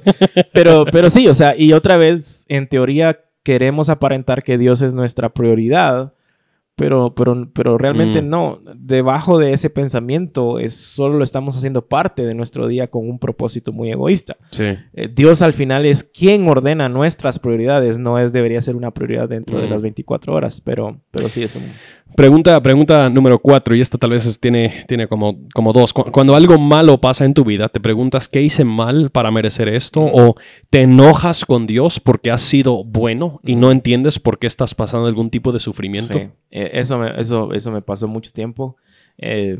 pero, 0.52 0.84
pero 0.90 1.10
sí, 1.10 1.28
o 1.28 1.34
sea, 1.34 1.56
y 1.56 1.72
otra 1.72 1.96
vez, 1.96 2.44
en 2.48 2.68
teoría, 2.68 3.20
queremos 3.42 3.88
aparentar 3.88 4.42
que 4.42 4.58
Dios 4.58 4.82
es 4.82 4.94
nuestra 4.94 5.28
prioridad 5.28 6.12
pero, 6.76 7.14
pero, 7.14 7.48
pero 7.54 7.78
realmente 7.78 8.20
mm. 8.20 8.28
no. 8.28 8.60
Debajo 8.74 9.38
de 9.38 9.52
ese 9.52 9.70
pensamiento 9.70 10.58
es 10.58 10.74
solo 10.74 11.16
lo 11.16 11.24
estamos 11.24 11.56
haciendo 11.56 11.86
parte 11.86 12.24
de 12.24 12.34
nuestro 12.34 12.68
día 12.68 12.88
con 12.88 13.08
un 13.08 13.18
propósito 13.18 13.72
muy 13.72 13.90
egoísta. 13.90 14.36
Sí. 14.50 14.76
Eh, 14.92 15.08
Dios 15.12 15.40
al 15.40 15.54
final 15.54 15.86
es 15.86 16.04
quien 16.04 16.46
ordena 16.48 16.90
nuestras 16.90 17.38
prioridades, 17.38 17.98
no 17.98 18.18
es 18.18 18.34
debería 18.34 18.60
ser 18.60 18.76
una 18.76 18.90
prioridad 18.90 19.26
dentro 19.28 19.58
de 19.58 19.66
mm. 19.66 19.70
las 19.70 19.82
24 19.82 20.34
horas, 20.34 20.60
pero, 20.60 21.00
pero 21.10 21.30
sí 21.30 21.42
es 21.42 21.56
un... 21.56 21.62
Pregunta, 22.14 22.62
pregunta 22.62 23.10
número 23.10 23.38
cuatro, 23.38 23.74
y 23.74 23.80
esta 23.80 23.98
tal 23.98 24.10
vez 24.10 24.40
tiene, 24.40 24.84
tiene 24.86 25.08
como, 25.08 25.38
como 25.52 25.72
dos. 25.72 25.92
Cuando 25.92 26.34
algo 26.34 26.58
malo 26.58 26.98
pasa 26.98 27.24
en 27.24 27.34
tu 27.34 27.44
vida, 27.44 27.68
¿te 27.68 27.80
preguntas 27.80 28.28
qué 28.28 28.40
hice 28.40 28.64
mal 28.64 29.10
para 29.10 29.30
merecer 29.30 29.68
esto? 29.68 30.00
¿O 30.00 30.36
te 30.70 30.82
enojas 30.82 31.44
con 31.44 31.66
Dios 31.66 32.00
porque 32.00 32.30
has 32.30 32.42
sido 32.42 32.84
bueno 32.84 33.40
y 33.44 33.56
no 33.56 33.70
entiendes 33.70 34.18
por 34.18 34.38
qué 34.38 34.46
estás 34.46 34.74
pasando 34.74 35.08
algún 35.08 35.30
tipo 35.30 35.52
de 35.52 35.58
sufrimiento? 35.58 36.18
Sí. 36.18 36.28
Eh, 36.52 36.65
eso, 36.72 36.98
me, 36.98 37.20
eso, 37.20 37.52
eso 37.52 37.70
me 37.70 37.82
pasó 37.82 38.08
mucho 38.08 38.32
tiempo. 38.32 38.76
Eh, 39.18 39.58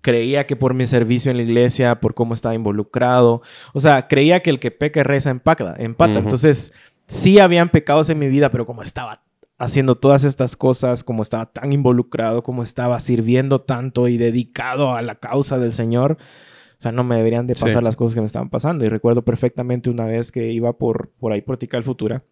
creía 0.00 0.46
que 0.46 0.56
por 0.56 0.74
mi 0.74 0.86
servicio 0.86 1.30
en 1.30 1.36
la 1.36 1.42
iglesia, 1.42 2.00
por 2.00 2.14
cómo 2.14 2.34
estaba 2.34 2.54
involucrado, 2.54 3.42
o 3.72 3.80
sea, 3.80 4.08
creía 4.08 4.40
que 4.40 4.50
el 4.50 4.60
que 4.60 4.70
peca 4.70 5.02
reza 5.02 5.30
empata. 5.30 5.74
empata. 5.78 6.18
Entonces, 6.18 6.72
sí 7.06 7.38
habían 7.38 7.70
pecados 7.70 8.08
en 8.10 8.18
mi 8.18 8.28
vida, 8.28 8.50
pero 8.50 8.66
como 8.66 8.82
estaba 8.82 9.22
haciendo 9.58 9.96
todas 9.96 10.24
estas 10.24 10.56
cosas, 10.56 11.02
como 11.02 11.22
estaba 11.22 11.46
tan 11.46 11.72
involucrado, 11.72 12.42
como 12.42 12.62
estaba 12.62 12.98
sirviendo 13.00 13.60
tanto 13.60 14.06
y 14.08 14.16
dedicado 14.16 14.94
a 14.94 15.02
la 15.02 15.16
causa 15.16 15.58
del 15.58 15.72
Señor, 15.72 16.16
o 16.78 16.80
sea, 16.80 16.92
no 16.92 17.02
me 17.02 17.16
deberían 17.16 17.48
de 17.48 17.56
pasar 17.56 17.82
las 17.82 17.96
cosas 17.96 18.14
que 18.14 18.20
me 18.20 18.28
estaban 18.28 18.50
pasando. 18.50 18.84
Y 18.84 18.88
recuerdo 18.88 19.24
perfectamente 19.24 19.90
una 19.90 20.04
vez 20.04 20.30
que 20.30 20.52
iba 20.52 20.78
por, 20.78 21.10
por 21.18 21.32
ahí 21.32 21.42
por 21.42 21.56
Tical 21.56 21.82
Futura 21.82 22.22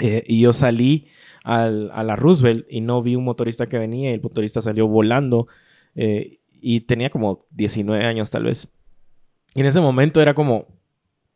eh, 0.00 0.22
y 0.26 0.40
yo 0.40 0.52
salí 0.52 1.08
al, 1.44 1.90
a 1.92 2.02
la 2.02 2.16
Roosevelt 2.16 2.66
y 2.68 2.80
no 2.80 3.02
vi 3.02 3.16
un 3.16 3.24
motorista 3.24 3.66
que 3.66 3.78
venía 3.78 4.10
y 4.10 4.14
el 4.14 4.22
motorista 4.22 4.60
salió 4.60 4.86
volando 4.86 5.46
eh, 5.94 6.38
y 6.60 6.80
tenía 6.82 7.10
como 7.10 7.46
19 7.50 8.04
años 8.04 8.30
tal 8.30 8.44
vez. 8.44 8.68
Y 9.54 9.60
en 9.60 9.66
ese 9.66 9.80
momento 9.80 10.20
era 10.20 10.34
como, 10.34 10.66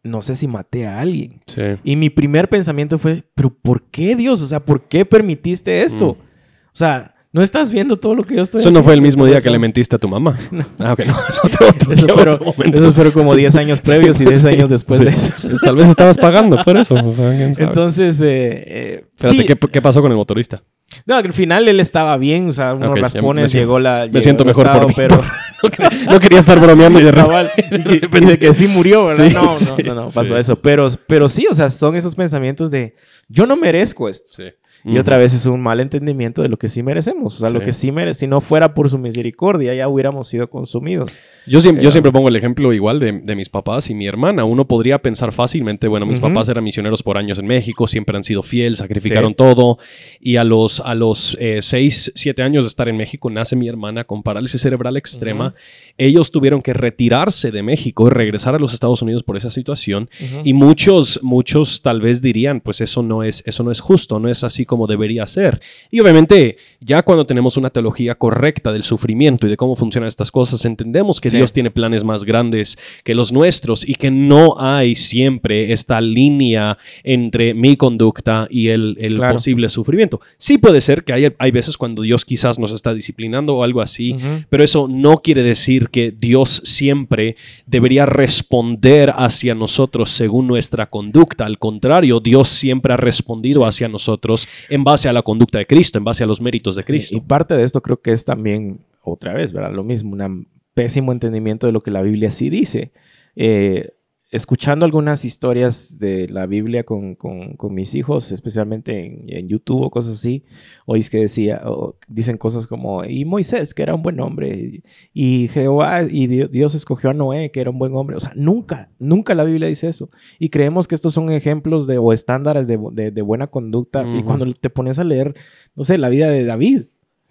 no 0.02 0.22
sé 0.22 0.36
si 0.36 0.46
maté 0.46 0.86
a 0.86 1.00
alguien. 1.00 1.40
Sí. 1.46 1.62
Y 1.82 1.96
mi 1.96 2.10
primer 2.10 2.48
pensamiento 2.48 2.98
fue, 2.98 3.24
pero 3.34 3.50
¿por 3.50 3.82
qué 3.90 4.14
Dios? 4.14 4.40
O 4.42 4.46
sea, 4.46 4.64
¿por 4.64 4.86
qué 4.86 5.04
permitiste 5.04 5.82
esto? 5.82 6.14
Mm. 6.14 6.18
O 6.18 6.76
sea, 6.76 7.13
¿no 7.34 7.42
estás 7.42 7.70
viendo 7.70 7.98
todo 7.98 8.14
lo 8.14 8.22
que 8.22 8.36
yo 8.36 8.42
estoy 8.42 8.60
Eso 8.62 8.70
no 8.70 8.82
fue 8.82 8.94
el 8.94 9.02
mismo 9.02 9.26
día 9.26 9.42
que 9.42 9.50
le 9.50 9.58
mentiste 9.58 9.96
a 9.96 9.98
tu 9.98 10.08
mamá. 10.08 10.38
Ah, 10.78 10.94
ok, 10.94 11.00
no. 11.04 11.14
Es 11.28 11.40
otro, 11.44 11.68
otro, 11.68 11.92
Eso 11.92 12.08
fueron, 12.08 12.38
momento. 12.42 12.78
eso 12.82 12.92
fueron 12.92 13.12
como 13.12 13.34
10 13.34 13.54
años 13.56 13.80
previos 13.82 14.20
y 14.20 14.24
10 14.24 14.40
Sí, 14.40 14.48
años 14.48 14.70
después 14.70 15.00
de 15.00 15.10
eso. 15.10 15.32
Tal 15.62 15.76
vez 15.76 15.88
estabas 15.90 16.16
pagando 16.16 16.56
por 16.64 16.76
eso. 16.78 16.94
o 16.94 17.14
sea. 17.14 17.48
Entonces, 17.58 18.20
eh, 18.22 18.64
eh, 18.66 19.04
Espérate, 19.16 19.38
sí. 19.42 19.46
¿qué, 19.46 19.56
qué 19.70 19.82
pasó 19.82 20.00
con 20.00 20.10
el 20.10 20.16
motorista? 20.16 20.62
No, 21.06 21.16
al 21.16 21.32
final 21.32 21.66
él 21.68 21.80
estaba 21.80 22.16
bien, 22.18 22.48
o 22.48 22.52
sea, 22.52 22.74
unos 22.74 22.90
Ok, 22.90 22.96
ya 22.96 23.02
raspones, 23.02 23.50
siento- 23.50 23.66
llegó 23.66 23.78
la... 23.80 24.00
Me 24.02 24.06
llegó 24.08 24.20
siento 24.20 24.44
mejor 24.44 24.66
estado, 24.66 24.80
por 24.82 24.88
mí. 24.88 24.94
pero... 24.96 25.20
No 25.64 25.70
quería- 25.70 25.90
No 26.10 26.20
quería 26.20 26.38
estar 26.38 26.60
bromeando 26.60 27.00
y 27.00 27.04
de 27.04 27.10
repente... 27.12 28.18
Y, 28.18 28.26
de 28.26 28.38
que 28.38 28.52
sí 28.54 28.68
murió, 28.68 29.06
¿verdad? 29.06 29.30
No, 29.32 29.42
no, 29.56 29.76
no, 29.84 29.94
no, 30.02 30.08
pasó 30.08 30.36
eso. 30.36 30.56
Pero, 30.60 30.86
pero 31.08 31.28
sí, 31.28 31.46
o 31.50 31.54
sea, 31.54 31.70
son 31.70 31.96
esos 31.96 32.14
pensamientos 32.14 32.70
de 32.70 32.94
yo 33.28 33.46
no 33.46 33.56
merezco 33.56 34.08
esto. 34.08 34.30
Sí. 34.36 34.44
Y 34.86 34.98
otra 34.98 35.16
vez 35.16 35.32
es 35.32 35.46
un 35.46 35.62
mal 35.62 35.80
entendimiento 35.80 36.42
de 36.42 36.48
lo 36.50 36.58
que 36.58 36.68
sí 36.68 36.82
merecemos. 36.82 37.36
O 37.36 37.38
sea, 37.38 37.48
lo 37.48 37.60
que 37.60 37.72
sí 37.72 37.90
merecemos, 37.90 38.18
si 38.18 38.26
no 38.26 38.40
fuera 38.42 38.74
por 38.74 38.90
su 38.90 38.98
misericordia, 38.98 39.72
ya 39.74 39.88
hubiéramos 39.88 40.28
sido 40.28 40.50
consumidos. 40.50 41.18
Yo 41.46 41.60
siempre, 41.62 41.82
yo 41.82 41.90
siempre 41.90 42.12
pongo 42.12 42.28
el 42.28 42.36
ejemplo 42.36 42.72
igual 42.72 43.00
de, 43.00 43.12
de 43.12 43.34
mis 43.34 43.48
papás 43.48 43.88
y 43.88 43.94
mi 43.94 44.06
hermana. 44.06 44.44
Uno 44.44 44.66
podría 44.66 44.98
pensar 45.00 45.32
fácilmente, 45.32 45.88
bueno, 45.88 46.04
mis 46.04 46.20
papás 46.20 46.48
eran 46.50 46.64
misioneros 46.64 47.02
por 47.02 47.16
años 47.16 47.38
en 47.38 47.46
México, 47.46 47.86
siempre 47.86 48.16
han 48.16 48.24
sido 48.24 48.42
fieles, 48.42 48.78
sacrificaron 48.78 49.30
Sí. 49.32 49.36
todo. 49.36 49.78
Y 50.20 50.36
a 50.36 50.44
los, 50.44 50.80
a 50.80 50.94
los 50.94 51.36
6, 51.60 52.12
7 52.14 52.42
años 52.42 52.64
de 52.64 52.68
estar 52.68 52.88
en 52.88 52.96
México, 52.98 53.30
nace 53.30 53.56
mi 53.56 53.68
hermana 53.68 54.04
con 54.04 54.22
parálisis 54.22 54.60
cerebral 54.60 54.96
extrema. 54.98 55.54
Ellos 55.96 56.30
tuvieron 56.30 56.60
que 56.60 56.74
retirarse 56.74 57.50
de 57.50 57.62
México 57.62 58.06
y 58.06 58.10
regresar 58.10 58.54
a 58.54 58.58
los 58.58 58.74
Estados 58.74 59.00
Unidos 59.00 59.22
por 59.22 59.36
esa 59.38 59.50
situación. 59.50 60.10
Y 60.44 60.52
muchos, 60.52 61.20
muchos 61.22 61.80
tal 61.80 62.02
vez 62.02 62.20
dirían, 62.20 62.60
pues 62.60 62.80
eso 62.82 63.02
no 63.02 63.22
es, 63.22 63.42
eso 63.46 63.62
no 63.62 63.70
es 63.70 63.80
justo, 63.80 64.18
no 64.18 64.28
es 64.28 64.44
así 64.44 64.66
como 64.66 64.73
debería 64.86 65.26
ser. 65.26 65.60
Y 65.90 66.00
obviamente, 66.00 66.56
ya 66.80 67.02
cuando 67.02 67.24
tenemos 67.26 67.56
una 67.56 67.70
teología 67.70 68.14
correcta 68.14 68.72
del 68.72 68.82
sufrimiento 68.82 69.46
y 69.46 69.50
de 69.50 69.56
cómo 69.56 69.76
funcionan 69.76 70.08
estas 70.08 70.30
cosas, 70.30 70.64
entendemos 70.64 71.20
que 71.20 71.28
Sí. 71.30 71.36
Dios 71.36 71.52
tiene 71.52 71.70
planes 71.70 72.04
más 72.04 72.24
grandes 72.24 72.76
que 73.04 73.14
los 73.14 73.32
nuestros 73.32 73.88
y 73.88 73.94
que 73.94 74.10
no 74.10 74.56
hay 74.58 74.94
siempre 74.94 75.72
esta 75.72 76.00
línea 76.00 76.76
entre 77.02 77.54
mi 77.54 77.76
conducta 77.76 78.46
y 78.50 78.68
el, 78.68 78.96
el 79.00 79.16
Claro. 79.16 79.34
posible 79.34 79.68
sufrimiento. 79.68 80.20
Sí 80.36 80.58
puede 80.58 80.80
ser 80.80 81.04
que 81.04 81.12
hay, 81.12 81.28
hay 81.38 81.50
veces 81.50 81.76
cuando 81.76 82.02
Dios 82.02 82.24
quizás 82.24 82.58
nos 82.58 82.72
está 82.72 82.92
disciplinando 82.94 83.54
o 83.56 83.62
algo 83.62 83.80
así, 83.80 84.16
pero 84.48 84.62
eso 84.64 84.88
no 84.88 85.18
quiere 85.18 85.42
decir 85.42 85.88
que 85.90 86.10
Dios 86.10 86.60
siempre 86.64 87.36
debería 87.66 88.06
responder 88.06 89.12
hacia 89.16 89.54
nosotros 89.54 90.10
según 90.10 90.46
nuestra 90.46 90.90
conducta. 90.90 91.46
Al 91.46 91.58
contrario, 91.58 92.20
Dios 92.20 92.48
siempre 92.48 92.92
ha 92.92 92.96
respondido 92.96 93.64
hacia 93.66 93.88
nosotros 93.88 94.46
en 94.68 94.84
base 94.84 95.08
a 95.08 95.12
la 95.12 95.22
conducta 95.22 95.58
de 95.58 95.66
Cristo, 95.66 95.98
en 95.98 96.04
base 96.04 96.24
a 96.24 96.26
los 96.26 96.40
méritos 96.40 96.76
de 96.76 96.84
Cristo. 96.84 97.16
Y 97.16 97.20
parte 97.20 97.54
de 97.54 97.64
esto 97.64 97.82
creo 97.82 98.00
que 98.00 98.12
es 98.12 98.24
también, 98.24 98.80
otra 99.02 99.32
vez, 99.34 99.52
¿verdad? 99.52 99.72
Lo 99.72 99.84
mismo, 99.84 100.14
un 100.14 100.48
pésimo 100.74 101.12
entendimiento 101.12 101.66
de 101.66 101.72
lo 101.72 101.80
que 101.80 101.90
la 101.90 102.02
Biblia 102.02 102.30
sí 102.30 102.50
dice. 102.50 102.92
Eh, 103.36 103.90
escuchando 104.30 104.84
algunas 104.84 105.24
historias 105.24 105.98
de 105.98 106.28
la 106.28 106.46
Biblia 106.46 106.82
con, 106.82 107.14
con- 107.14 107.54
con 107.56 107.72
mis 107.72 107.94
hijos, 107.94 108.32
especialmente 108.32 109.06
en, 109.06 109.24
en 109.28 109.46
YouTube 109.48 109.82
o 109.82 109.90
cosas 109.90 110.16
así, 110.16 110.44
oís 110.86 111.08
que 111.08 111.18
decía, 111.18 111.62
o 111.66 111.96
dicen 112.08 112.36
cosas 112.36 112.66
como, 112.66 113.04
y 113.04 113.24
Moisés, 113.24 113.74
que 113.74 113.82
era 113.84 113.94
un 113.94 114.02
buen 114.02 114.18
hombre, 114.18 114.82
y, 115.12 115.48
Jehová, 115.48 116.02
y 116.02 116.26
Di- 116.26 116.48
Dios 116.48 116.74
escogió 116.74 117.10
a 117.10 117.14
Noé, 117.14 117.50
que 117.52 117.60
era 117.60 117.70
un 117.70 117.78
buen 117.78 117.94
hombre. 117.94 118.16
O 118.16 118.20
sea, 118.20 118.32
nunca, 118.34 118.90
nunca 118.98 119.34
la 119.36 119.44
Biblia 119.44 119.68
dice 119.68 119.86
eso. 119.88 120.10
Y 120.40 120.48
creemos 120.48 120.88
que 120.88 120.96
estos 120.96 121.14
son 121.14 121.30
ejemplos 121.30 121.86
de, 121.86 121.98
o 121.98 122.12
estándares 122.12 122.66
de, 122.66 122.78
de- 122.92 123.10
de 123.12 123.22
buena 123.22 123.46
conducta. 123.46 124.04
Y 124.18 124.22
cuando 124.24 124.52
te 124.52 124.68
pones 124.70 124.98
a 124.98 125.04
leer, 125.04 125.34
no 125.76 125.84
sé, 125.84 125.96
la 125.98 126.08
vida 126.08 126.28
de 126.28 126.44
David, 126.44 126.82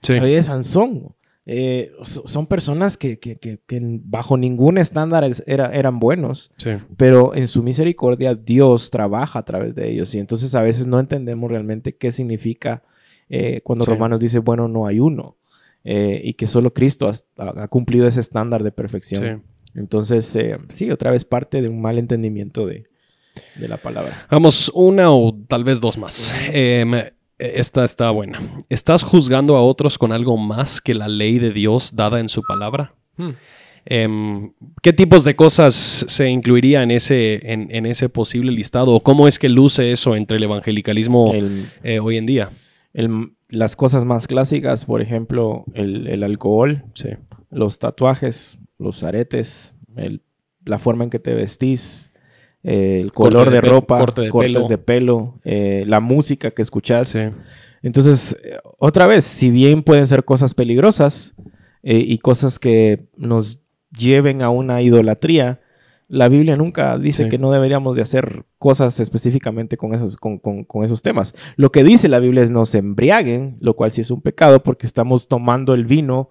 Sí. 0.01 0.13
la 0.13 0.23
vida 0.25 0.35
de 0.35 0.43
Sansón. 0.43 1.15
Eh, 1.45 1.91
so- 2.03 2.25
son 2.25 2.47
personas 2.47 2.95
que, 2.97 3.19
que- 3.19 3.37
que- 3.37 3.59
que 3.67 3.79
bajo 4.03 4.37
ningún 4.37 4.77
estándar 4.77 5.23
es- 5.25 5.43
era- 5.45 5.73
eran 5.75 5.99
buenos, 5.99 6.51
Sí. 6.55 6.71
pero 6.95 7.35
en 7.35 7.47
su 7.49 7.63
misericordia 7.63 8.33
Dios 8.35 8.89
trabaja 8.89 9.39
a 9.39 9.45
través 9.45 9.75
de 9.75 9.91
ellos. 9.91 10.13
Y 10.15 10.19
entonces 10.19 10.55
a 10.55 10.61
veces 10.61 10.87
no 10.87 10.99
entendemos 10.99 11.49
realmente 11.51 11.95
qué 11.95 12.11
significa 12.11 12.83
eh, 13.29 13.61
cuando 13.63 13.83
Sí. 13.85 13.91
Romanos 13.91 14.19
dice, 14.19 14.39
bueno, 14.39 14.67
no 14.67 14.85
hay 14.87 14.99
uno. 14.99 15.37
eh, 15.85 16.21
y 16.23 16.35
que 16.35 16.47
solo 16.47 16.73
Cristo 16.73 17.11
ha, 17.37 17.63
ha 17.63 17.67
cumplido 17.67 18.07
ese 18.07 18.21
estándar 18.21 18.63
de 18.63 18.71
perfección. 18.71 19.43
Sí. 19.73 19.79
Entonces, 19.79 20.37
sí, 20.69 20.91
otra 20.91 21.11
vez 21.11 21.25
parte 21.25 21.61
de 21.61 21.67
un 21.67 21.81
mal 21.81 21.97
entendimiento 21.97 22.65
de, 22.65 22.85
de 23.59 23.67
la 23.67 23.75
palabra. 23.75 24.25
Vamos, 24.31 24.71
una 24.73 25.11
o 25.11 25.33
tal 25.47 25.65
vez 25.65 25.81
dos 25.81 25.97
más. 25.97 26.33
Esta 27.37 27.83
está 27.83 28.09
buena. 28.11 28.39
¿Estás 28.69 29.03
juzgando 29.03 29.55
a 29.57 29.63
otros 29.63 29.97
con 29.97 30.11
algo 30.11 30.37
más 30.37 30.79
que 30.81 30.93
la 30.93 31.07
ley 31.07 31.39
de 31.39 31.51
Dios 31.51 31.95
dada 31.95 32.19
en 32.19 32.29
su 32.29 32.41
palabra? 32.43 32.93
Em, 33.85 34.53
¿Qué 34.81 34.93
tipos 34.93 35.23
de 35.25 35.35
cosas 35.35 36.05
se 36.07 36.29
incluiría 36.29 36.83
en 36.83 36.91
ese, 36.91 37.51
en, 37.51 37.67
en 37.75 37.85
ese 37.85 38.07
posible 38.07 38.51
listado? 38.51 38.93
¿O 38.93 39.01
cómo 39.01 39.27
es 39.27 39.37
que 39.39 39.49
luce 39.49 39.91
eso 39.91 40.15
entre 40.15 40.37
el 40.37 40.43
evangelicalismo 40.43 41.33
El- 41.33 41.69
eh, 41.83 41.99
hoy 41.99 42.17
en 42.17 42.25
día? 42.25 42.49
el- 42.93 43.33
las 43.49 43.75
cosas 43.75 44.05
más 44.05 44.25
clásicas, 44.25 44.85
por 44.85 45.01
ejemplo, 45.01 45.65
el, 45.73 46.07
el 46.07 46.23
alcohol, 46.23 46.85
Sí. 46.95 47.09
los 47.51 47.77
tatuajes, 47.77 48.57
los 48.79 49.03
aretes, 49.03 49.73
la 50.65 50.79
forma 50.79 51.03
en 51.03 51.09
que 51.09 51.19
te 51.19 51.33
vestís, 51.35 52.11
eh, 52.63 52.99
el 53.01 53.11
Corte 53.11 53.35
color 53.35 53.49
de 53.51 53.61
ropa, 53.61 53.97
corte 53.99 54.21
de 54.21 54.29
cortes 54.29 54.53
pelo. 54.53 54.67
de 54.67 54.77
pelo, 54.77 55.39
eh, 55.43 55.83
la 55.87 55.99
música 55.99 56.51
que 56.51 56.61
escuchas. 56.61 57.09
Sí. 57.09 57.19
Entonces, 57.81 58.37
eh, 58.43 58.57
otra 58.79 59.07
vez, 59.07 59.25
si 59.25 59.49
bien 59.51 59.83
pueden 59.83 60.07
ser 60.07 60.23
cosas 60.23 60.53
peligrosas 60.53 61.35
eh, 61.83 61.97
y 62.05 62.17
cosas 62.19 62.59
que 62.59 63.07
nos 63.17 63.61
lleven 63.97 64.41
a 64.41 64.49
una 64.49 64.81
idolatría, 64.81 65.59
la 66.07 66.27
Biblia 66.29 66.55
nunca 66.55 66.97
dice 66.97 67.23
Sí. 67.23 67.29
que 67.29 67.37
no 67.37 67.51
deberíamos 67.51 67.95
de 67.95 68.01
hacer 68.03 68.45
cosas 68.59 68.99
específicamente 68.99 69.77
con 69.77 69.93
esos, 69.93 70.15
con, 70.15 70.37
con- 70.37 70.63
con 70.63 70.85
esos 70.85 71.01
temas. 71.01 71.33
Lo 71.55 71.71
que 71.71 71.83
dice 71.83 72.07
la 72.07 72.19
Biblia 72.19 72.43
es 72.43 72.51
no 72.51 72.65
se 72.65 72.77
embriaguen, 72.77 73.57
lo 73.59 73.73
cual 73.75 73.91
sí 73.91 74.01
es 74.01 74.11
un 74.11 74.21
pecado 74.21 74.61
porque 74.63 74.85
estamos 74.85 75.27
tomando 75.27 75.73
el 75.73 75.85
vino 75.85 76.29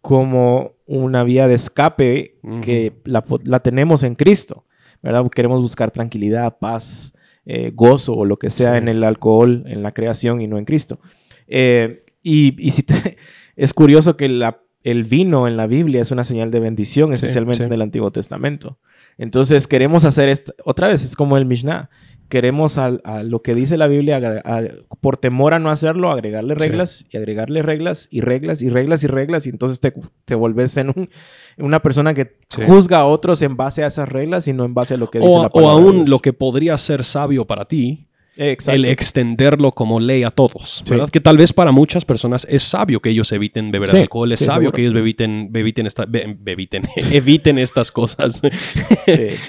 como 0.00 0.72
una 0.86 1.22
vía 1.24 1.48
de 1.48 1.54
escape 1.54 2.36
que 2.62 2.92
la, 3.04 3.24
la 3.44 3.60
tenemos 3.60 4.02
en 4.02 4.14
Cristo, 4.16 4.64
¿verdad? 5.02 5.24
Queremos 5.34 5.60
buscar 5.62 5.90
tranquilidad, 5.90 6.58
paz, 6.58 7.14
eh, 7.44 7.72
gozo 7.74 8.14
o 8.14 8.24
lo 8.24 8.38
que 8.38 8.50
sea 8.50 8.72
Sí. 8.72 8.78
en 8.78 8.88
el 8.88 9.02
alcohol, 9.04 9.64
en 9.66 9.82
la 9.82 9.92
creación 9.92 10.40
y 10.40 10.46
no 10.46 10.58
en 10.58 10.64
Cristo. 10.64 11.00
Eh, 11.48 12.04
y 12.22 12.54
y 12.64 12.70
si 12.70 12.82
te- 12.84 13.16
es 13.56 13.74
curioso 13.74 14.16
que 14.16 14.28
la- 14.28 14.60
el 14.84 15.04
vino 15.04 15.46
en 15.46 15.56
la 15.56 15.66
Biblia 15.68 16.00
es 16.02 16.10
una 16.10 16.24
señal 16.24 16.50
de 16.50 16.58
bendición, 16.60 17.08
Sí, 17.10 17.14
especialmente 17.14 17.58
sí. 17.62 17.66
en 17.66 17.72
el 17.72 17.82
Antiguo 17.82 18.10
Testamento. 18.10 18.78
Entonces 19.18 19.66
queremos 19.68 20.04
hacer 20.04 20.28
esto, 20.28 20.54
otra 20.64 20.88
vez 20.88 21.04
es 21.04 21.14
como 21.14 21.36
el 21.36 21.46
Mishnah, 21.46 21.88
queremos 22.32 22.78
a, 22.78 22.88
lo 23.22 23.42
que 23.42 23.54
dice 23.54 23.76
la 23.76 23.88
Biblia, 23.88 24.16
a- 24.42 24.62
por 25.02 25.18
temor 25.18 25.52
a 25.52 25.58
no 25.58 25.70
hacerlo, 25.70 26.10
agregarle 26.10 26.54
Sí. 26.54 26.60
reglas 26.62 27.04
y 27.10 27.18
agregarle 27.18 27.60
reglas 27.60 28.08
y 28.10 28.22
reglas 28.22 28.62
y 28.62 28.70
reglas 28.70 29.04
y 29.04 29.06
reglas 29.06 29.46
y 29.46 29.50
entonces 29.50 29.80
te, 29.80 29.92
te 30.24 30.34
volvés 30.34 30.74
en 30.78 30.88
un- 30.88 31.10
una 31.58 31.82
persona 31.82 32.14
que 32.14 32.38
Sí. 32.48 32.62
juzga 32.66 33.00
a 33.00 33.04
otros 33.04 33.42
en 33.42 33.58
base 33.58 33.84
a 33.84 33.88
esas 33.88 34.08
reglas 34.08 34.48
y 34.48 34.54
no 34.54 34.64
en 34.64 34.72
base 34.72 34.94
a 34.94 34.96
lo 34.96 35.10
que 35.10 35.18
dice 35.18 35.30
O, 35.30 35.42
la 35.42 35.48
o 35.48 35.50
palabra. 35.50 35.76
de 35.76 35.88
aún 35.90 36.08
lo 36.08 36.20
que 36.20 36.32
podría 36.32 36.78
ser 36.78 37.04
sabio 37.04 37.46
para 37.46 37.66
ti, 37.66 38.06
Exacto. 38.38 38.76
el 38.76 38.84
extenderlo 38.86 39.72
como 39.72 40.00
ley 40.00 40.22
a 40.22 40.30
todos, 40.30 40.82
Sí. 40.84 40.90
¿verdad? 40.90 41.10
Que 41.10 41.20
tal 41.20 41.36
vez 41.36 41.52
para 41.52 41.70
muchas 41.70 42.04
personas 42.06 42.46
es 42.48 42.62
sabio 42.62 43.00
que 43.00 43.10
ellos 43.10 43.30
eviten 43.32 43.70
beber 43.70 43.90
Sí, 43.90 43.98
alcohol, 43.98 44.32
es 44.32 44.38
sí, 44.38 44.46
sabio 44.46 44.60
seguro. 44.70 44.72
que 44.76 44.82
ellos 44.82 44.94
eviten, 44.94 45.50
eviten, 45.54 45.86
esta- 45.86 46.06
be- 46.06 46.38
eviten 47.12 47.58
estas 47.58 47.90
cosas. 47.92 48.40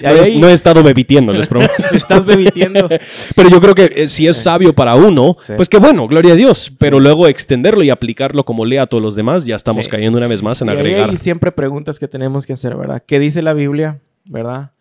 No, 0.02 0.10
he, 0.10 0.20
Ahí- 0.20 0.38
no 0.38 0.48
he 0.48 0.52
estado 0.52 0.82
bebitiendo, 0.82 1.32
les 1.32 1.48
prometo. 1.48 1.72
Estás 1.92 2.24
bebitiendo. 2.26 2.88
Pero 3.34 3.48
yo 3.48 3.60
creo 3.60 3.74
que 3.74 3.90
eh, 3.94 4.06
si 4.08 4.26
es 4.26 4.36
sabio 4.36 4.74
para 4.74 4.94
uno, 4.96 5.36
pues 5.56 5.68
qué 5.68 5.78
bueno, 5.78 6.06
gloria 6.06 6.32
a 6.32 6.36
Dios. 6.36 6.70
Pero 6.78 7.00
luego 7.00 7.26
extenderlo 7.28 7.82
y 7.84 7.90
aplicarlo 7.90 8.44
como 8.44 8.64
ley 8.66 8.78
a 8.78 8.86
todos 8.86 9.02
los 9.02 9.14
demás, 9.14 9.44
ya 9.46 9.56
estamos 9.56 9.88
cayendo 9.88 10.18
una 10.18 10.26
vez 10.26 10.42
más 10.42 10.60
en 10.60 10.68
Y 10.68 10.70
agregar. 10.72 11.10
hay 11.10 11.16
siempre 11.16 11.52
preguntas 11.52 11.98
que 11.98 12.08
tenemos 12.08 12.46
que 12.46 12.52
hacer, 12.52 12.76
¿verdad? 12.76 13.02
¿Qué 13.06 13.18
dice 13.18 13.40
la 13.42 13.52
Biblia, 13.54 14.00
verdad? 14.26 14.72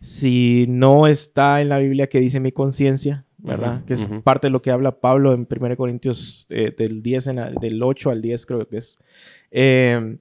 Si 0.00 0.64
no 0.68 1.06
está 1.06 1.60
en 1.60 1.68
la 1.68 1.78
Biblia, 1.78 2.08
¿qué 2.08 2.18
dice 2.18 2.40
mi 2.40 2.50
conciencia, 2.50 3.24
verdad? 3.42 3.84
Que 3.84 3.94
es 3.94 4.08
parte 4.22 4.46
de 4.46 4.50
lo 4.50 4.62
que 4.62 4.70
habla 4.70 5.00
Pablo 5.00 5.32
en 5.34 5.46
1 5.50 5.76
Corintios 5.76 6.46
eh, 6.50 6.74
del, 6.76 7.02
10 7.02 7.26
en 7.28 7.38
a- 7.38 7.50
del 7.50 7.82
8 7.82 8.10
al 8.10 8.22
10, 8.22 8.46
creo 8.46 8.68
que 8.68 8.78
es. 8.78 8.98
Eh, 9.50 10.16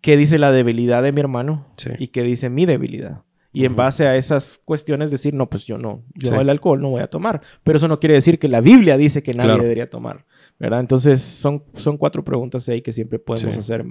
¿Qué 0.00 0.16
dice 0.16 0.38
la 0.38 0.50
debilidad 0.50 1.02
de 1.02 1.12
mi 1.12 1.20
hermano? 1.20 1.66
Sí. 1.76 1.90
¿Y 1.98 2.08
qué 2.08 2.22
dice 2.22 2.48
mi 2.50 2.66
debilidad? 2.66 3.22
Y 3.52 3.64
en 3.64 3.74
base 3.76 4.06
a 4.06 4.16
esas 4.16 4.62
cuestiones 4.64 5.10
decir, 5.10 5.34
no, 5.34 5.50
pues 5.50 5.66
yo 5.66 5.76
no, 5.76 6.04
yo 6.14 6.40
el 6.40 6.48
alcohol 6.50 6.80
no 6.80 6.90
voy 6.90 7.02
a 7.02 7.08
tomar. 7.08 7.42
Pero 7.64 7.76
eso 7.78 7.88
no 7.88 7.98
quiere 7.98 8.14
decir 8.14 8.38
que 8.38 8.46
la 8.48 8.60
Biblia 8.60 8.96
dice 8.96 9.22
que 9.24 9.32
nadie 9.34 9.50
debería 9.62 9.90
tomar. 9.90 10.24
¿Verdad? 10.60 10.80
Entonces 10.80 11.22
son, 11.22 11.64
son 11.74 11.96
cuatro 11.96 12.22
preguntas 12.22 12.68
ahí 12.68 12.82
que 12.82 12.92
siempre 12.92 13.18
podemos 13.18 13.56
hacer. 13.56 13.82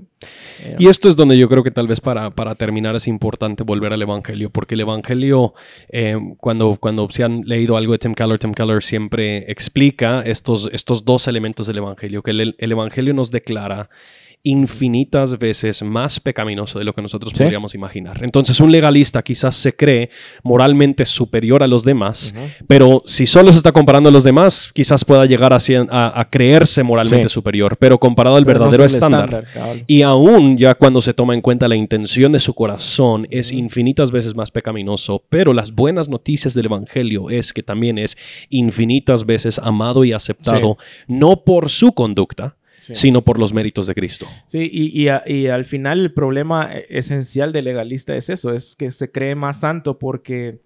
Eh, 0.63 0.75
y 0.77 0.87
esto 0.87 1.09
es 1.09 1.15
donde 1.15 1.35
yo 1.35 1.49
creo 1.49 1.63
que 1.63 1.71
tal 1.71 1.87
vez 1.87 1.99
para, 1.99 2.29
para 2.29 2.53
terminar 2.53 2.95
es 2.95 3.07
importante 3.07 3.63
volver 3.63 3.91
al 3.91 4.01
Evangelio, 4.03 4.51
porque 4.51 4.75
el 4.75 4.81
Evangelio, 4.81 5.55
eh, 5.89 6.15
cuando, 6.37 6.77
cuando 6.79 7.09
se 7.09 7.23
han 7.23 7.41
leído 7.41 7.75
algo 7.75 7.93
de 7.93 7.97
Tim 7.97 8.13
Keller, 8.13 8.37
Tim 8.37 8.53
Keller 8.53 8.83
siempre 8.83 9.51
explica 9.51 10.21
estos, 10.21 10.69
estos 10.71 11.03
dos 11.03 11.27
elementos 11.27 11.65
del 11.65 11.79
Evangelio, 11.79 12.21
que 12.21 12.31
el, 12.31 12.55
el 12.55 12.71
Evangelio 12.71 13.15
nos 13.15 13.31
declara 13.31 13.89
infinitas 14.43 15.37
veces 15.37 15.83
más 15.83 16.19
pecaminoso 16.19 16.79
de 16.79 16.85
lo 16.85 16.93
que 16.93 17.01
nosotros 17.01 17.33
podríamos 17.33 17.75
imaginar. 17.75 18.23
Entonces 18.23 18.59
un 18.61 18.71
legalista 18.71 19.21
quizás 19.21 19.55
se 19.55 19.75
cree 19.75 20.09
moralmente 20.43 21.05
superior 21.05 21.61
a 21.61 21.67
los 21.67 21.83
demás, 21.83 22.33
pero 22.67 23.03
si 23.05 23.25
solo 23.25 23.51
se 23.51 23.57
está 23.57 23.71
comparando 23.73 24.09
a 24.09 24.11
los 24.11 24.23
demás, 24.23 24.71
quizás 24.73 25.03
pueda 25.03 25.25
llegar 25.25 25.51
a, 25.53 26.27
creerse 26.31 26.83
moralmente 26.83 27.27
superior, 27.27 27.75
pero 27.77 27.97
comparado 27.97 28.37
al 28.37 28.45
verdadero 28.45 28.85
estándar. 28.85 29.45
y 29.87 30.03
aún 30.03 30.57
ya 30.57 30.75
cuando 30.75 31.01
se 31.01 31.13
toma 31.13 31.33
en 31.33 31.41
cuenta 31.41 31.67
la 31.67 31.75
intención 31.75 32.31
de 32.31 32.39
su 32.39 32.53
corazón, 32.53 33.27
es 33.31 33.51
infinitas 33.51 34.11
veces 34.11 34.35
más 34.35 34.51
pecaminoso, 34.51 35.23
pero 35.29 35.53
las 35.53 35.73
buenas 35.73 36.07
noticias 36.07 36.53
del 36.53 36.67
Evangelio 36.67 37.29
es 37.29 37.51
que 37.51 37.63
también 37.63 37.97
es 37.97 38.17
infinitas 38.49 39.25
veces 39.25 39.59
amado 39.59 40.05
y 40.05 40.13
aceptado, 40.13 40.77
no 41.07 41.43
por 41.43 41.69
su 41.69 41.91
conducta, 41.91 42.55
sino 42.79 43.23
por 43.23 43.39
los 43.39 43.53
méritos 43.53 43.87
de 43.87 43.95
Cristo. 43.95 44.25
Sí, 44.45 44.69
y, 44.71 45.07
al 45.07 45.65
final 45.65 45.99
el 45.99 46.13
problema 46.13 46.71
esencial 46.89 47.51
del 47.51 47.65
legalista 47.65 48.15
es 48.15 48.29
eso, 48.29 48.53
es 48.53 48.75
que 48.75 48.91
se 48.91 49.11
cree 49.11 49.35
más 49.35 49.61
santo 49.61 49.99
porque, 49.99 50.61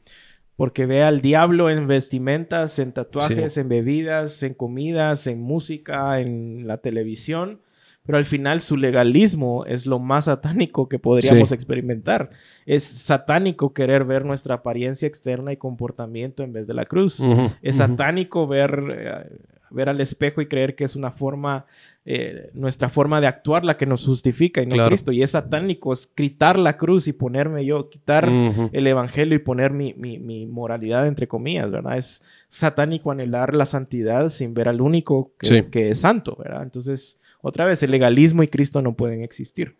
porque 0.56 0.86
ve 0.86 1.04
al 1.04 1.22
diablo 1.22 1.70
en 1.70 1.88
vestimentas, 1.88 2.80
en 2.80 2.92
tatuajes, 2.94 3.58
en 3.58 3.70
bebidas, 3.70 4.44
en 4.44 4.54
comidas, 4.54 5.28
en 5.28 5.42
música, 5.42 6.20
en 6.20 6.68
la 6.68 6.78
televisión. 6.78 7.60
Pero 8.06 8.18
al 8.18 8.26
final 8.26 8.60
su 8.60 8.76
legalismo 8.76 9.66
es 9.66 9.86
lo 9.86 9.98
más 9.98 10.26
satánico 10.26 10.90
que 10.90 11.00
podríamos 11.00 11.54
experimentar. 11.54 12.32
Es 12.66 12.84
satánico 12.84 13.74
querer 13.74 14.04
ver 14.04 14.26
nuestra 14.26 14.56
apariencia 14.56 15.08
externa 15.08 15.54
y 15.54 15.58
comportamiento 15.58 16.44
en 16.44 16.52
vez 16.52 16.68
de 16.68 16.74
la 16.74 16.86
cruz. 16.86 17.22
es 17.62 17.78
satánico 17.78 18.46
ver, 18.46 18.84
eh, 18.92 19.38
ver 19.74 19.90
al 19.90 20.00
espejo 20.00 20.42
y 20.42 20.48
creer 20.48 20.76
que 20.76 20.84
es 20.84 20.96
una 20.96 21.12
forma 21.12 21.66
eh, 22.06 22.50
nuestra 22.54 22.90
forma 22.90 23.22
de 23.22 23.28
actuar 23.28 23.64
la 23.64 23.78
que 23.78 23.86
nos 23.86 24.06
justifica 24.06 24.62
y 24.62 24.66
no 24.66 24.86
Cristo. 24.88 25.14
Y 25.14 25.24
es 25.24 25.32
satánico, 25.32 25.94
es 25.94 26.06
quitar 26.06 26.60
la 26.60 26.76
cruz 26.78 27.08
y 27.08 27.14
ponerme 27.14 27.64
yo, 27.64 27.90
quitar 27.90 28.28
el 28.28 28.88
evangelio 28.88 29.36
y 29.38 29.40
poner 29.40 29.72
mi, 29.72 30.46
moralidad 30.48 31.08
entre 31.08 31.30
comillas, 31.30 31.72
¿verdad? 31.72 31.98
Es 31.98 32.22
satánico 32.50 33.12
anhelar 33.12 33.54
la 33.54 33.66
santidad 33.66 34.30
sin 34.30 34.54
ver 34.54 34.68
al 34.68 34.82
único 34.82 35.32
que, 35.40 35.90
es 35.90 36.02
santo, 36.02 36.36
¿verdad? 36.38 36.64
Entonces, 36.64 37.22
otra 37.42 37.64
vez, 37.64 37.82
el 37.84 37.92
legalismo 37.92 38.44
y 38.44 38.50
Cristo 38.50 38.82
no 38.82 38.96
pueden 38.96 39.24
existir. 39.24 39.78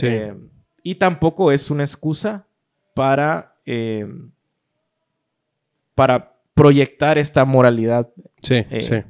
Eh, 0.00 0.32
y 0.84 0.94
tampoco 0.94 1.50
es 1.50 1.72
una 1.72 1.82
excusa 1.82 2.46
para, 2.94 3.56
eh, 3.66 4.06
para 5.96 6.36
proyectar 6.54 7.18
esta 7.18 7.44
moralidad. 7.44 8.10
Sí, 8.40 8.64
sí 8.80 9.02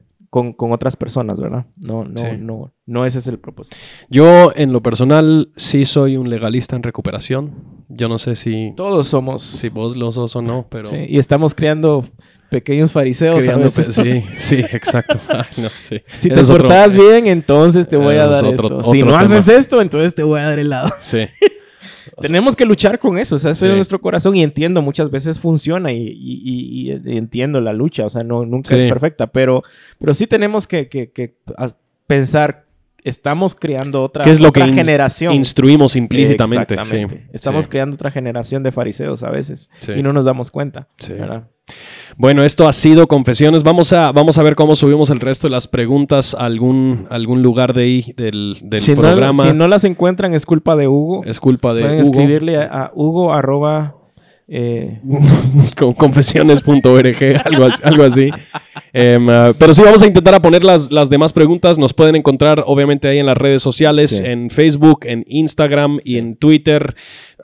con, 0.56 0.72
otras 0.72 0.96
personas, 0.96 1.38
¿verdad? 1.38 1.66
No, 1.76 2.02
no, 2.04 2.36
no, 2.38 2.72
no 2.86 3.06
ese 3.06 3.20
es 3.20 3.28
el 3.28 3.38
propósito. 3.38 3.76
Yo, 4.10 4.50
en 4.56 4.72
lo 4.72 4.82
personal, 4.82 5.52
sí 5.56 5.84
soy 5.84 6.16
un 6.16 6.28
legalista 6.28 6.74
en 6.74 6.82
recuperación. 6.82 7.54
Yo 7.88 8.08
no 8.08 8.18
sé 8.18 8.34
si... 8.34 8.72
Todos 8.76 9.06
somos. 9.06 9.42
Si 9.42 9.68
vos 9.68 9.96
lo 9.96 10.10
sos 10.10 10.34
o 10.34 10.42
no, 10.42 10.66
pero... 10.68 10.88
Sí, 10.88 10.96
y 11.08 11.18
estamos 11.18 11.54
creando 11.54 12.04
pequeños 12.50 12.90
fariseos 12.90 13.46
a 13.46 13.56
veces. 13.56 13.94
Sí, 13.94 14.24
sí, 14.36 14.56
exacto. 14.56 15.20
Si 16.14 16.28
te 16.28 16.42
portas 16.42 16.96
bien, 16.96 17.28
entonces 17.28 17.86
te 17.86 17.96
voy 17.96 18.16
a 18.16 18.26
dar 18.26 18.44
esto. 18.44 18.82
si 18.82 19.04
no 19.04 19.16
haces 19.16 19.46
esto, 19.48 19.80
entonces 19.80 20.16
te 20.16 20.24
voy 20.24 20.40
a 20.40 20.48
dar 20.48 20.58
el 20.58 20.70
lado. 20.70 20.90
Sí. 20.98 21.28
Tenemos 22.20 22.56
que 22.56 22.64
luchar 22.64 22.98
con 22.98 23.18
eso, 23.18 23.36
o 23.36 23.38
sea, 23.38 23.52
ese 23.52 23.68
es 23.68 23.74
nuestro 23.74 24.00
corazón 24.00 24.36
y 24.36 24.42
entiendo, 24.42 24.82
muchas 24.82 25.10
veces 25.10 25.40
funciona 25.40 25.92
y, 25.92 26.90
entiendo 27.04 27.60
la 27.60 27.72
lucha, 27.72 28.06
o 28.06 28.10
sea, 28.10 28.22
no, 28.24 28.44
nunca 28.44 28.74
es 28.76 28.84
perfecta, 28.84 29.26
pero, 29.26 29.62
pero 29.98 30.14
sí 30.14 30.26
tenemos 30.26 30.66
que, 30.66 30.88
que, 30.88 31.36
pensar, 32.06 32.66
estamos 33.02 33.54
creando 33.54 34.02
otra, 34.02 34.24
¿Qué 34.24 34.30
es 34.30 34.40
lo 34.40 34.48
otra 34.48 34.66
que 34.66 34.72
generación. 34.72 35.34
Instruimos 35.34 35.96
implícitamente. 35.96 36.76
Estamos 37.32 37.68
creando 37.68 37.94
otra 37.94 38.10
generación 38.10 38.62
de 38.62 38.72
fariseos 38.72 39.22
a 39.22 39.30
veces 39.30 39.70
y 39.94 40.02
no 40.02 40.12
nos 40.12 40.24
damos 40.24 40.50
cuenta. 40.50 40.88
Bueno, 42.16 42.44
esto 42.44 42.68
ha 42.68 42.72
sido 42.72 43.06
Confesiones. 43.06 43.62
Vamos 43.62 43.92
a, 43.92 44.12
vamos 44.12 44.38
a 44.38 44.42
ver 44.42 44.54
cómo 44.54 44.76
subimos 44.76 45.10
el 45.10 45.20
resto 45.20 45.48
de 45.48 45.52
las 45.52 45.66
preguntas 45.66 46.34
a 46.34 46.44
algún, 46.44 47.06
algún 47.10 47.42
lugar 47.42 47.74
de 47.74 47.82
ahí 47.82 48.14
del, 48.16 48.56
programa. 48.94 49.42
si 49.42 49.52
no 49.52 49.66
las 49.66 49.84
encuentran, 49.84 50.34
es 50.34 50.46
culpa 50.46 50.76
de 50.76 50.86
Hugo. 50.86 51.24
Es 51.24 51.40
culpa 51.40 51.74
de 51.74 51.82
Pueden 51.82 52.00
escribirle 52.00 52.58
a, 52.58 52.90
Hugo 52.94 53.32
arroba... 53.32 53.96
Eh... 54.46 55.00
confesiones.org, 55.96 57.42
algo, 57.44 57.68
algo 57.82 58.04
así. 58.04 58.30
Em, 58.92 59.28
ah, 59.28 59.52
pero 59.58 59.74
sí, 59.74 59.82
vamos 59.82 60.02
a 60.02 60.06
intentar 60.06 60.34
a 60.34 60.40
poner 60.40 60.62
las, 60.62 60.92
las, 60.92 61.10
demás 61.10 61.32
preguntas. 61.32 61.78
Nos 61.78 61.94
pueden 61.94 62.14
encontrar, 62.14 62.62
obviamente, 62.64 63.08
ahí 63.08 63.18
en 63.18 63.26
las 63.26 63.36
redes 63.36 63.60
sociales, 63.60 64.20
en 64.20 64.50
Facebook, 64.50 65.00
en 65.04 65.24
Instagram 65.26 65.98
y 66.04 66.18
en 66.18 66.36
Twitter. 66.36 66.94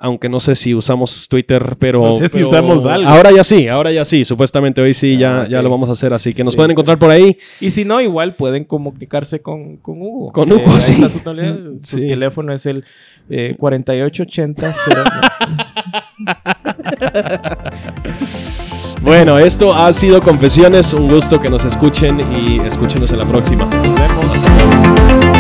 Aunque 0.02 0.30
no 0.30 0.40
sé 0.40 0.54
si 0.54 0.74
usamos 0.74 1.28
Twitter, 1.28 1.76
pero. 1.78 2.02
No 2.02 2.16
sé 2.16 2.28
si 2.28 2.42
usamos 2.42 2.86
algo. 2.86 3.06
Ahora 3.06 3.30
ya 3.32 3.44
sí, 3.44 3.68
ahora 3.68 3.92
ya 3.92 4.06
sí. 4.06 4.24
Supuestamente 4.24 4.80
hoy 4.80 4.94
sí, 4.94 5.18
ya, 5.18 5.42
ah, 5.42 5.48
ya 5.48 5.60
lo 5.60 5.68
vamos 5.68 5.90
a 5.90 5.92
hacer. 5.92 6.14
Así 6.14 6.32
que 6.32 6.42
nos 6.42 6.56
pueden 6.56 6.70
encontrar 6.70 6.98
por 6.98 7.10
ahí. 7.10 7.36
Y 7.60 7.70
si 7.70 7.84
no, 7.84 8.00
igual 8.00 8.34
pueden 8.34 8.64
comunicarse 8.64 9.42
con, 9.42 9.76
con 9.76 10.00
Hugo. 10.00 10.32
Con 10.32 10.50
Hugo, 10.50 10.74
eh, 10.78 10.80
sí. 10.80 11.06
Su, 11.06 11.98
teléfono 12.00 12.54
es 12.54 12.64
el 12.64 12.82
eh, 13.28 13.54
4880. 13.58 14.74
Bueno, 19.02 19.38
esto 19.38 19.74
ha 19.74 19.90
sido 19.94 20.20
Confesiones. 20.20 20.92
Un 20.92 21.08
gusto 21.08 21.40
que 21.40 21.48
nos 21.48 21.64
escuchen 21.64 22.20
y 22.20 22.60
escúchenos 22.60 23.10
en 23.12 23.18
la 23.18 23.24
próxima. 23.24 23.64
Nos 23.64 23.94
vemos. 23.98 25.39